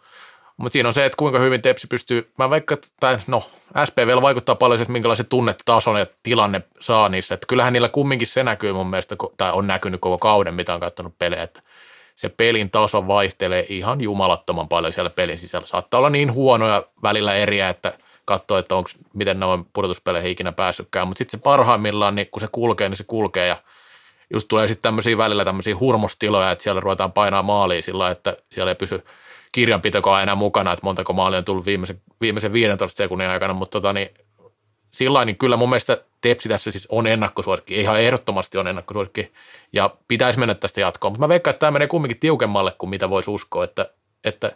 [0.57, 3.51] mutta siinä on se, että kuinka hyvin Tepsi pystyy, mä vaikka, tai no,
[3.85, 7.33] SPVllä vaikuttaa paljon se, että minkälaisen tunnetason ja tilanne saa niissä.
[7.33, 10.79] Että kyllähän niillä kumminkin se näkyy mun mielestä, tai on näkynyt koko kauden, mitä on
[10.79, 11.61] katsonut pelejä, että
[12.15, 15.67] se pelin taso vaihtelee ihan jumalattoman paljon siellä pelin sisällä.
[15.67, 17.93] Saattaa olla niin huonoja välillä eriä, että–
[18.29, 22.41] katsoa, että onko, miten ne on pudotuspeleihin ikinä päässytkään, mutta sitten se parhaimmillaan, niin kun
[22.41, 23.47] se kulkee, niin se kulkee.
[23.47, 23.57] Ja
[24.33, 28.71] just tulee sitten tämmöisiä välillä tämmöisiä hurmostiloja, että siellä ruvetaan painaa maalia sillä että siellä
[28.71, 29.05] ei pysy
[29.51, 33.93] kirjanpitokaa enää mukana, että montako maalia on tullut viimeisen, viimeisen 15 sekunnin aikana, mutta tota,
[33.93, 34.09] niin,
[34.91, 39.31] sillä niin kyllä mun mielestä Tepsi tässä siis on ennakkosuosikki, ihan ehdottomasti on ennakkosuosikki.
[39.73, 43.09] Ja pitäisi mennä tästä jatkoon, mutta mä veikkaan, että tämä menee kumminkin tiukemmalle kuin mitä
[43.09, 43.89] voisi uskoa, että,
[44.23, 44.51] että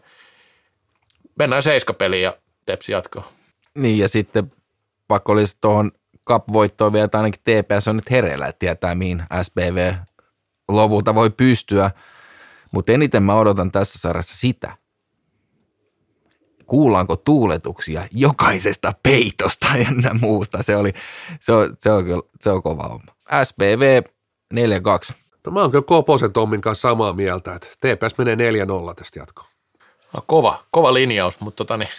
[1.35, 3.25] mennään seiskapeliin ja Tepsi jatkoon.
[3.77, 4.51] Niin ja sitten
[5.07, 5.91] pakko olisi tuohon
[6.29, 9.93] cup-voittoon vielä, että ainakin TPS on nyt hereillä, että tietää mihin SPV
[10.67, 11.91] lopulta voi pystyä.
[12.71, 14.77] Mutta eniten mä odotan tässä sarjassa sitä,
[16.65, 19.67] kuullaanko tuuletuksia jokaisesta peitosta
[20.03, 20.63] ja muusta.
[20.63, 20.93] Se, oli,
[21.39, 22.05] se, on, se, on,
[22.41, 23.15] se on kova homma.
[23.43, 24.01] SPV
[24.53, 25.13] 4-2.
[25.45, 29.47] No mä oon kyllä Koposen Tommin kanssa samaa mieltä, että TPS menee 4-0 tästä jatkoon.
[30.13, 31.89] No, kova, kova linjaus, mutta tota niin,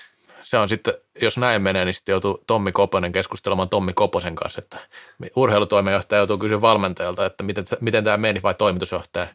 [0.44, 4.58] se on sitten, jos näin menee, niin sitten joutuu Tommi Koponen keskustelemaan Tommi Koposen kanssa,
[4.58, 4.78] että
[5.36, 9.26] urheilutoimenjohtaja joutuu kysyä valmentajalta, että miten, miten tämä meni vai toimitusjohtaja.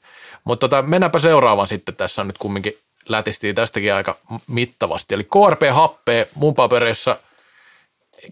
[0.44, 2.78] Mutta tota, mennäänpä seuraavaan sitten, tässä on nyt kumminkin
[3.10, 4.18] lätistiin tästäkin aika
[4.48, 5.16] mittavasti.
[5.16, 7.18] Eli KRP Happe mun paperissa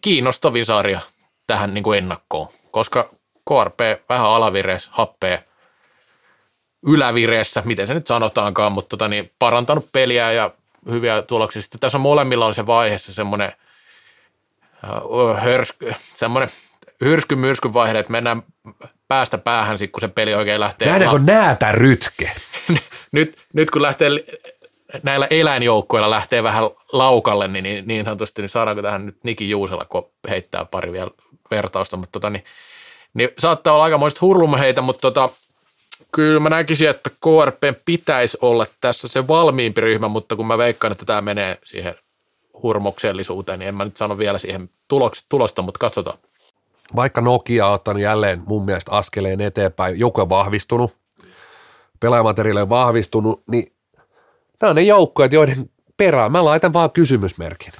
[0.01, 0.99] kiinnostavin sarja
[1.47, 3.09] tähän niin kuin ennakkoon, koska
[3.49, 5.43] KRP vähän alavireessä, Happe
[6.87, 10.51] ylävireessä, miten se nyt sanotaankaan, mutta tota, niin parantanut peliä ja
[10.91, 11.61] hyviä tuloksia.
[11.61, 13.51] Sitten tässä on molemmilla on se vaiheessa semmoinen
[15.05, 16.49] uh, hörsky, semmoinen
[17.01, 18.43] hyrsky myrsky vaihe, että mennään
[19.07, 20.87] päästä päähän, sit, kun se peli oikein lähtee.
[20.87, 22.31] Nähdäänkö näätä rytke?
[23.11, 24.09] nyt, nyt kun lähtee
[25.03, 29.85] näillä eläinjoukkoilla lähtee vähän laukalle, niin, niin, niin sanotusti, niin saadaanko tähän nyt Niki Juusella,
[29.85, 31.11] kun heittää pari vielä
[31.51, 32.43] vertausta, mutta tota, niin,
[33.13, 35.29] niin saattaa olla aikamoista hurlumaheita, mutta tota,
[36.11, 40.91] kyllä mä näkisin, että KRP pitäisi olla tässä se valmiimpi ryhmä, mutta kun mä veikkaan,
[40.91, 41.95] että tämä menee siihen
[42.63, 44.69] hurmoksellisuuteen, niin en mä nyt sano vielä siihen
[45.29, 46.17] tulosta, mutta katsotaan.
[46.95, 50.95] Vaikka Nokia on ottanut jälleen mun mielestä askeleen eteenpäin, joku on vahvistunut,
[51.99, 53.73] pelaajamateriaali on vahvistunut, niin
[54.61, 57.73] nämä on ne joukkueet, joiden perään mä laitan vaan kysymysmerkin.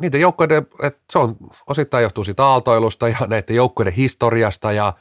[0.00, 4.92] Niitä joukkueiden, että se on osittain johtuu siitä aaltoilusta ja näiden joukkueiden historiasta ja,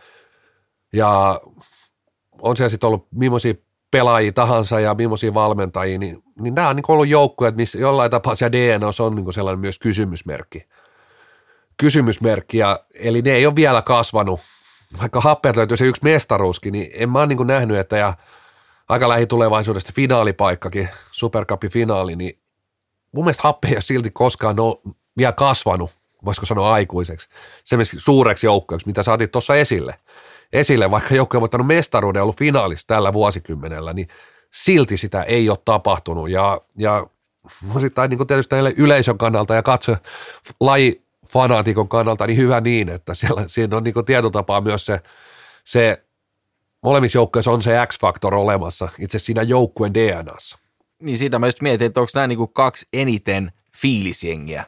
[0.94, 1.42] ja
[2.42, 3.54] on siellä sitten ollut millaisia
[3.92, 8.36] pelaajia tahansa ja millaisia valmentajia, niin, niin nämä on niin ollut joukkueet, missä jollain tapaa
[8.36, 10.68] se DNA on niin sellainen myös kysymysmerkki.
[11.78, 14.40] Kysymysmerkki, ja, eli ne ei ole vielä kasvanut.
[15.00, 18.14] Vaikka happeet löytyy se yksi mestaruuskin, niin en mä ole niin nähnyt, että ja
[18.90, 22.40] aika lähitulevaisuudesta finaalipaikkakin, Supercupin finaali, niin
[23.12, 25.92] mun mielestä happe ei ole silti koskaan ole vielä kasvanut,
[26.26, 27.30] voisiko sanoa aikuiseksi,
[27.64, 29.96] semmoiseksi suureksi joukkueeksi, mitä saatiin tuossa esille.
[30.54, 34.08] Esille, vaikka joukkue on voittanut mestaruuden ollut finaalissa tällä vuosikymmenellä, niin
[34.54, 36.30] silti sitä ei ole tapahtunut.
[36.30, 37.08] Ja, ja
[37.76, 39.96] osittain niin tietysti yleisön kannalta ja katso
[40.60, 45.00] laji fanaatikon kannalta, niin hyvä niin, että siellä, siinä on niin tietyllä tapaa myös se,
[45.64, 46.04] se
[46.84, 50.58] molemmissa joukkueissa on se X-faktor olemassa itse siinä joukkueen DNAssa.
[51.00, 54.66] Niin siitä mä just mietin, että onko nämä niinku kaksi eniten fiilisjengiä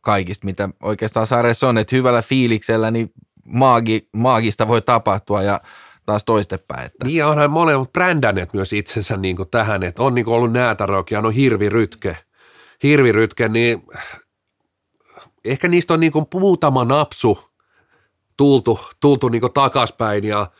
[0.00, 3.12] kaikista, mitä oikeastaan sarjassa on, että hyvällä fiiliksellä niin
[3.46, 5.60] maagi, maagista voi tapahtua ja
[6.06, 6.86] taas toistepäin.
[6.86, 7.06] Että.
[7.06, 11.10] Niin onhan molemmat brändänneet myös itsensä niin kuin tähän, että on niin kuin ollut näätärok
[11.10, 12.16] ja on hirvirytke,
[12.82, 13.82] hirvirytke, niin
[15.44, 17.38] ehkä niistä on niin kuin muutama napsu
[18.36, 20.50] tultu, tultu niin kuin takaspäin ja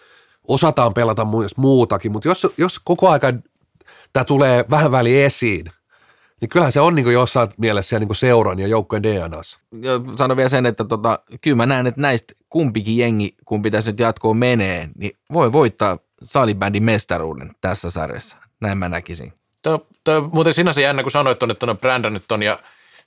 [0.49, 3.43] osataan pelata myös muutakin, mutta jos, jos koko ajan
[4.13, 5.65] tämä tulee vähän väliin esiin,
[6.41, 9.61] niin kyllähän se on niin kuin jossain mielessä niin kuin seuran ja joukkojen DNAssa.
[10.19, 13.99] Sano vielä sen, että tota, kyllä mä näen, että näistä kumpikin jengi, kun pitäisi nyt
[13.99, 18.37] jatkoon menee, niin voi voittaa salibändin mestaruuden tässä sarjassa.
[18.61, 19.33] Näin mä näkisin.
[19.63, 19.79] Tämä
[20.17, 22.59] on muuten sinänsä jännä, kun sanoit tuonne, että on brändännyt ton ja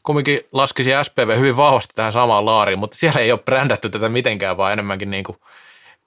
[0.04, 4.58] kumminkin laskisi SPV hyvin vahvasti tähän samaan laariin, mutta siellä ei ole brändätty tätä mitenkään,
[4.58, 5.38] vaan enemmänkin niin kuin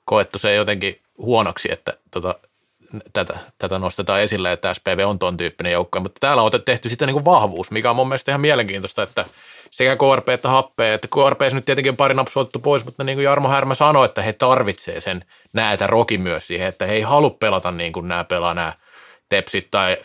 [0.05, 2.35] koettu se jotenkin huonoksi, että tota,
[3.13, 7.07] tätä, tätä nostetaan esille, että SPV on tuon tyyppinen joukko, mutta täällä on tehty sitten
[7.07, 9.25] niin kuin vahvuus, mikä on mun mielestä ihan mielenkiintoista, että
[9.73, 13.49] sekä KRP että Happe, että KRP nyt tietenkin pari napsuottu pois, mutta niin kuin Jarmo
[13.49, 17.71] Härmä sanoi, että he tarvitsee sen näätä roki myös siihen, että he ei halua pelata
[17.71, 18.73] niin kuin nämä pelaa nämä
[19.29, 19.97] tepsit tai,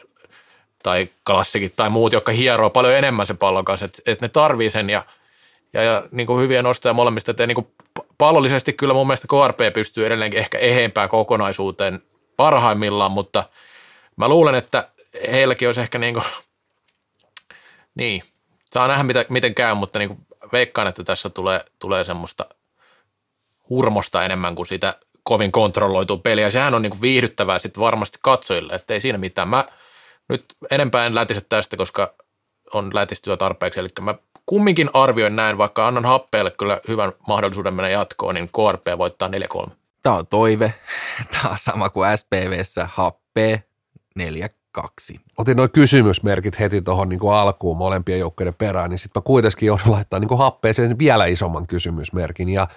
[0.83, 4.69] tai klassikit tai muut, jotka hieroo paljon enemmän sen pallon kanssa, että, että ne tarvii
[4.69, 5.05] sen ja,
[5.73, 7.67] ja, ja niin kuin hyviä nostoja molemmista, että niin kuin
[8.17, 12.01] pallollisesti kyllä mun mielestä KRP pystyy edelleenkin ehkä eheempään kokonaisuuteen
[12.37, 13.43] parhaimmillaan, mutta
[14.15, 14.89] mä luulen, että
[15.31, 16.25] heilläkin olisi ehkä niin kuin,
[17.95, 18.23] niin,
[18.77, 20.19] Saa nähdä, mitä, miten käy, mutta niin kuin
[20.51, 22.45] veikkaan, että tässä tulee, tulee semmoista
[23.69, 26.49] hurmosta enemmän kuin sitä kovin kontrolloitua peliä.
[26.49, 29.47] Sehän on niin kuin viihdyttävää sitten varmasti katsojille, että ei siinä mitään.
[29.47, 29.65] Mä
[30.29, 32.13] nyt enempää en lätise tästä, koska
[32.73, 37.89] on lätistyä tarpeeksi, eli mä kumminkin arvioin näin, vaikka annan happeelle kyllä hyvän mahdollisuuden mennä
[37.89, 39.29] jatkoon, niin KRP voittaa
[39.67, 39.71] 4-3.
[40.03, 40.73] Tämä on toive.
[41.31, 43.63] Tämä on sama kuin SPVssä Happe
[44.81, 45.19] kaksi.
[45.37, 49.91] Otin nuo kysymysmerkit heti tuohon niin alkuun molempien joukkojen perään, niin sitten mä kuitenkin joudun
[49.91, 52.49] laittamaan niin happeeseen vielä isomman kysymysmerkin.
[52.49, 52.67] Ja,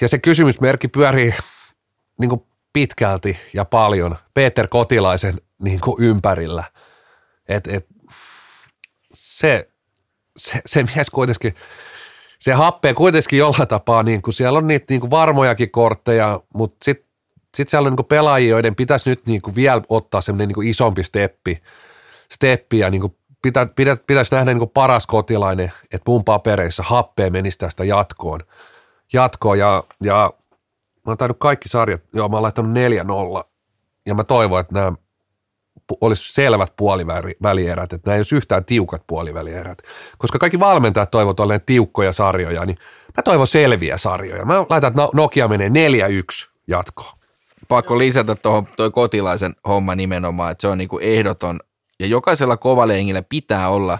[0.00, 1.34] ja se kysymysmerkki pyörii
[2.18, 2.42] niin kuin
[2.72, 6.64] pitkälti ja paljon Peter Kotilaisen niin kuin ympärillä.
[7.48, 7.86] Et, et,
[9.12, 9.68] se,
[10.36, 11.54] se, se mies kuitenkin,
[12.38, 16.84] se happee kuitenkin jollain tapaa, niin kuin siellä on niitä niin kuin varmojakin kortteja, mutta
[16.84, 17.11] sitten
[17.56, 21.62] sit siellä on niin pelaajia, joiden pitäisi nyt niin vielä ottaa semmoinen niin isompi steppi,
[22.32, 27.58] steppi ja niin pitä, pitä, pitäisi nähdä niin paras kotilainen, että mun papereissa happea menisi
[27.58, 28.40] tästä jatkoon.
[29.12, 30.32] Jatkoon ja, ja
[30.94, 32.72] mä oon tainnut kaikki sarjat, joo mä oon laittanut
[33.42, 33.48] 4-0
[34.06, 34.92] ja mä toivon, että nämä
[36.00, 39.78] olisi selvät puolivälierät, että nämä ei olisi yhtään tiukat puolivälierät.
[40.18, 42.78] Koska kaikki valmentajat toivovat olleen tiukkoja sarjoja, niin
[43.16, 44.44] mä toivon selviä sarjoja.
[44.44, 45.72] Mä laitan, että Nokia menee 4-1
[46.66, 47.21] jatkoon.
[47.68, 51.60] Pakko lisätä tuohon toi kotilaisen homma nimenomaan, että se on niinku ehdoton.
[52.00, 53.98] Ja jokaisella kovalengillä pitää olla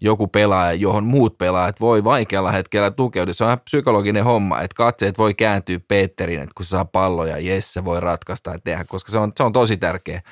[0.00, 3.34] joku pelaaja, johon muut pelaajat voi vaikealla hetkellä tukeutua.
[3.34, 7.84] Se on psykologinen homma, että katseet voi kääntyä Peterin, että kun saa palloja, jes, se
[7.84, 10.22] voi ratkaista ja tehdä, koska se on, se on tosi tärkeä.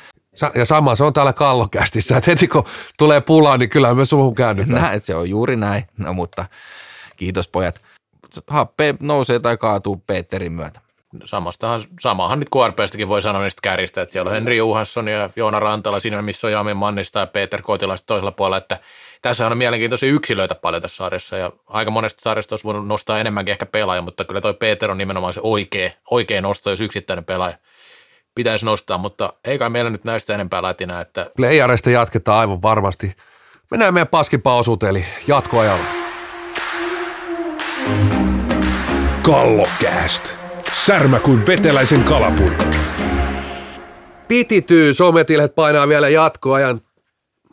[0.54, 2.64] Ja sama se on täällä kallokästissä, että heti kun
[2.98, 4.82] tulee pulaa, niin kyllä me suhun käännytään.
[4.82, 6.46] Näin, se on juuri näin, no mutta
[7.16, 7.80] kiitos pojat.
[8.48, 10.80] Happe nousee tai kaatuu Peterin myötä.
[11.24, 15.60] Samastahan, samahan nyt KRPstäkin voi sanoa niistä kärjistä, että siellä on Henri Johansson ja Joona
[15.60, 18.78] Rantala siinä, missä on Jami Mannista ja Peter Kotila toisella puolella, että
[19.22, 23.52] tässä on mielenkiintoisia yksilöitä paljon tässä sarjassa ja aika monesta sarjasta olisi voinut nostaa enemmänkin
[23.52, 27.56] ehkä pelaaja, mutta kyllä toi Peter on nimenomaan se oikea, oikea nosto, jos yksittäinen pelaaja
[28.34, 33.14] pitäisi nostaa, mutta ei kai meillä nyt näistä enempää lätinä, että Playareista jatketaan aivan varmasti.
[33.70, 35.84] Mennään meidän paskipaosuuteen, eli jatkoajalla.
[39.22, 40.39] Kallokääst.
[40.72, 42.64] Särmä kuin veteläisen kalapuikko.
[44.28, 46.80] Pitityy, sometilhet painaa vielä jatkoajan.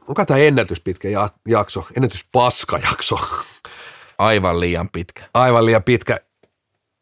[0.08, 1.88] Onko tämä ennätys pitkä ja- jakso?
[1.98, 3.20] Ennätys paskajakso.
[4.18, 5.24] Aivan liian pitkä.
[5.34, 6.20] Aivan liian pitkä.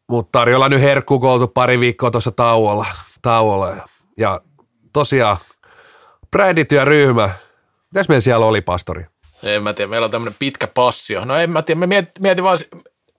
[0.08, 2.86] Mutta tarjolla nyt herkku, kun oltu pari viikkoa tuossa tauolla.
[3.22, 3.68] tauolla.
[3.70, 3.86] Ja,
[4.16, 4.40] ja
[4.92, 5.36] tosiaan,
[6.30, 7.30] brädityöryhmä.
[7.94, 9.06] Mitäs meillä siellä oli, pastori?
[9.42, 11.24] en mä tiedä, meillä on tämmöinen pitkä passio.
[11.24, 12.58] No en mä tiedä, mä mietin, mietin vaan,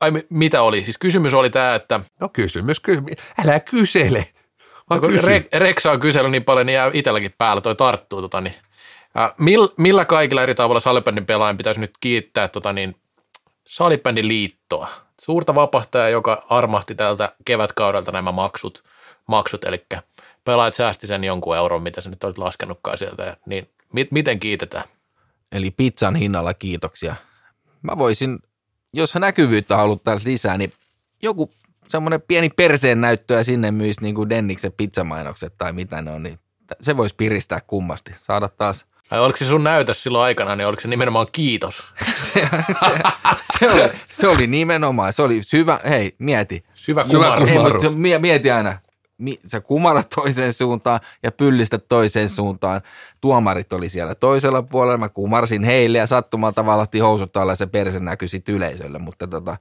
[0.02, 3.04] ai mi- mitä oli, siis kysymys oli tämä, että No kysymys, ky-
[3.46, 4.26] älä kysele.
[4.90, 5.28] Vaan kun kysy.
[5.28, 8.22] Re- Reksa on kysellyt niin paljon, niin jää itselläkin päällä, toi tarttuu.
[8.22, 8.56] Tota, niin.
[9.16, 12.96] Ää, mill, millä kaikilla eri tavalla salibändin pelaajan pitäisi nyt kiittää tota, niin,
[13.68, 14.90] salibändin liittoa?
[15.22, 18.84] Suurta vapahtajaa, joka armahti tältä kevätkaudelta nämä maksut,
[19.28, 19.86] maksut eli
[20.46, 24.84] pelaajat säästi sen jonkun euron, mitä sä nyt olet laskenutkaan sieltä, niin mi- miten kiitetään?
[25.52, 27.16] Eli pizzan hinnalla kiitoksia.
[27.82, 28.40] Mä voisin,
[28.94, 30.74] jos näkyvyyttä haluttaa lisää, niin
[31.24, 31.50] joku
[31.88, 36.40] semmoinen pieni perseen näyttöä sinne myisi niin kuin Denniksen pizzamainokset tai mitä ne on, niin
[36.82, 38.12] se voisi piristää kummasti.
[38.22, 41.84] Saada taas Ai oliko se sun näytös silloin aikana, niin oliko se nimenomaan kiitos?
[42.34, 42.50] se,
[42.80, 43.00] se,
[43.60, 46.64] se, oli, se oli nimenomaan, se oli syvä, hei mieti.
[46.76, 47.06] Syvä.
[47.48, 47.90] Ei, mutta
[48.20, 48.80] mieti aina,
[49.46, 52.82] sä kumarat toiseen suuntaan ja pyllistät toiseen suuntaan.
[53.22, 57.68] Tuomarit oli siellä toisella puolella, mä kumarsin heille ja sattumalta valahti housut alla ja se
[57.68, 59.00] perse näkyi sit yleisölle.
[59.00, 59.58] Mutta, tota,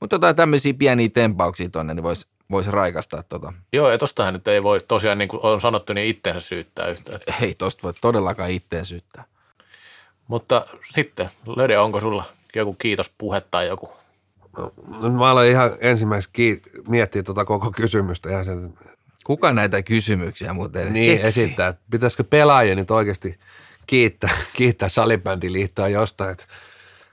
[0.00, 3.52] mutta tota, tämmöisiä pieniä tempauksia tonne, niin voisi vois raikastaa tota.
[3.72, 7.20] Joo, ja tostahan nyt ei voi tosiaan, niin kuin on sanottu, niin itteensä syyttää yhtään.
[7.42, 9.24] Ei tosta voi todellakaan itteen syyttää.
[10.28, 12.24] Mutta sitten, Löde, onko sulla
[12.54, 13.92] joku kiitospuhe tai joku?
[14.56, 18.30] No, mä aloin ihan ensimmäiseksi kiit- miettiä tuota koko kysymystä.
[18.30, 18.74] Ja sen,
[19.28, 21.44] Kuka näitä kysymyksiä muuten edes niin keksii?
[21.44, 23.38] esittää, että pitäisikö pelaajia nyt oikeasti
[23.86, 26.44] kiittää, kiittää salibändiliittoa jostain, että,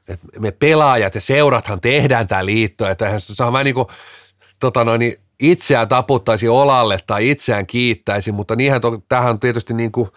[0.07, 3.87] että me pelaajat ja seurathan tehdään tämä liitto, että eihän se saa vähän niin kuin
[4.59, 9.73] tota noin, niin itseään taputtaisi olalle tai itseään kiittäisi, mutta niinhän to, tämähän on tietysti
[9.73, 10.09] niin kuin,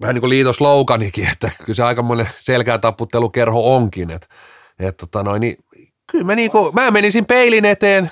[0.00, 4.26] vähän niin kuin liiton sloganikin, että kyllä se aikamoinen selkää taputtelukerho onkin, että,
[4.78, 5.64] että tota noin, niin,
[6.10, 8.10] kyllä mä, niin kuin, mä menisin peilin eteen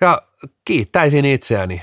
[0.00, 0.22] ja
[0.64, 1.82] kiittäisin itseäni.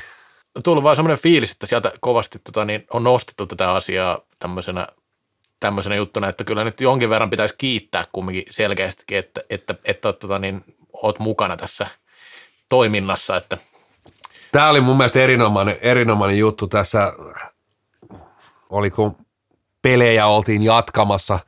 [0.63, 4.87] Tullut vaan semmoinen fiilis, että sieltä kovasti tota, niin on nostettu tätä asiaa tämmöisenä,
[5.59, 10.13] tämmöisenä juttuna, että kyllä nyt jonkin verran pitäisi kiittää kumminkin selkeästikin, että, että, että, että
[10.13, 10.63] tota, niin,
[10.93, 11.87] oot mukana tässä
[12.69, 13.57] toiminnassa, että
[14.55, 17.13] Tämä oli mun mielestä erinomainen, erinomainen juttu tässä,
[18.69, 19.17] oli kun
[19.81, 21.39] pelejä oltiin jatkamassa,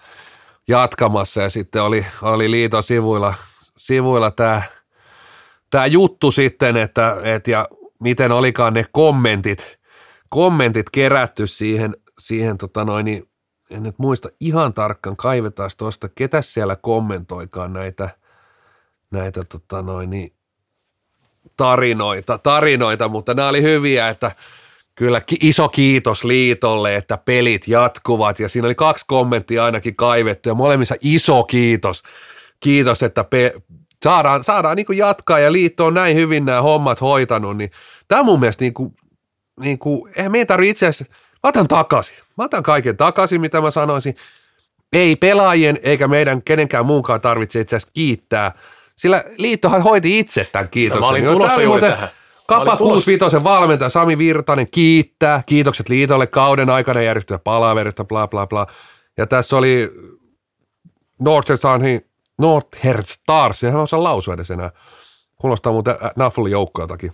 [0.68, 3.34] jatkamassa ja sitten oli, oli liiton sivuilla,
[3.78, 4.62] sivuilla tämä,
[5.70, 7.68] tämä juttu sitten, että et ja
[8.00, 9.80] miten olikaan ne kommentit,
[10.30, 13.30] kommentit kerätty siihen, siihen tota noin, niin
[13.72, 18.10] en nyt muista ihan tarkkaan, kaivetaan tuosta, ketä siellä kommentoikaan näitä,
[19.12, 20.34] näitä tota noin, niin
[21.58, 24.32] tarinoita, tarinoita, mutta nämä oli hyviä, että
[24.96, 30.56] kyllä iso kiitos liitolle, että pelit jatkuvat ja siinä oli kaksi kommenttia ainakin kaivettu ja
[30.56, 32.04] molemmissa iso kiitos.
[32.60, 33.54] Kiitos, että pe-
[34.04, 37.72] saadaan, saadaan niin kuin jatkaa ja liitto on näin hyvin nämä hommat hoitanut, niin
[38.08, 38.96] tämä mun mielestä niin kuin,
[39.60, 41.14] niin kuin eihän meidän tarvitse itse asiassa,
[41.44, 44.16] mä otan takaisin, mä otan kaiken takaisin, mitä mä sanoisin,
[44.94, 48.52] ei pelaajien eikä meidän kenenkään muunkaan tarvitse itse asiassa kiittää,
[48.96, 51.02] sillä liittohan hoiti itse tämän kiitoksen.
[51.02, 52.10] No, mä olin tulossa juuri muuten tähän.
[52.48, 58.28] Kapa olin tulossa- 65 valmentaja Sami Virtanen kiittää, kiitokset liitolle kauden aikana järjestöä palaverista, bla
[58.28, 58.68] bla bla.
[59.18, 59.90] Ja tässä oli
[61.20, 61.60] Northern
[62.38, 64.72] Northern Stars, ja hän osaa lausua edes enää.
[65.36, 67.14] Kuulostaa muuten Nafflin joukkoiltakin.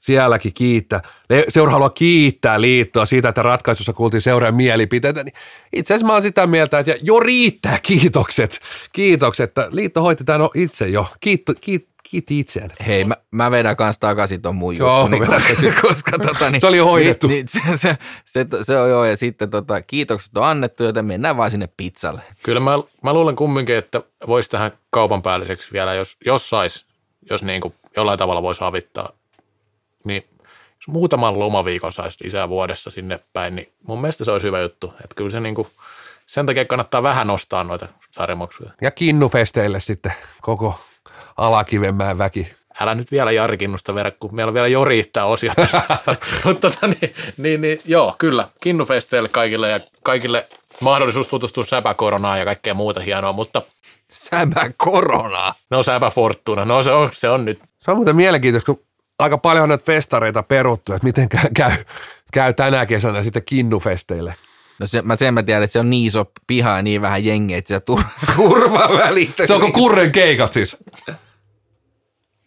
[0.00, 1.02] Sielläkin kiittää.
[1.48, 5.24] Seura haluaa kiittää liittoa siitä, että ratkaisussa kuultiin seuraajan mielipiteitä.
[5.24, 5.34] Niin
[5.72, 8.60] itse asiassa mä oon sitä mieltä, että jo riittää kiitokset.
[8.92, 11.06] Kiitokset, että liitto hoiti tämän itse jo.
[11.20, 12.70] Kiitto, kiit, kiitti itseään.
[12.86, 16.60] Hei, mä, mä vedän kanssa takaisin ton mun Joo, juttuni, vedä koska, koska tota, niin,
[16.60, 17.26] Se oli jo hoidettu.
[17.26, 21.04] Niin, niin, se, se, se, se, on joo, ja sitten tota, kiitokset on annettu, joten
[21.04, 22.20] mennään vaan sinne pizzalle.
[22.42, 22.70] Kyllä mä,
[23.02, 26.84] mä luulen kumminkin, että voisi tähän kaupan päälliseksi vielä, jos, jos sais,
[27.30, 29.12] jos niin kuin jollain tavalla voisi avittaa,
[30.04, 30.24] niin
[30.74, 34.94] jos muutaman lomaviikon saisi lisää vuodessa sinne päin, niin mun mielestä se olisi hyvä juttu.
[35.04, 35.68] Että kyllä se niin kuin,
[36.26, 38.70] sen takia kannattaa vähän nostaa noita sarjamaksuja.
[38.82, 40.80] Ja kinnufesteille sitten koko
[41.36, 42.52] Alakivenmäen väki.
[42.80, 45.54] älä nyt vielä Jari Kinnusta verran, kun meillä on vielä jo riittää osia.
[46.44, 50.46] Mutta tota, niin, niin, niin, joo, kyllä, Kinnufesteille kaikille ja kaikille
[50.80, 53.62] mahdollisuus tutustua säpäkoronaan ja kaikkea muuta hienoa, mutta
[54.08, 55.54] Säbä korona.
[55.70, 57.60] no säpä Fortuna, no se on, se on nyt.
[57.80, 58.84] Se on muuten mielenkiintoista, kun
[59.18, 61.72] aika paljon on näitä festareita peruttu, että miten käy, käy,
[62.32, 64.34] käy tänä kesänä sitten kinnufesteille.
[64.80, 67.24] No se, mä, sen mä tiedän, että se on niin iso piha ja niin vähän
[67.24, 68.00] jengiä, että se tur,
[68.36, 68.88] turva.
[69.46, 70.76] Se onko kurren keikat siis?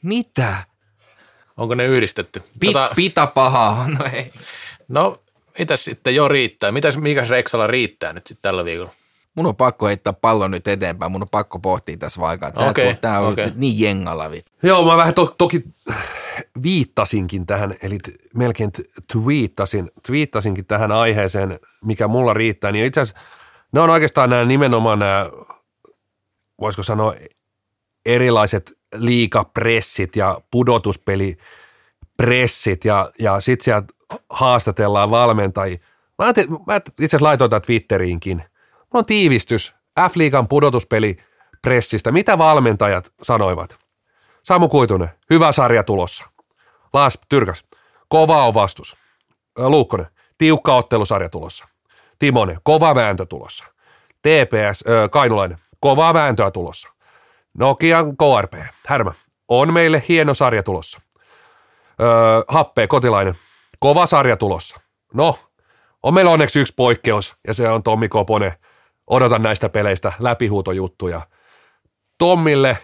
[0.07, 0.55] Mitä?
[1.57, 2.43] Onko ne yhdistetty?
[2.59, 3.85] Pit, Tota, pita pahaa.
[3.99, 4.34] No ei.
[4.88, 5.19] no,
[5.59, 6.71] mitäs sitten jo riittää?
[6.71, 8.91] Mitäs, mikäs Reksalla riittää nyt sitten tällä viikolla?
[9.35, 11.11] Mun on pakko heittää pallon nyt eteenpäin.
[11.11, 12.51] Mun on pakko pohtia tässä vaikka.
[12.51, 14.25] Tää, Okei, okay, tää on nyt niin jengalla.
[14.63, 15.63] Joo, mä vähän to, toki
[16.63, 18.71] viittasinkin tähän, eli t- melkein
[19.13, 23.21] twiittasin, twiittasinkin tähän aiheeseen, mikä mulla riittää, niin itse asiassa
[23.71, 25.29] ne on oikeastaan nämä nimenomaan nämä,
[26.61, 27.15] voisiko sanoa,
[28.05, 33.93] erilaiset liikapressit ja pudotuspelipressit ja, ja sit sieltä
[34.30, 35.77] haastatellaan valmentajia.
[36.18, 36.26] Mä,
[36.68, 38.38] mä itse asiassa laitoin tämän Twitteriinkin.
[38.38, 38.49] Mulla
[38.93, 42.11] on tiivistys F-liigan pudotuspelipressistä.
[42.11, 43.77] Mitä valmentajat sanoivat?
[44.43, 46.30] Samu Kuitunen, hyvä sarja tulossa.
[46.93, 47.65] Laas Tyrkäs,
[48.09, 48.97] kova on vastus.
[49.57, 50.07] Luukkonen,
[50.38, 51.68] tiukka ottelusarja tulossa.
[52.19, 53.65] Timonen, kova vääntö tulossa.
[54.22, 56.89] TPS, ö, Kainulainen, kovaa vääntöä tulossa.
[57.57, 58.53] Nokian KRP,
[58.88, 59.11] Härmä,
[59.47, 61.01] on meille hieno sarja tulossa.
[62.01, 62.09] Öö,
[62.47, 63.35] Happe, Kotilainen,
[63.79, 64.79] kova sarja tulossa.
[65.13, 65.39] No,
[66.03, 68.51] on meillä onneksi yksi poikkeus, ja se on Tommi Koponen.
[69.07, 71.21] Odotan näistä peleistä läpihuutojuttuja.
[72.17, 72.77] Tommille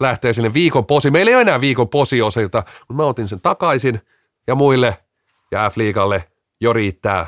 [0.00, 1.10] lähtee sinne viikon posi.
[1.10, 4.00] Meillä ei ole enää viikon posiosilta, mutta mä otin sen takaisin
[4.46, 4.98] ja muille
[5.50, 6.24] ja F-liigalle
[6.60, 7.26] jo riittää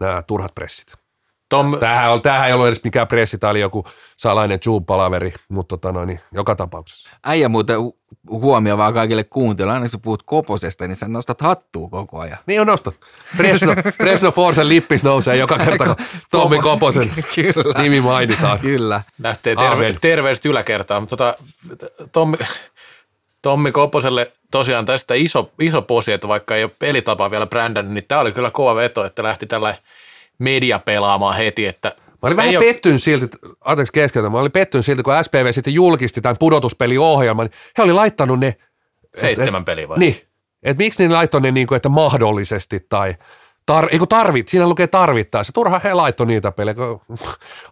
[0.00, 1.05] nämä turhat pressit.
[1.48, 3.84] Tom, Tämähän, on, tämähän ei ollut edes mikään pressi, tämä oli joku
[4.16, 7.10] salainen Zoom-palaveri, mutta tota noin, niin joka tapauksessa.
[7.24, 7.96] Äijä muuten hu-
[8.30, 9.74] huomio vaan kaikille kuuntelijoille.
[9.74, 12.38] Aina kun sä puhut Koposesta, niin sä nostat hattua koko ajan.
[12.46, 12.94] Niin on nostot.
[13.36, 15.96] Fresno, Fresno Forsen lippis nousee joka kerta, kun
[16.30, 17.82] Tommi Koposen Kyllä.
[17.82, 18.58] nimi mainitaan.
[18.58, 19.00] Kyllä.
[19.22, 19.98] lähtee terve, Aamen.
[20.00, 21.02] terveiset yläkertaan.
[21.02, 21.36] Mutta tota,
[22.12, 22.36] Tommi,
[23.42, 28.04] Tommi Koposelle tosiaan tästä iso, iso posi, että vaikka ei ole pelitapa vielä brändännyt, niin
[28.08, 29.74] tämä oli kyllä kova veto, että lähti tällä
[30.38, 31.92] media pelaamaan heti, että
[32.22, 33.26] Mä olin vähän ei ole- pettynyt silti,
[33.64, 37.92] anteeksi keskeltä, mä olin pettynyt silti, kun SPV sitten julkisti tämän pudotuspeliohjelman, niin he oli
[37.92, 38.56] laittanut ne,
[39.20, 39.98] seitsemän peliä vai?
[39.98, 40.20] niin,
[40.62, 43.14] että miksi ne laittoi ne niin kuin, että mahdollisesti tai
[43.66, 45.52] Tar, eikö tarvit, siinä lukee tarvittaessa.
[45.52, 47.00] Turha he laittoi niitä pelejä, kun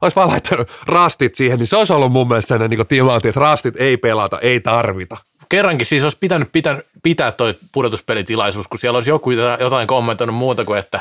[0.01, 3.41] olisi vaan laittanut rastit siihen, niin se olisi ollut mun mielestä sellainen niin timantti, että
[3.41, 5.17] rastit ei pelata, ei tarvita.
[5.49, 9.31] Kerrankin siis olisi pitänyt pitää, pitää toi pudotuspelitilaisuus, kun siellä olisi joku
[9.61, 11.01] jotain kommentoinut muuta kuin, että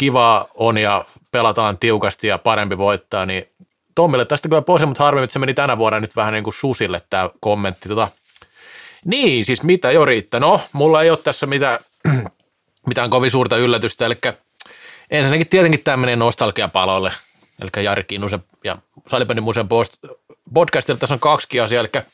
[0.00, 3.48] kivaa on ja pelataan tiukasti ja parempi voittaa, niin
[3.94, 6.54] Tommille tästä kyllä pois, mutta harmi, että se meni tänä vuonna nyt vähän niin kuin
[6.54, 7.88] susille tämä kommentti.
[7.88, 8.08] Tota,
[9.04, 10.40] niin, siis mitä jo riittää?
[10.40, 11.78] No, mulla ei ole tässä mitään,
[12.86, 14.14] mitään kovin suurta yllätystä, eli
[15.10, 17.12] ensinnäkin tietenkin tämä menee nostalgiapaloille,
[17.60, 18.78] eli Jari Kinnusen ja
[19.08, 19.68] Salibändin museon
[20.54, 22.04] podcastilla tässä on kaksi asiaa, eli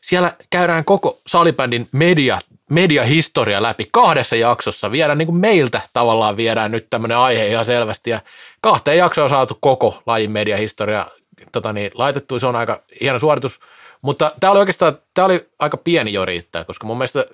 [0.00, 2.38] siellä käydään koko salibändin media,
[2.70, 4.90] mediahistoria läpi kahdessa jaksossa.
[4.90, 8.10] Viedään niin kuin meiltä tavallaan viedään nyt tämmöinen aihe ihan selvästi.
[8.10, 8.20] Ja
[8.60, 11.06] kahteen jaksoon on saatu koko lajin mediahistoria
[11.52, 12.38] tota niin, laitettu.
[12.38, 13.60] Se on aika hieno suoritus.
[14.02, 17.26] Mutta tämä oli oikeastaan, tämä oli aika pieni jo riittää, koska mun mielestä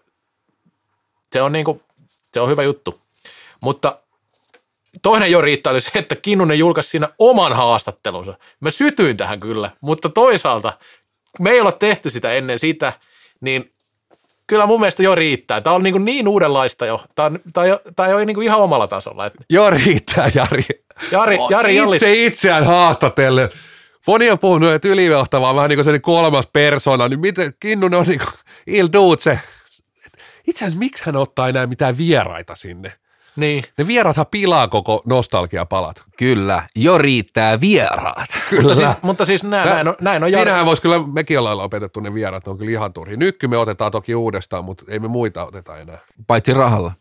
[1.33, 1.83] se on, niin kuin,
[2.35, 3.01] se on hyvä juttu.
[3.61, 3.99] Mutta
[5.03, 8.35] toinen jo riittää oli se, että Kinnunen julkaisi siinä oman haastattelunsa.
[8.61, 10.73] Mä sytyin tähän kyllä, mutta toisaalta
[11.39, 12.93] me ei olla tehty sitä ennen sitä,
[13.41, 13.71] niin
[14.51, 15.61] kyllä mun mielestä jo riittää.
[15.61, 17.01] Tämä on niin, niin uudenlaista jo.
[17.15, 19.27] Tämä on, tämä on, jo, tämä on jo niin kuin ihan omalla tasolla.
[19.27, 20.65] Et Joo, riittää Jari.
[21.11, 23.49] Jari, Jari Jallis, Itse itseään haastatellen.
[24.07, 28.01] Moni on puhunut, että ylijohtava on vähän niin kuin sellainen kolmas persona, niin miten Kinnunen
[28.01, 28.33] on niin kuin
[28.67, 29.41] Il Duce.
[30.47, 32.93] Itse asiassa miksi hän ottaa enää mitään vieraita sinne?
[33.37, 36.03] niin, Ne vieraathan pilaa koko nostalgiapalat.
[36.21, 36.63] Kyllä.
[36.77, 38.29] Jo riittää vieraat.
[38.63, 40.33] mutta siis, mutta siis näin, näin, on, näin on.
[40.33, 43.17] Siinähän voisi kyllä, mekin ollaan opetettu ne vieraat, ne on kyllä ihan turhi.
[43.17, 45.99] Nykky me otetaan toki uudestaan, mutta ei me muita oteta enää.
[46.27, 46.93] Paitsi rahalla.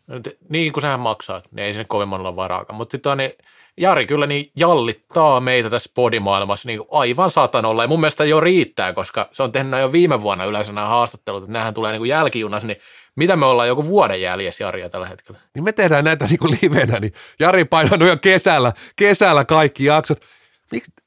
[0.50, 2.78] Niin kuin sehän maksaa, niin ei sinne kovin monella varaakaan.
[2.78, 3.32] Mutta sitten niin,
[3.78, 7.84] Jari kyllä niin jallittaa meitä tässä podimaailmassa niin aivan satanolla.
[7.84, 11.44] Ja mun mielestä jo riittää, koska se on tehnyt jo viime vuonna yleensä nämä haastattelut,
[11.44, 12.78] että nämähän tulee niin kuin jälkijunassa, niin
[13.16, 15.40] mitä me ollaan joku vuoden jäljessä Jaria tällä hetkellä?
[15.54, 19.09] Niin me tehdään näitä niin kuin livenä, niin Jari painanut jo kesällä, kesällä
[19.48, 20.18] kaikki jaksot.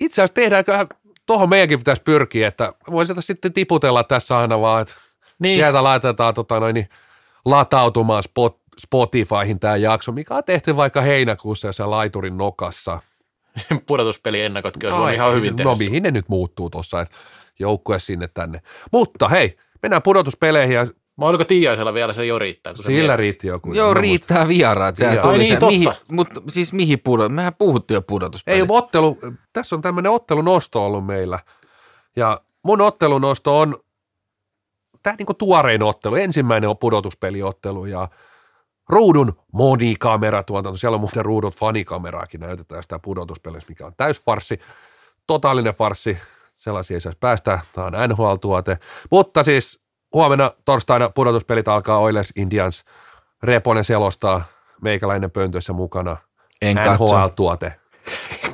[0.01, 0.87] Itse asiassa tehdäänkö,
[1.27, 4.95] tuohon meidänkin pitäisi pyrkiä, että voisi sitten tiputella tässä aina vaan, että
[5.39, 5.59] Niin.
[5.59, 6.89] sieltä laitetaan tota noin, niin,
[7.45, 13.01] latautumaan spot, Spotifyhin tämä jakso, mikä on tehty vaikka heinäkuussa ja se laiturin nokassa.
[13.87, 15.71] Pudotuspeliennakotkin olisi Ai, ihan hyvin tehdä.
[15.71, 17.17] No mihin ne nyt muuttuu tuossa, että
[17.59, 18.63] joukkue sinne tänne.
[18.93, 20.87] Mutta hei, mennään pudotuspeleihin ja
[21.19, 22.75] Mä oliko Tiiaisella vielä se jo riittää?
[22.75, 23.73] sillä riitti joku.
[23.73, 24.97] Joo, riittää vieraat.
[24.97, 25.23] Sehän Joo.
[25.23, 25.67] tuli Ai niin, se, totta.
[25.67, 27.33] mihin, mutta siis mihin pudot?
[27.33, 28.61] Mehän puhuttiin jo pudotuspelit.
[28.61, 29.19] Ei ottelu,
[29.53, 31.39] tässä on tämmöinen ottelunosto ollut meillä.
[32.17, 33.79] Ja mun ottelunosto on
[35.03, 38.09] tämä niinku tuorein ottelu, ensimmäinen on pudotuspeliottelu ja
[38.89, 40.77] ruudun monikameratuotanto.
[40.79, 44.61] Siellä on muuten ruudut fanikameraakin näytetään sitä pudotuspelissä, mikä on täysfarssi,
[45.27, 46.19] totaalinen farssi.
[46.55, 48.79] Sellaisia ei saisi päästä, tämä on NHL-tuote.
[49.11, 49.82] Mutta siis
[50.13, 52.85] huomenna torstaina pudotuspelit alkaa Oilers Indians.
[53.43, 54.45] Reponen selostaa,
[54.81, 56.17] meikäläinen pöntössä mukana.
[56.63, 57.05] En katso.
[57.05, 57.73] NHL-tuote.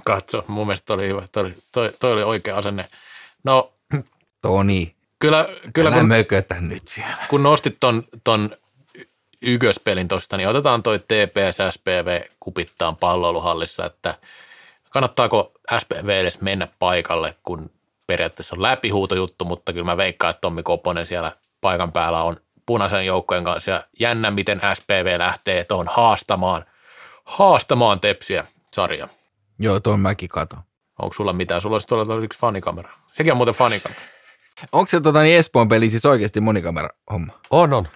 [0.05, 1.23] Katso, mun mielestä toi oli hyvä.
[1.33, 2.85] Toi, oli- toi, toi oli oikea asenne.
[3.45, 3.73] No,
[4.43, 7.17] Toni, kyllä, kyllä älä kun, mökötä nyt siellä.
[7.31, 8.51] kun nostit ton, ton
[8.95, 9.05] y-
[9.43, 14.15] ykköspelin tosta, niin otetaan toi TPS SPV kupittaan palloiluhallissa, että
[14.91, 17.71] kannattaako SPV edes mennä paikalle, kun
[18.07, 22.37] periaatteessa on läpihuutojuttu, mutta kyllä mä veikkaan, että Tommi Koponen siellä paikan päällä on
[22.67, 26.65] punaisen joukkojen kanssa ja jännä, miten SPV lähtee tuohon haastamaan,
[27.25, 29.09] haastamaan Tepsiä sarja.
[29.59, 30.61] Joo, tuon mäkin katon.
[31.03, 31.61] Onko sulla mitään?
[31.61, 32.93] Sulla olisi tuolla yksi fanikamera.
[33.13, 34.01] Sekin on muuten fanikamera.
[34.73, 37.33] Onko se tota, niin Espoon peli siis oikeasti monikamera homma?
[37.51, 37.89] On, on.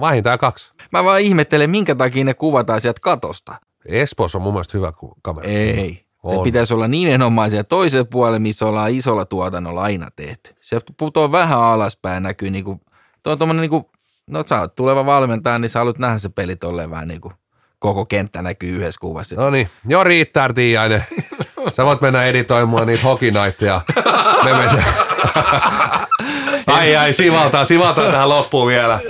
[0.00, 0.72] Vähintään kaksi.
[0.92, 3.54] Mä vaan ihmettelen, minkä takia ne kuvataan sieltä katosta.
[3.86, 4.92] Espoossa on mun mielestä hyvä
[5.22, 5.48] kamera.
[5.48, 6.01] Ei.
[6.28, 6.44] Se On.
[6.44, 10.54] pitäisi olla nimenomaan siellä toisella puolella, missä ollaan isolla tuotannolla aina tehty.
[10.60, 12.80] Se putoaa vähän alaspäin, näkyy niinku,
[13.22, 13.90] tuo on tommonen niinku,
[14.26, 17.32] no sä oot tuleva valmentaja, niin sä haluat nähdä se peli tolleen vähän niinku,
[17.78, 19.36] koko kenttä näkyy yhdessä kuvassa.
[19.36, 21.04] No niin, joo riittää Tiiainen.
[21.76, 23.80] Sä voit mennä editoimaan niitä hokinaitteja.
[24.44, 24.84] Me mennään.
[26.66, 29.00] ai ai, sivaltaa, sivaltaa tähän loppuun vielä.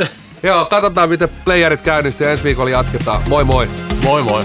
[0.43, 2.31] Joo, katsotaan miten playerit käynnistyy.
[2.31, 3.23] Ensi viikolla jatketaan.
[3.29, 3.69] Moi moi.
[4.05, 4.45] Moi moi!